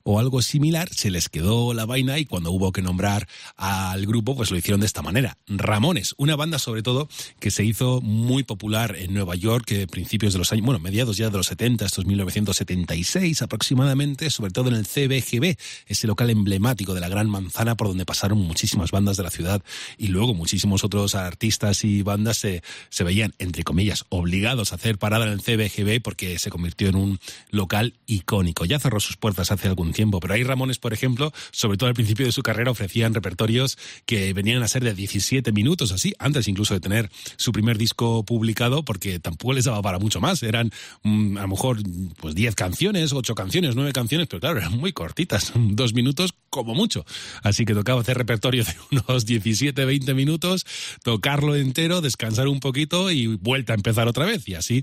o 0.03 0.19
algo 0.19 0.43
similar. 0.43 0.89
Se 0.91 1.11
les 1.11 1.29
quedó 1.29 1.75
la 1.75 1.87
vaina 1.87 2.19
y 2.19 2.25
cuando 2.25 2.51
hubo 2.51 2.73
que 2.73 2.83
nombrar 2.83 3.29
al 3.57 4.07
grupo, 4.07 4.37
pues 4.37 4.51
lo 4.51 4.57
hicieron 4.57 4.81
de 4.81 4.87
esta 4.87 5.03
manera. 5.03 5.37
Ramones, 5.47 6.15
una 6.19 6.37
banda 6.37 6.59
sobre 6.59 6.83
todo 6.83 7.09
que 7.39 7.51
se 7.51 7.65
hizo 7.65 8.01
muy 8.01 8.43
popular 8.43 8.97
en 8.97 9.15
Nueva 9.15 9.35
York, 9.35 9.65
que 9.67 9.87
principios 9.87 10.33
de 10.33 10.39
los 10.39 10.53
años, 10.53 10.65
bueno, 10.65 10.81
mediados 10.81 11.17
ya 11.17 11.31
de 11.31 11.37
los 11.37 11.47
70, 11.47 11.87
estos 11.87 12.07
1976 12.07 13.43
aproximadamente, 13.43 14.31
sobre 14.31 14.53
todo 14.53 14.69
en 14.69 14.77
el 14.77 14.87
CBGB, 14.87 15.57
ese 15.87 16.07
local 16.07 16.31
emblemático 16.31 16.95
de 16.95 17.01
la 17.01 17.09
Gran 17.09 17.20
Manzana 17.29 17.77
por 17.77 17.89
donde 17.89 18.07
pasaron 18.07 18.39
muchísimas 18.39 18.91
bandas 18.91 19.17
de 19.17 19.23
la 19.23 19.31
ciudad 19.31 19.63
y 19.99 20.09
luego 20.09 20.35
muchísimos 20.35 20.85
otros 20.85 21.15
artistas 21.15 21.85
y 21.85 22.03
bandas 22.03 22.39
se, 22.39 22.63
se 22.89 23.05
veían, 23.05 23.35
entre 23.39 23.65
comillas, 23.65 24.05
obligados 24.09 24.73
a 24.73 24.77
hacer 24.77 24.99
parada 24.99 25.27
en 25.27 25.33
el 25.33 25.43
CBGB 25.43 26.03
porque 26.03 26.39
se 26.39 26.51
convirtió 26.51 26.89
en 26.89 26.97
un 26.97 27.21
local 27.51 27.95
icónico. 28.07 28.65
Ya 28.65 28.79
cerró 28.79 29.01
sus 29.01 29.17
puertas 29.17 29.51
hace 29.51 29.69
algún 29.69 29.93
tiempo, 29.93 30.21
pero 30.21 30.35
ahí 30.35 30.45
Ramones, 30.45 30.79
por 30.79 30.93
ejemplo, 30.93 31.33
sobre 31.51 31.79
todo 31.79 31.89
al 31.89 31.95
principio 31.95 32.27
de 32.27 32.33
su 32.33 32.43
carrera, 32.43 32.71
ofrecían 32.71 33.15
repertorios 33.15 33.79
que 34.07 34.33
venían 34.33 34.63
a 34.63 34.69
ser 34.69 34.85
de 34.85 34.95
17 34.95 35.53
minutos, 35.53 35.93
así, 35.93 36.15
antes 36.19 36.49
incluso 36.49 36.75
de 36.75 36.81
tener 36.81 37.11
su 37.37 37.53
primer 37.53 37.79
disco 37.79 38.25
publicado, 38.25 38.85
porque 38.85 39.19
tampoco 39.19 39.53
les 39.53 39.65
daba 39.65 39.83
para 39.83 39.99
mucho 39.99 40.21
más. 40.21 40.43
Eran 40.43 40.71
mm, 41.03 41.39
a 41.39 41.43
lo 41.43 41.49
mejor 41.49 41.79
pues 42.19 42.35
10 42.35 42.55
canciones, 42.55 43.13
8 43.13 43.35
canciones, 43.35 43.77
9 43.77 43.93
canciones, 43.93 44.27
pero 44.29 44.41
claro, 44.41 44.59
eran 44.59 44.77
muy 44.77 44.93
cortitas, 44.93 45.53
dos 45.55 45.95
minutos 45.95 46.35
como 46.51 46.75
mucho. 46.75 47.05
Así 47.43 47.65
que 47.65 47.75
tocaba 47.75 48.01
hacer 48.01 48.17
repertorio 48.17 48.65
de 48.65 48.75
unos 49.03 49.27
17, 49.27 49.85
20 49.85 50.15
minutos, 50.15 50.67
tocarlo 51.03 51.57
entero, 51.57 52.01
descansar 52.01 52.49
un 52.49 52.61
poquito 52.61 53.11
y 53.11 53.27
vuelta 53.27 53.73
a 53.73 53.77
empezar 53.77 54.09
otra 54.09 54.25
vez. 54.27 54.49
Y 54.49 54.55
así 54.55 54.83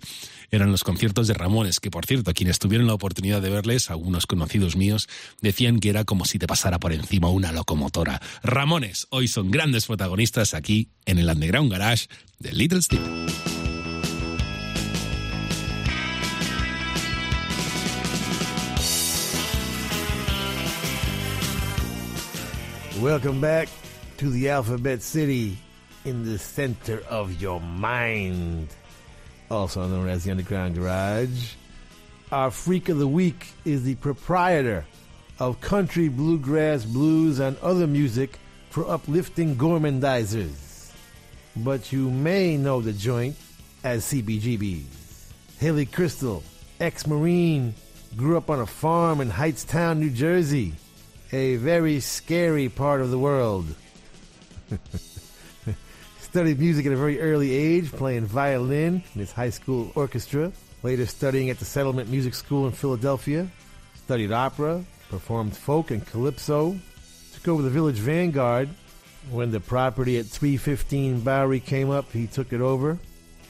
eran 0.51 0.71
los 0.71 0.83
conciertos 0.83 1.27
de 1.27 1.33
Ramones, 1.33 1.79
que 1.79 1.91
por 1.91 2.05
cierto, 2.05 2.33
quienes 2.33 2.59
tuvieron 2.59 2.87
la 2.87 2.93
oportunidad 2.93 3.41
de 3.41 3.49
verles, 3.49 3.89
algunos 3.89 4.25
conocidos 4.25 4.75
míos, 4.75 5.07
decían 5.41 5.79
que 5.79 5.89
era 5.89 6.03
como 6.03 6.25
si 6.25 6.39
te 6.39 6.47
pasara 6.47 6.79
por 6.79 6.93
encima 6.93 7.29
una 7.29 7.51
locomotora. 7.51 8.21
Ramones 8.43 9.07
hoy 9.09 9.27
son 9.27 9.51
grandes 9.51 9.85
protagonistas 9.85 10.53
aquí 10.53 10.89
en 11.05 11.19
el 11.19 11.29
Underground 11.29 11.71
Garage 11.71 12.07
de 12.39 12.53
Little 12.53 12.81
Steve. 12.81 13.76
Welcome 23.01 23.39
back 23.39 23.69
to 24.17 24.31
the 24.31 24.49
Alphabet 24.49 25.03
City 25.03 25.55
in 26.03 26.25
the 26.25 26.39
center 26.39 27.03
of 27.07 27.39
your 27.39 27.59
mind, 27.61 28.69
also 29.51 29.87
known 29.87 30.09
as 30.09 30.23
the 30.23 30.31
Underground 30.31 30.73
Garage. 30.73 31.53
Our 32.31 32.49
freak 32.49 32.89
of 32.89 32.97
the 32.97 33.07
week 33.07 33.49
is 33.65 33.83
the 33.83 33.93
proprietor 33.95 34.83
of 35.37 35.61
country, 35.61 36.09
bluegrass, 36.09 36.85
blues, 36.85 37.37
and 37.37 37.55
other 37.59 37.85
music 37.85 38.39
for 38.71 38.89
uplifting 38.89 39.55
gourmandizers. 39.57 40.91
But 41.55 41.91
you 41.91 42.09
may 42.09 42.57
know 42.57 42.81
the 42.81 42.93
joint 42.93 43.35
as 43.83 44.05
CBGB's. 44.05 45.33
Hilly 45.59 45.85
Kristal, 45.85 46.41
ex 46.79 47.05
Marine, 47.05 47.75
grew 48.15 48.37
up 48.37 48.49
on 48.49 48.59
a 48.59 48.65
farm 48.65 49.21
in 49.21 49.29
Hightstown, 49.29 49.99
New 49.99 50.09
Jersey, 50.09 50.73
a 51.31 51.57
very 51.57 51.99
scary 51.99 52.69
part 52.69 53.01
of 53.01 53.11
the 53.11 53.19
world. 53.19 53.65
Studied 56.19 56.59
music 56.59 56.85
at 56.85 56.91
a 56.91 56.97
very 56.97 57.19
early 57.19 57.53
age, 57.53 57.91
playing 57.91 58.25
violin 58.25 59.03
in 59.13 59.19
his 59.19 59.31
high 59.31 59.49
school 59.49 59.91
orchestra. 59.95 60.51
Later 60.83 61.05
studying 61.05 61.49
at 61.49 61.59
the 61.59 61.65
Settlement 61.65 62.09
Music 62.09 62.33
School 62.33 62.67
in 62.67 62.71
Philadelphia. 62.71 63.47
Studied 63.95 64.31
opera, 64.31 64.83
performed 65.09 65.55
folk 65.55 65.91
and 65.91 66.05
calypso. 66.05 66.77
Took 67.33 67.47
over 67.47 67.61
the 67.61 67.69
Village 67.69 67.97
Vanguard. 67.97 68.69
When 69.31 69.51
the 69.51 69.59
property 69.59 70.17
at 70.19 70.25
315 70.27 71.21
Bowery 71.21 71.59
came 71.59 71.89
up, 71.89 72.11
he 72.11 72.27
took 72.27 72.53
it 72.53 72.61
over. 72.61 72.97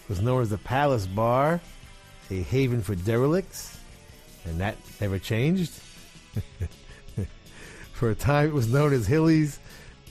Was 0.09 0.21
known 0.21 0.41
as 0.41 0.49
the 0.49 0.57
Palace 0.57 1.05
Bar, 1.05 1.59
a 2.31 2.41
haven 2.41 2.81
for 2.81 2.95
derelicts, 2.95 3.77
and 4.45 4.59
that 4.61 4.77
never 5.01 5.19
changed. 5.19 5.73
For 7.97 8.11
a 8.11 8.15
time, 8.15 8.49
it 8.49 8.53
was 8.53 8.71
known 8.71 8.93
as 8.93 9.07
Hilly's, 9.07 9.57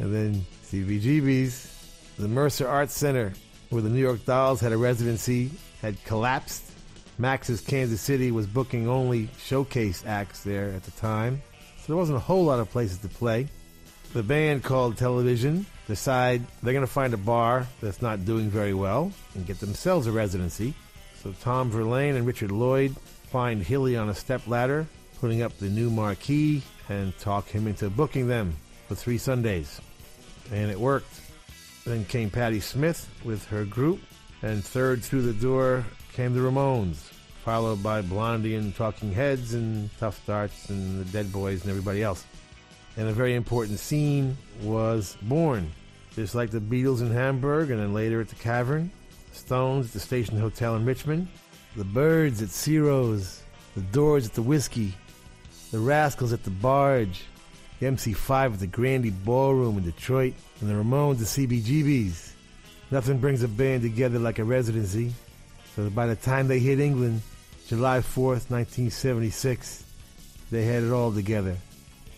and 0.00 0.12
then 0.12 0.44
CBGB's. 0.64 2.16
The 2.18 2.26
Mercer 2.26 2.66
Arts 2.66 2.92
Center, 2.92 3.32
where 3.70 3.80
the 3.80 3.88
New 3.88 4.00
York 4.00 4.24
Dolls 4.24 4.60
had 4.60 4.72
a 4.72 4.76
residency, 4.76 5.52
had 5.82 6.02
collapsed. 6.02 6.64
Max's 7.16 7.60
Kansas 7.60 8.00
City 8.00 8.32
was 8.32 8.48
booking 8.48 8.88
only 8.88 9.28
showcase 9.38 10.02
acts 10.04 10.42
there 10.42 10.70
at 10.70 10.82
the 10.82 10.90
time, 10.90 11.40
so 11.78 11.84
there 11.86 11.96
wasn't 11.96 12.16
a 12.16 12.20
whole 12.20 12.44
lot 12.44 12.58
of 12.58 12.68
places 12.70 12.98
to 12.98 13.08
play. 13.08 13.46
The 14.14 14.24
band 14.24 14.64
called 14.64 14.96
Television 14.96 15.64
decide 15.86 16.42
they're 16.64 16.72
going 16.72 16.84
to 16.84 16.92
find 16.92 17.14
a 17.14 17.18
bar 17.18 17.68
that's 17.80 18.02
not 18.02 18.24
doing 18.24 18.50
very 18.50 18.74
well 18.74 19.12
and 19.36 19.46
get 19.46 19.60
themselves 19.60 20.08
a 20.08 20.12
residency. 20.12 20.74
So 21.22 21.32
Tom 21.40 21.70
Verlaine 21.70 22.16
and 22.16 22.26
Richard 22.26 22.50
Lloyd 22.50 22.96
find 23.30 23.62
Hilly 23.62 23.96
on 23.96 24.08
a 24.08 24.14
step 24.14 24.48
ladder, 24.48 24.88
putting 25.20 25.42
up 25.42 25.56
the 25.58 25.68
new 25.68 25.90
marquee, 25.90 26.62
and 26.88 27.16
talk 27.18 27.48
him 27.48 27.66
into 27.66 27.90
booking 27.90 28.28
them 28.28 28.56
for 28.88 28.94
three 28.94 29.18
Sundays. 29.18 29.80
And 30.52 30.70
it 30.70 30.78
worked. 30.78 31.20
Then 31.84 32.04
came 32.04 32.30
Patti 32.30 32.60
Smith 32.60 33.08
with 33.24 33.46
her 33.46 33.64
group, 33.64 34.00
and 34.42 34.64
third 34.64 35.02
through 35.02 35.22
the 35.22 35.32
door 35.32 35.84
came 36.12 36.34
the 36.34 36.40
Ramones, 36.40 36.96
followed 37.44 37.82
by 37.82 38.02
Blondie 38.02 38.56
and 38.56 38.74
Talking 38.74 39.12
Heads 39.12 39.54
and 39.54 39.90
Tuff 39.98 40.24
Darts 40.26 40.68
and 40.68 41.00
the 41.00 41.04
Dead 41.12 41.32
Boys 41.32 41.62
and 41.62 41.70
everybody 41.70 42.02
else. 42.02 42.24
And 42.96 43.08
a 43.08 43.12
very 43.12 43.34
important 43.34 43.78
scene 43.78 44.36
was 44.62 45.16
born, 45.22 45.70
just 46.14 46.34
like 46.34 46.50
the 46.50 46.60
Beatles 46.60 47.02
in 47.02 47.10
Hamburg 47.10 47.70
and 47.70 47.78
then 47.78 47.92
later 47.92 48.20
at 48.20 48.28
the 48.28 48.34
Cavern, 48.36 48.90
Stones 49.32 49.86
at 49.86 49.92
the 49.92 50.00
Station 50.00 50.38
Hotel 50.38 50.74
in 50.76 50.84
Richmond, 50.84 51.28
the 51.76 51.84
Byrds 51.84 52.40
at 52.42 52.48
Ciro's, 52.48 53.42
the 53.74 53.82
Doors 53.82 54.26
at 54.26 54.32
the 54.32 54.42
Whisky, 54.42 54.94
the 55.76 55.82
Rascals 55.82 56.32
at 56.32 56.42
the 56.42 56.48
Barge, 56.48 57.22
the 57.80 57.86
MC5 57.86 58.54
at 58.54 58.60
the 58.60 58.66
Grande 58.66 59.12
Ballroom 59.26 59.76
in 59.76 59.84
Detroit, 59.84 60.32
and 60.62 60.70
the 60.70 60.74
Ramones 60.74 61.20
at 61.20 61.26
CBGB's. 61.26 62.32
Nothing 62.90 63.18
brings 63.18 63.42
a 63.42 63.48
band 63.48 63.82
together 63.82 64.18
like 64.18 64.38
a 64.38 64.44
residency. 64.44 65.12
So 65.74 65.90
by 65.90 66.06
the 66.06 66.16
time 66.16 66.48
they 66.48 66.60
hit 66.60 66.80
England, 66.80 67.20
July 67.66 67.98
4th, 67.98 68.48
1976, 68.48 69.84
they 70.50 70.64
had 70.64 70.82
it 70.82 70.92
all 70.92 71.12
together. 71.12 71.58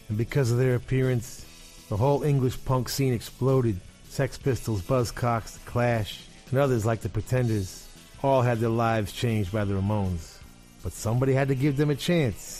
And 0.08 0.16
because 0.16 0.52
of 0.52 0.58
their 0.58 0.76
appearance, 0.76 1.44
the 1.88 1.96
whole 1.96 2.22
English 2.22 2.64
punk 2.64 2.88
scene 2.88 3.12
exploded. 3.12 3.80
Sex 4.08 4.38
Pistols, 4.38 4.82
Buzzcocks, 4.82 5.54
The 5.54 5.68
Clash, 5.68 6.22
and 6.50 6.60
others 6.60 6.86
like 6.86 7.00
The 7.00 7.08
Pretenders 7.08 7.88
all 8.22 8.42
had 8.42 8.60
their 8.60 8.68
lives 8.68 9.10
changed 9.10 9.50
by 9.50 9.64
the 9.64 9.74
Ramones. 9.74 10.38
But 10.84 10.92
somebody 10.92 11.32
had 11.32 11.48
to 11.48 11.56
give 11.56 11.76
them 11.76 11.90
a 11.90 11.96
chance. 11.96 12.57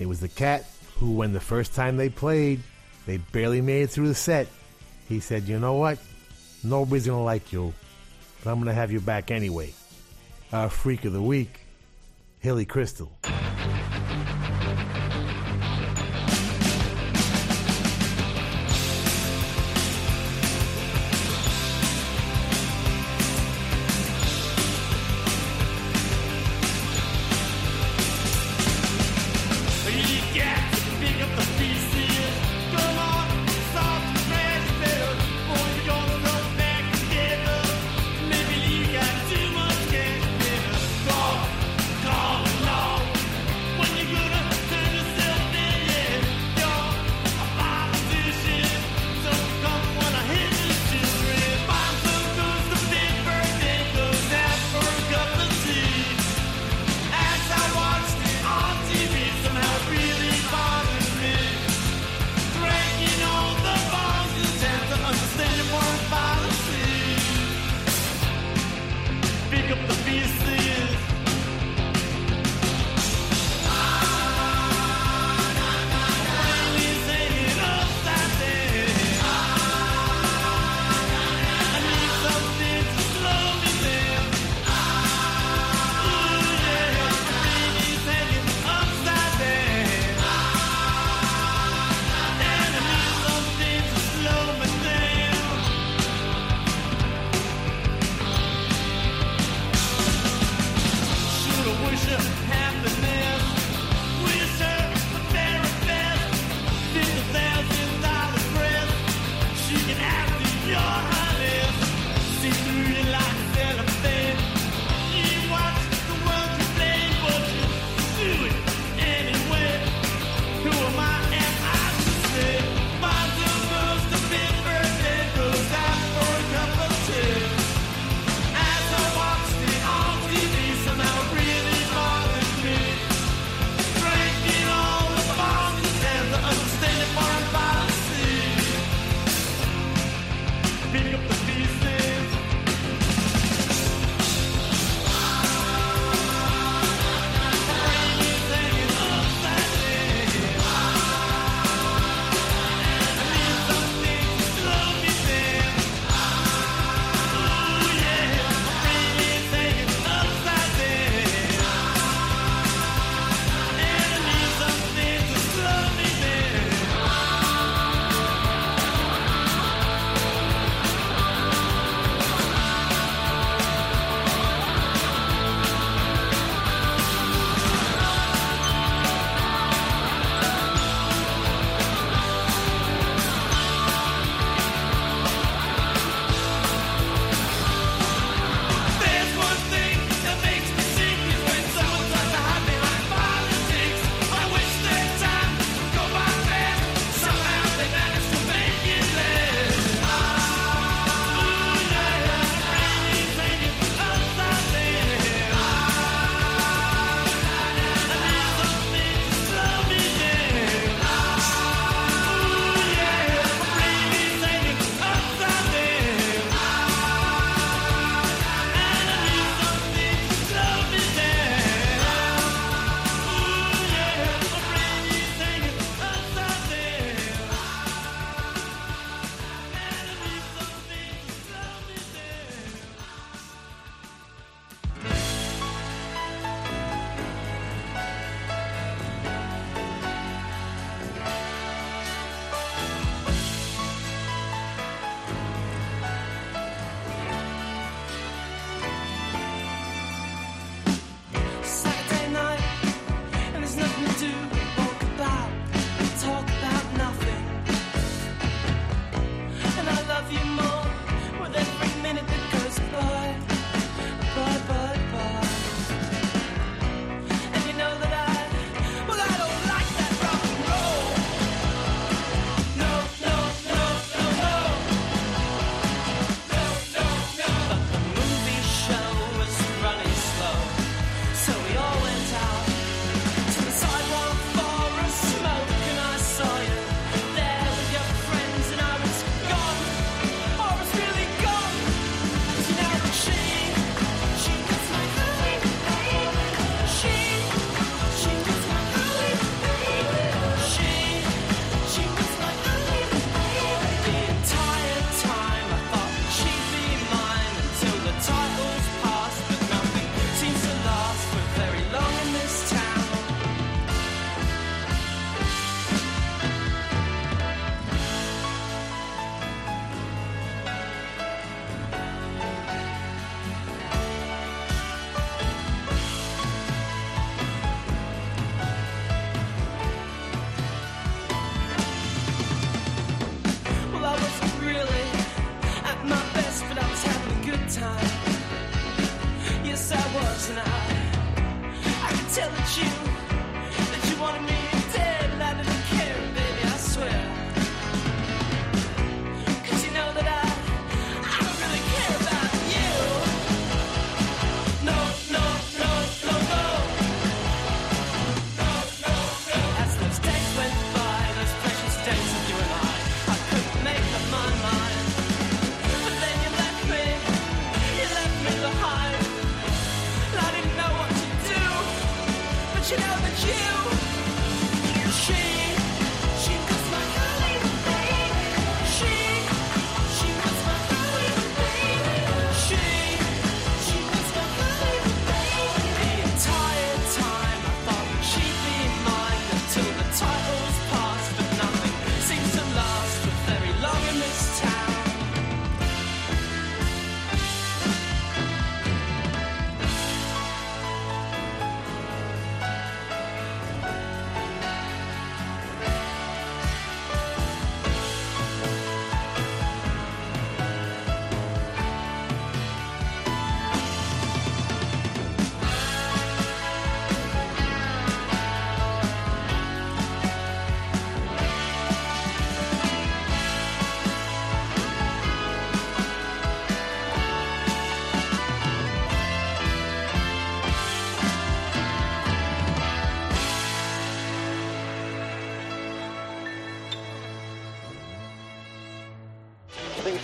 It 0.00 0.08
was 0.08 0.18
the 0.18 0.28
cat 0.28 0.64
who, 0.96 1.12
when 1.12 1.32
the 1.32 1.40
first 1.40 1.74
time 1.74 1.96
they 1.96 2.08
played, 2.08 2.60
they 3.06 3.18
barely 3.18 3.60
made 3.60 3.82
it 3.82 3.90
through 3.90 4.08
the 4.08 4.14
set. 4.14 4.48
He 5.08 5.20
said, 5.20 5.44
You 5.44 5.58
know 5.58 5.74
what? 5.74 5.98
Nobody's 6.64 7.06
going 7.06 7.18
to 7.18 7.24
like 7.24 7.52
you, 7.52 7.72
but 8.42 8.50
I'm 8.50 8.56
going 8.56 8.68
to 8.68 8.74
have 8.74 8.90
you 8.90 9.00
back 9.00 9.30
anyway. 9.30 9.74
Our 10.52 10.70
freak 10.70 11.04
of 11.04 11.12
the 11.12 11.22
week, 11.22 11.60
Hilly 12.40 12.66
Kristal. 12.66 13.10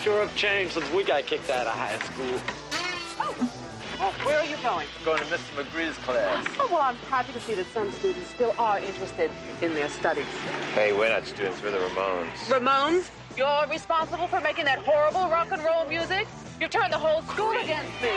Sure 0.06 0.20
have 0.20 0.36
changed 0.36 0.74
since 0.74 0.88
we 0.92 1.02
got 1.02 1.26
kicked 1.26 1.50
out 1.50 1.66
of 1.66 1.72
high 1.72 1.98
school. 1.98 2.40
Oh, 3.98 4.14
where 4.22 4.38
are 4.38 4.46
you 4.46 4.56
going? 4.62 4.86
Going 5.04 5.18
to 5.18 5.24
Mr. 5.24 5.64
McGree's 5.64 5.96
class. 5.98 6.46
Oh, 6.60 6.68
well, 6.70 6.80
I'm 6.80 6.94
happy 7.10 7.32
to 7.32 7.40
see 7.40 7.54
that 7.54 7.66
some 7.74 7.90
students 7.90 8.30
still 8.30 8.54
are 8.56 8.78
interested 8.78 9.32
in 9.62 9.74
their 9.74 9.88
studies. 9.88 10.26
Hey, 10.76 10.92
we're 10.92 11.08
not 11.08 11.26
students, 11.26 11.60
we're 11.60 11.72
the 11.72 11.78
Ramones. 11.78 12.28
Ramones, 12.46 13.10
you're 13.36 13.66
responsible 13.66 14.28
for 14.28 14.40
making 14.40 14.66
that 14.66 14.78
horrible 14.78 15.28
rock 15.28 15.50
and 15.50 15.60
roll 15.64 15.84
music? 15.88 16.28
You've 16.60 16.70
turned 16.70 16.92
the 16.92 16.98
whole 16.98 17.22
school 17.22 17.50
against 17.50 17.90
me. 18.00 18.10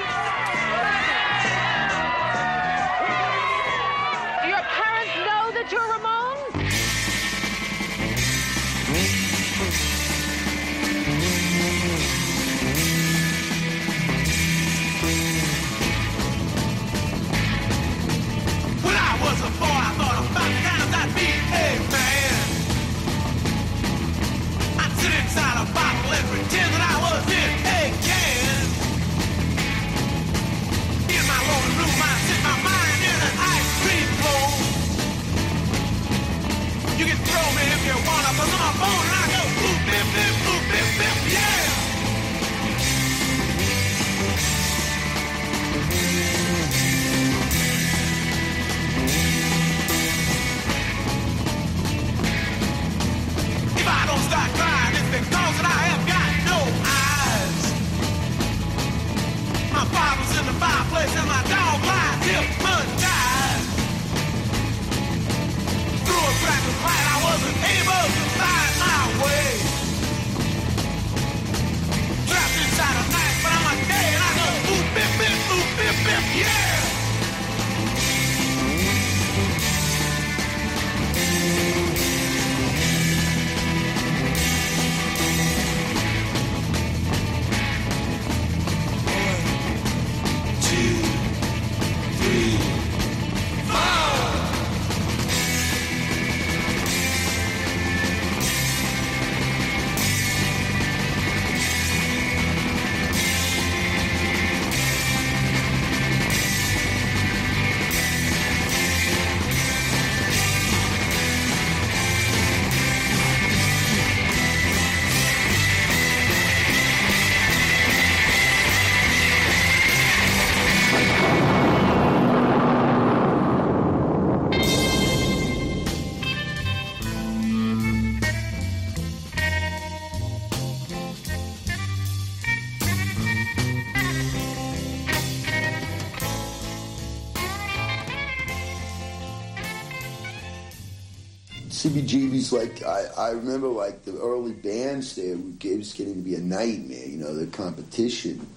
CBGB's 142.50 142.54
like 142.54 142.84
I, 142.84 143.06
I 143.18 143.30
remember 143.32 143.68
like 143.68 144.04
the 144.06 144.18
early 144.20 144.54
bands 144.54 145.16
there 145.16 145.34
it 145.34 145.78
was 145.78 145.94
getting 145.94 146.16
to 146.16 146.22
be 146.22 146.36
a 146.36 146.40
nightmare 146.40 147.06
you 147.06 147.18
know 147.18 147.34
the 147.34 147.48
competition. 147.48 148.48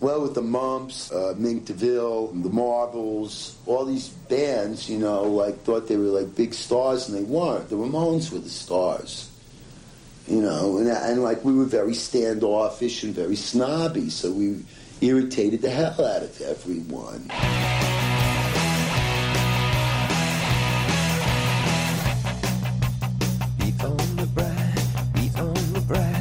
Well 0.00 0.22
with 0.22 0.34
the 0.34 0.42
Mumps 0.42 1.12
uh, 1.12 1.34
Mink 1.36 1.66
DeVille 1.66 2.28
the 2.28 2.48
Marbles 2.48 3.56
all 3.66 3.84
these 3.84 4.08
bands 4.08 4.88
you 4.88 4.98
know 4.98 5.24
like 5.24 5.62
thought 5.62 5.88
they 5.88 5.96
were 5.96 6.20
like 6.20 6.34
big 6.34 6.54
stars 6.54 7.08
and 7.08 7.16
they 7.16 7.24
weren't. 7.24 7.68
The 7.68 7.76
Ramones 7.76 8.32
were 8.32 8.38
the 8.38 8.48
stars 8.48 9.30
you 10.26 10.40
know 10.40 10.78
and, 10.78 10.88
and 10.88 11.22
like 11.22 11.44
we 11.44 11.52
were 11.54 11.64
very 11.64 11.94
standoffish 11.94 13.02
and 13.02 13.14
very 13.14 13.36
snobby 13.36 14.10
so 14.10 14.30
we 14.30 14.62
irritated 15.00 15.62
the 15.62 15.70
hell 15.70 16.04
out 16.04 16.22
of 16.22 16.40
everyone 16.42 17.30
on 25.92 26.19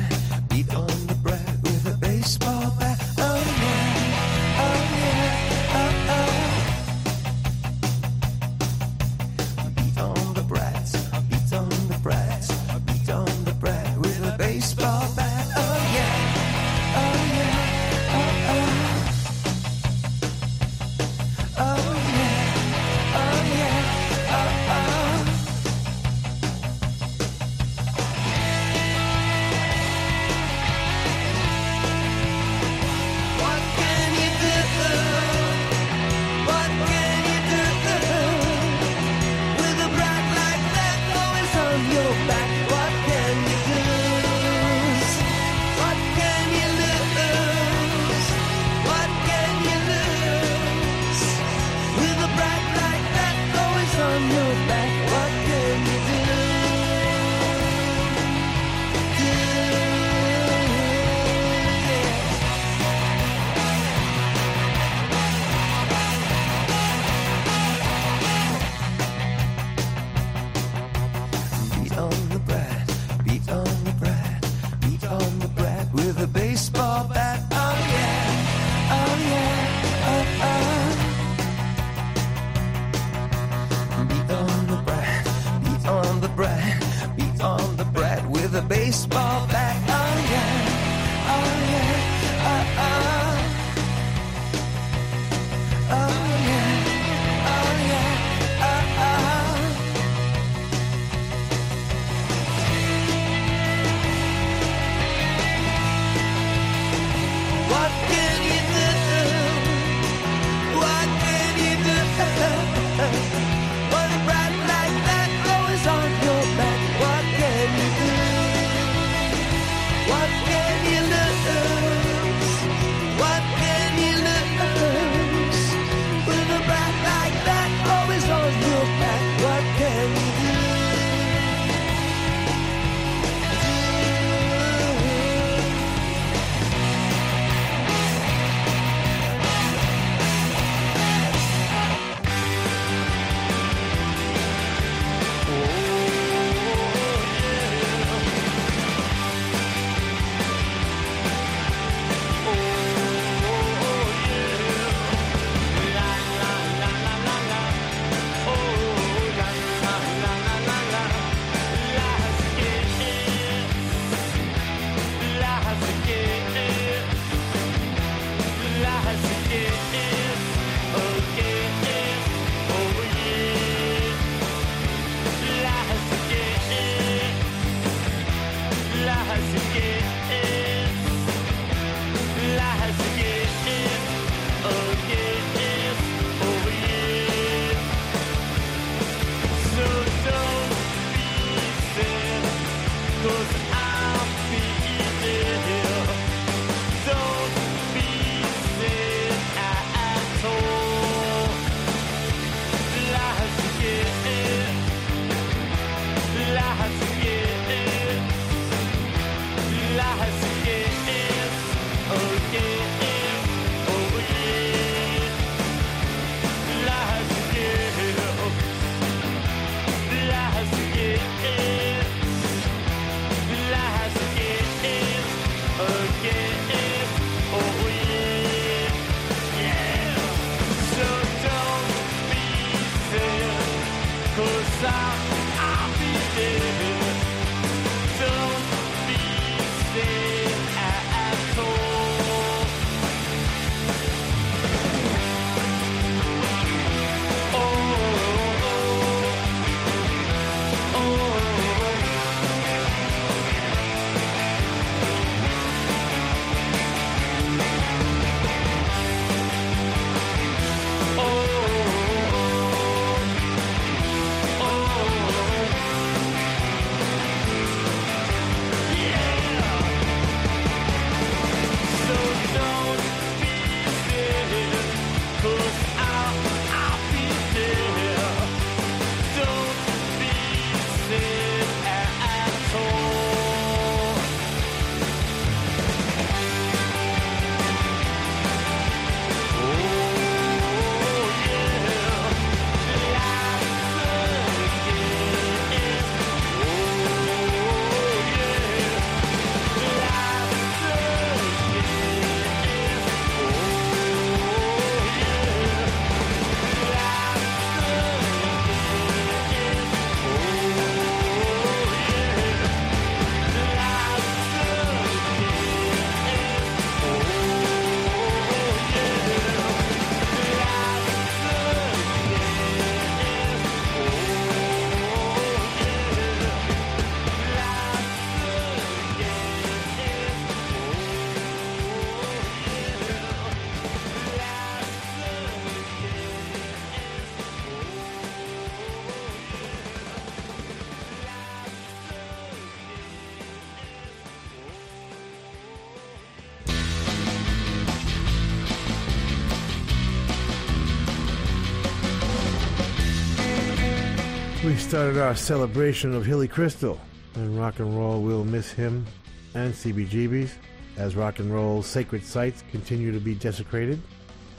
started 354.89 355.21
our 355.21 355.35
celebration 355.35 356.15
of 356.15 356.25
Hilly 356.25 356.47
Kristal, 356.47 356.97
and 357.35 357.59
rock 357.59 357.77
and 357.77 357.95
roll 357.95 358.23
will 358.23 358.43
miss 358.43 358.71
him 358.71 359.05
and 359.53 359.71
CBGBs 359.71 360.49
as 360.97 361.15
rock 361.15 361.37
and 361.37 361.53
roll's 361.53 361.85
sacred 361.85 362.25
sites 362.25 362.63
continue 362.71 363.11
to 363.11 363.19
be 363.19 363.35
desecrated. 363.35 364.01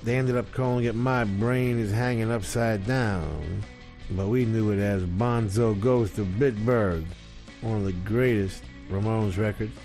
They 0.04 0.16
ended 0.16 0.36
up 0.36 0.52
calling 0.52 0.84
it 0.84 0.94
My 0.94 1.24
Brain 1.24 1.80
is 1.80 1.90
Hanging 1.90 2.30
Upside 2.30 2.86
Down, 2.86 3.64
but 4.12 4.28
we 4.28 4.44
knew 4.44 4.70
it 4.70 4.78
as 4.78 5.02
Bonzo 5.02 5.74
Goes 5.80 6.12
to 6.12 6.24
Bitburg, 6.24 7.04
one 7.60 7.78
of 7.78 7.84
the 7.84 7.92
greatest 7.92 8.62
Ramones 8.88 9.36
records. 9.36 9.76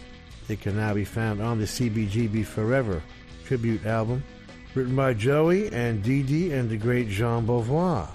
It 0.47 0.61
can 0.61 0.75
now 0.75 0.93
be 0.93 1.05
found 1.05 1.41
on 1.41 1.57
the 1.57 1.65
CBGB 1.65 2.45
Forever 2.45 3.01
tribute 3.45 3.83
album, 3.87 4.23
written 4.75 4.95
by 4.95 5.15
Joey 5.15 5.73
and 5.73 6.03
Dee 6.03 6.21
Dee 6.21 6.51
and 6.51 6.69
the 6.69 6.77
great 6.77 7.09
Jean 7.09 7.47
Beauvoir. 7.47 8.09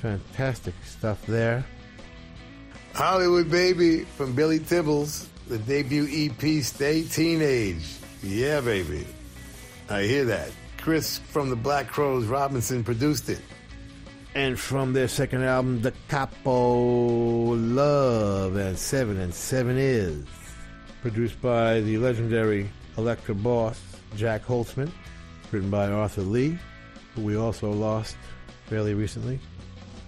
Fantastic 0.00 0.74
stuff 0.84 1.24
there. 1.26 1.64
Hollywood 2.94 3.50
Baby 3.50 4.00
from 4.04 4.34
Billy 4.34 4.58
Tibbals. 4.58 5.26
the 5.48 5.58
debut 5.58 6.06
EP 6.10 6.62
Stay 6.62 7.02
Teenage. 7.02 7.96
Yeah, 8.22 8.60
baby. 8.60 9.06
I 9.88 10.02
hear 10.02 10.24
that. 10.26 10.50
Chris 10.78 11.18
from 11.18 11.50
the 11.50 11.56
Black 11.56 11.88
Crowes 11.88 12.24
Robinson 12.26 12.84
produced 12.84 13.28
it. 13.28 13.40
And 14.34 14.58
from 14.58 14.92
their 14.92 15.08
second 15.08 15.42
album, 15.42 15.80
Da 15.80 15.90
Capo 16.08 17.54
Love 17.56 18.56
and 18.56 18.78
Seven 18.78 19.18
and 19.20 19.34
Seven 19.34 19.76
Is. 19.76 20.24
Produced 21.02 21.40
by 21.42 21.80
the 21.80 21.98
legendary 21.98 22.70
Elektra 22.96 23.34
boss, 23.34 23.80
Jac 24.16 24.44
Holzman. 24.44 24.90
Written 25.50 25.70
by 25.70 25.88
Arthur 25.88 26.22
Lee, 26.22 26.56
who 27.14 27.22
we 27.22 27.36
also 27.36 27.72
lost 27.72 28.16
fairly 28.66 28.94
recently. 28.94 29.40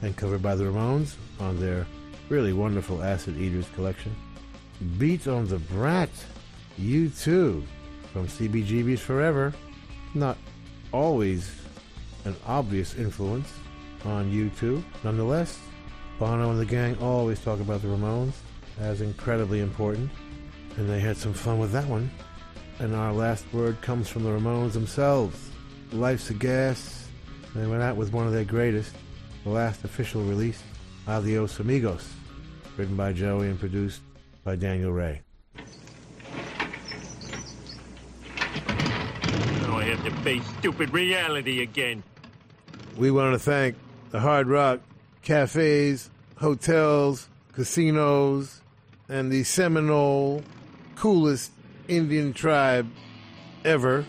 And 0.03 0.17
covered 0.17 0.43
by 0.43 0.55
the 0.55 0.65
Ramones 0.65 1.15
on 1.41 1.59
their 1.61 1.87
really 2.29 2.53
wonderful 2.53 3.03
Acid 3.03 3.37
Eaters 3.37 3.69
collection. 3.75 4.15
Beat 4.99 5.29
on 5.29 5.47
the 5.47 5.59
Brat, 5.59 6.11
U2, 6.81 7.65
from 8.13 8.27
CBGB's 8.27 9.01
Forever. 9.01 9.55
Not 10.15 10.37
always 10.93 11.51
an 12.25 12.37
obvious 12.47 12.97
influence 12.97 13.53
on 14.05 14.31
U2. 14.31 14.83
Nonetheless, 15.05 15.59
Bono 16.19 16.51
and 16.51 16.61
the 16.61 16.67
gang 16.67 16.97
always 16.99 17.41
talk 17.41 17.61
about 17.61 17.83
the 17.83 17.89
Ramones 17.89 18.35
as 18.81 19.01
incredibly 19.01 19.61
important, 19.61 20.11
and 20.77 20.89
they 20.89 21.01
had 21.01 21.17
some 21.17 21.33
fun 21.33 21.59
with 21.59 21.73
that 21.73 21.87
one. 21.87 22.11
And 22.79 22.95
our 22.95 23.13
last 23.13 23.45
word 23.53 23.81
comes 23.81 24.09
from 24.09 24.25
the 24.25 24.31
Ramones 24.31 24.73
themselves. 24.73 25.51
Life's 25.93 26.31
a 26.31 26.35
Gas. 26.35 27.09
They 27.55 27.67
went 27.67 27.83
out 27.83 27.97
with 27.97 28.13
one 28.13 28.27
of 28.27 28.33
their 28.33 28.45
greatest, 28.45 28.95
the 29.45 29.51
last 29.51 29.85
official 29.85 30.23
release, 30.23 30.63
Adios 31.09 31.59
Amigos, 31.59 32.09
written 32.77 32.97
by 32.97 33.13
Joey 33.13 33.49
and 33.49 33.59
produced 33.59 34.01
by 34.45 34.57
Daniel 34.57 34.93
Rey. 34.93 35.21
Now 39.63 39.79
I 39.79 39.85
have 39.85 40.05
to 40.05 40.11
face 40.23 40.47
stupid 40.59 40.93
reality 40.93 41.63
again. 41.63 42.03
We 42.97 43.11
want 43.11 43.35
to 43.35 43.39
thank 43.39 43.77
the 44.11 44.21
Hard 44.21 44.47
Rock 44.47 44.81
cafes, 45.23 46.11
hotels, 46.37 47.29
casinos, 47.53 48.61
and 49.09 49.31
the 49.31 49.45
Seminole 49.45 50.43
coolest 50.97 51.53
Indian 51.89 52.33
tribe 52.33 52.89
ever 53.65 54.07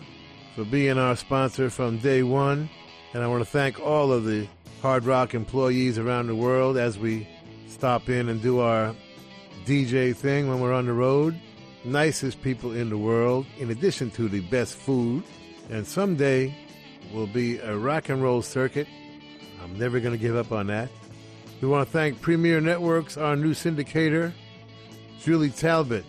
for 0.54 0.64
being 0.64 0.98
our 0.98 1.16
sponsor 1.16 1.70
from 1.70 1.98
day 1.98 2.22
one. 2.22 2.68
And 3.12 3.22
I 3.22 3.26
want 3.26 3.44
to 3.44 3.50
thank 3.50 3.80
all 3.80 4.12
of 4.12 4.24
the 4.24 4.48
Hard 4.84 5.06
Rock 5.06 5.32
employees 5.32 5.96
around 5.96 6.26
the 6.26 6.34
world 6.34 6.76
as 6.76 6.98
we 6.98 7.26
stop 7.68 8.10
in 8.10 8.28
and 8.28 8.42
do 8.42 8.60
our 8.60 8.94
DJ 9.64 10.14
thing 10.14 10.46
when 10.46 10.60
we're 10.60 10.74
on 10.74 10.84
the 10.84 10.92
road. 10.92 11.40
Nicest 11.86 12.42
people 12.42 12.72
in 12.72 12.90
the 12.90 12.98
world, 12.98 13.46
in 13.56 13.70
addition 13.70 14.10
to 14.10 14.28
the 14.28 14.40
best 14.40 14.76
food. 14.76 15.22
And 15.70 15.86
someday 15.86 16.54
will 17.14 17.26
be 17.26 17.56
a 17.60 17.74
rock 17.74 18.10
and 18.10 18.22
roll 18.22 18.42
circuit. 18.42 18.86
I'm 19.62 19.78
never 19.78 20.00
going 20.00 20.12
to 20.12 20.18
give 20.18 20.36
up 20.36 20.52
on 20.52 20.66
that. 20.66 20.90
We 21.62 21.68
want 21.68 21.88
to 21.88 21.90
thank 21.90 22.20
Premiere 22.20 22.60
Networks, 22.60 23.16
our 23.16 23.36
new 23.36 23.54
syndicator, 23.54 24.34
Julie 25.18 25.48
Talbot, 25.48 26.04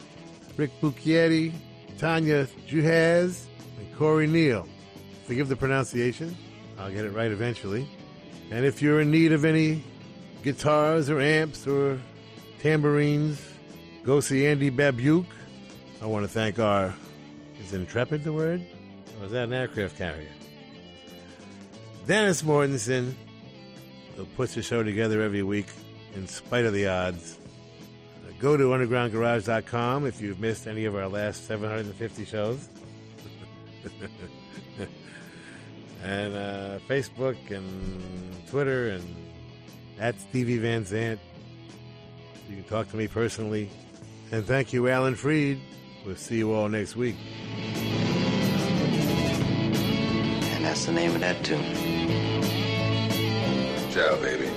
Rick 0.58 0.72
Bucchietti, 0.82 1.54
Tanya 1.98 2.46
Juhaz, 2.68 3.46
and 3.80 3.96
Corey 3.98 4.28
Neal. 4.28 4.68
Forgive 5.28 5.48
the 5.48 5.56
pronunciation. 5.56 6.36
I'll 6.78 6.92
get 6.92 7.06
it 7.06 7.12
right 7.12 7.32
eventually. 7.32 7.88
And 8.52 8.66
if 8.66 8.82
you're 8.82 9.02
in 9.02 9.12
need 9.12 9.32
of 9.32 9.44
any 9.46 9.84
guitars 10.44 11.10
or 11.10 11.20
amps 11.20 11.68
or 11.68 12.00
tambourines, 12.62 13.42
go 14.04 14.20
see 14.20 14.46
Andy 14.46 14.70
Babiuk. 14.70 15.26
I 16.02 16.06
want 16.06 16.24
to 16.26 16.30
thank 16.30 16.60
our, 16.60 16.94
is 17.60 17.74
Intrepid 17.74 18.24
the 18.24 18.32
word? 18.32 18.62
Or 19.20 19.26
is 19.26 19.32
that 19.32 19.46
an 19.46 19.54
aircraft 19.54 19.98
carrier? 19.98 20.30
Dennis 22.06 22.44
Mortensen, 22.44 23.14
who 24.16 24.26
puts 24.26 24.54
the 24.54 24.62
show 24.62 24.84
together 24.84 25.22
every 25.22 25.42
week 25.42 25.68
in 26.16 26.28
spite 26.28 26.66
of 26.66 26.74
the 26.74 26.88
odds. 26.88 27.40
Uh, 28.24 28.32
Go 28.40 28.56
to 28.56 28.66
undergroundgarage.com 28.66 30.06
if 30.06 30.22
you've 30.22 30.40
missed 30.40 30.68
any 30.68 30.86
of 30.86 30.96
our 30.96 31.08
last 31.08 31.48
750 31.48 32.26
shows. 32.26 32.70
and 36.04 36.36
uh, 36.36 36.80
Facebook 36.88 37.38
and 37.52 37.68
Twitter 38.50 38.90
and 38.90 39.04
at 40.00 40.20
Stevie 40.20 40.58
Van 40.58 40.86
Zandt. 40.86 41.20
You 42.50 42.58
can 42.58 42.66
talk 42.66 42.90
to 42.92 42.98
me 42.98 43.08
personally. 43.08 43.70
And 44.32 44.46
thank 44.46 44.74
you, 44.74 44.88
Alan 44.88 45.16
Freed. 45.16 45.60
We'll 46.06 46.16
see 46.16 46.38
you 46.38 46.54
all 46.54 46.70
next 46.70 46.96
week. 46.96 47.16
And 50.54 50.66
that's 50.66 50.86
the 50.86 50.92
name 50.92 51.16
of 51.16 51.22
that 51.22 51.44
tune. 51.44 51.64
Ciao, 53.92 54.16
baby. 54.22 54.50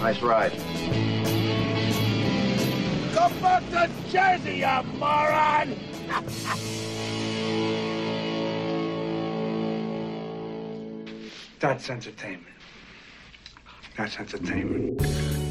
Nice 0.00 0.20
ride. 0.22 0.52
Go 3.14 3.28
back 3.40 3.62
to 3.70 3.90
Jersey, 4.10 4.56
you 4.58 4.82
moron! 4.98 5.76
That's 11.60 11.90
entertainment. 11.90 12.54
That's 13.96 14.18
entertainment. 14.18 15.00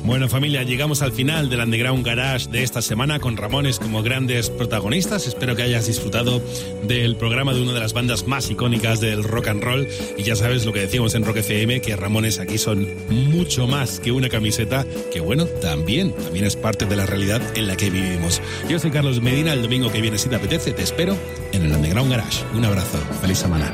Bueno 0.05 0.27
familia, 0.27 0.63
llegamos 0.63 1.01
al 1.01 1.13
final 1.13 1.49
del 1.49 1.61
Underground 1.61 2.05
Garage 2.05 2.49
de 2.49 2.61
esta 2.61 2.81
semana 2.81 3.21
con 3.21 3.37
Ramones 3.37 3.79
como 3.79 4.03
grandes 4.03 4.49
protagonistas. 4.49 5.27
Espero 5.27 5.55
que 5.55 5.63
hayas 5.63 5.87
disfrutado 5.87 6.43
del 6.85 7.15
programa 7.15 7.53
de 7.53 7.61
una 7.61 7.71
de 7.71 7.79
las 7.79 7.93
bandas 7.93 8.27
más 8.27 8.51
icónicas 8.51 8.99
del 8.99 9.23
rock 9.23 9.47
and 9.47 9.63
roll. 9.63 9.87
Y 10.17 10.23
ya 10.23 10.35
sabes 10.35 10.65
lo 10.65 10.73
que 10.73 10.81
decíamos 10.81 11.15
en 11.15 11.23
Rock 11.23 11.37
FM, 11.37 11.79
que 11.79 11.95
Ramones 11.95 12.39
aquí 12.39 12.57
son 12.57 12.85
mucho 13.09 13.65
más 13.65 14.01
que 14.01 14.11
una 14.11 14.27
camiseta, 14.27 14.85
que 15.13 15.21
bueno, 15.21 15.45
también, 15.45 16.13
también 16.13 16.45
es 16.45 16.57
parte 16.57 16.85
de 16.85 16.97
la 16.97 17.05
realidad 17.05 17.41
en 17.55 17.67
la 17.67 17.77
que 17.77 17.89
vivimos. 17.89 18.41
Yo 18.67 18.77
soy 18.79 18.91
Carlos 18.91 19.21
Medina, 19.21 19.53
el 19.53 19.61
domingo 19.61 19.89
que 19.89 20.01
viene 20.01 20.17
si 20.17 20.27
te 20.27 20.35
apetece, 20.35 20.73
te 20.73 20.83
espero 20.83 21.15
en 21.53 21.63
el 21.63 21.71
Underground 21.71 22.11
Garage. 22.11 22.43
Un 22.53 22.65
abrazo, 22.65 22.97
feliz 23.21 23.37
semana. 23.37 23.73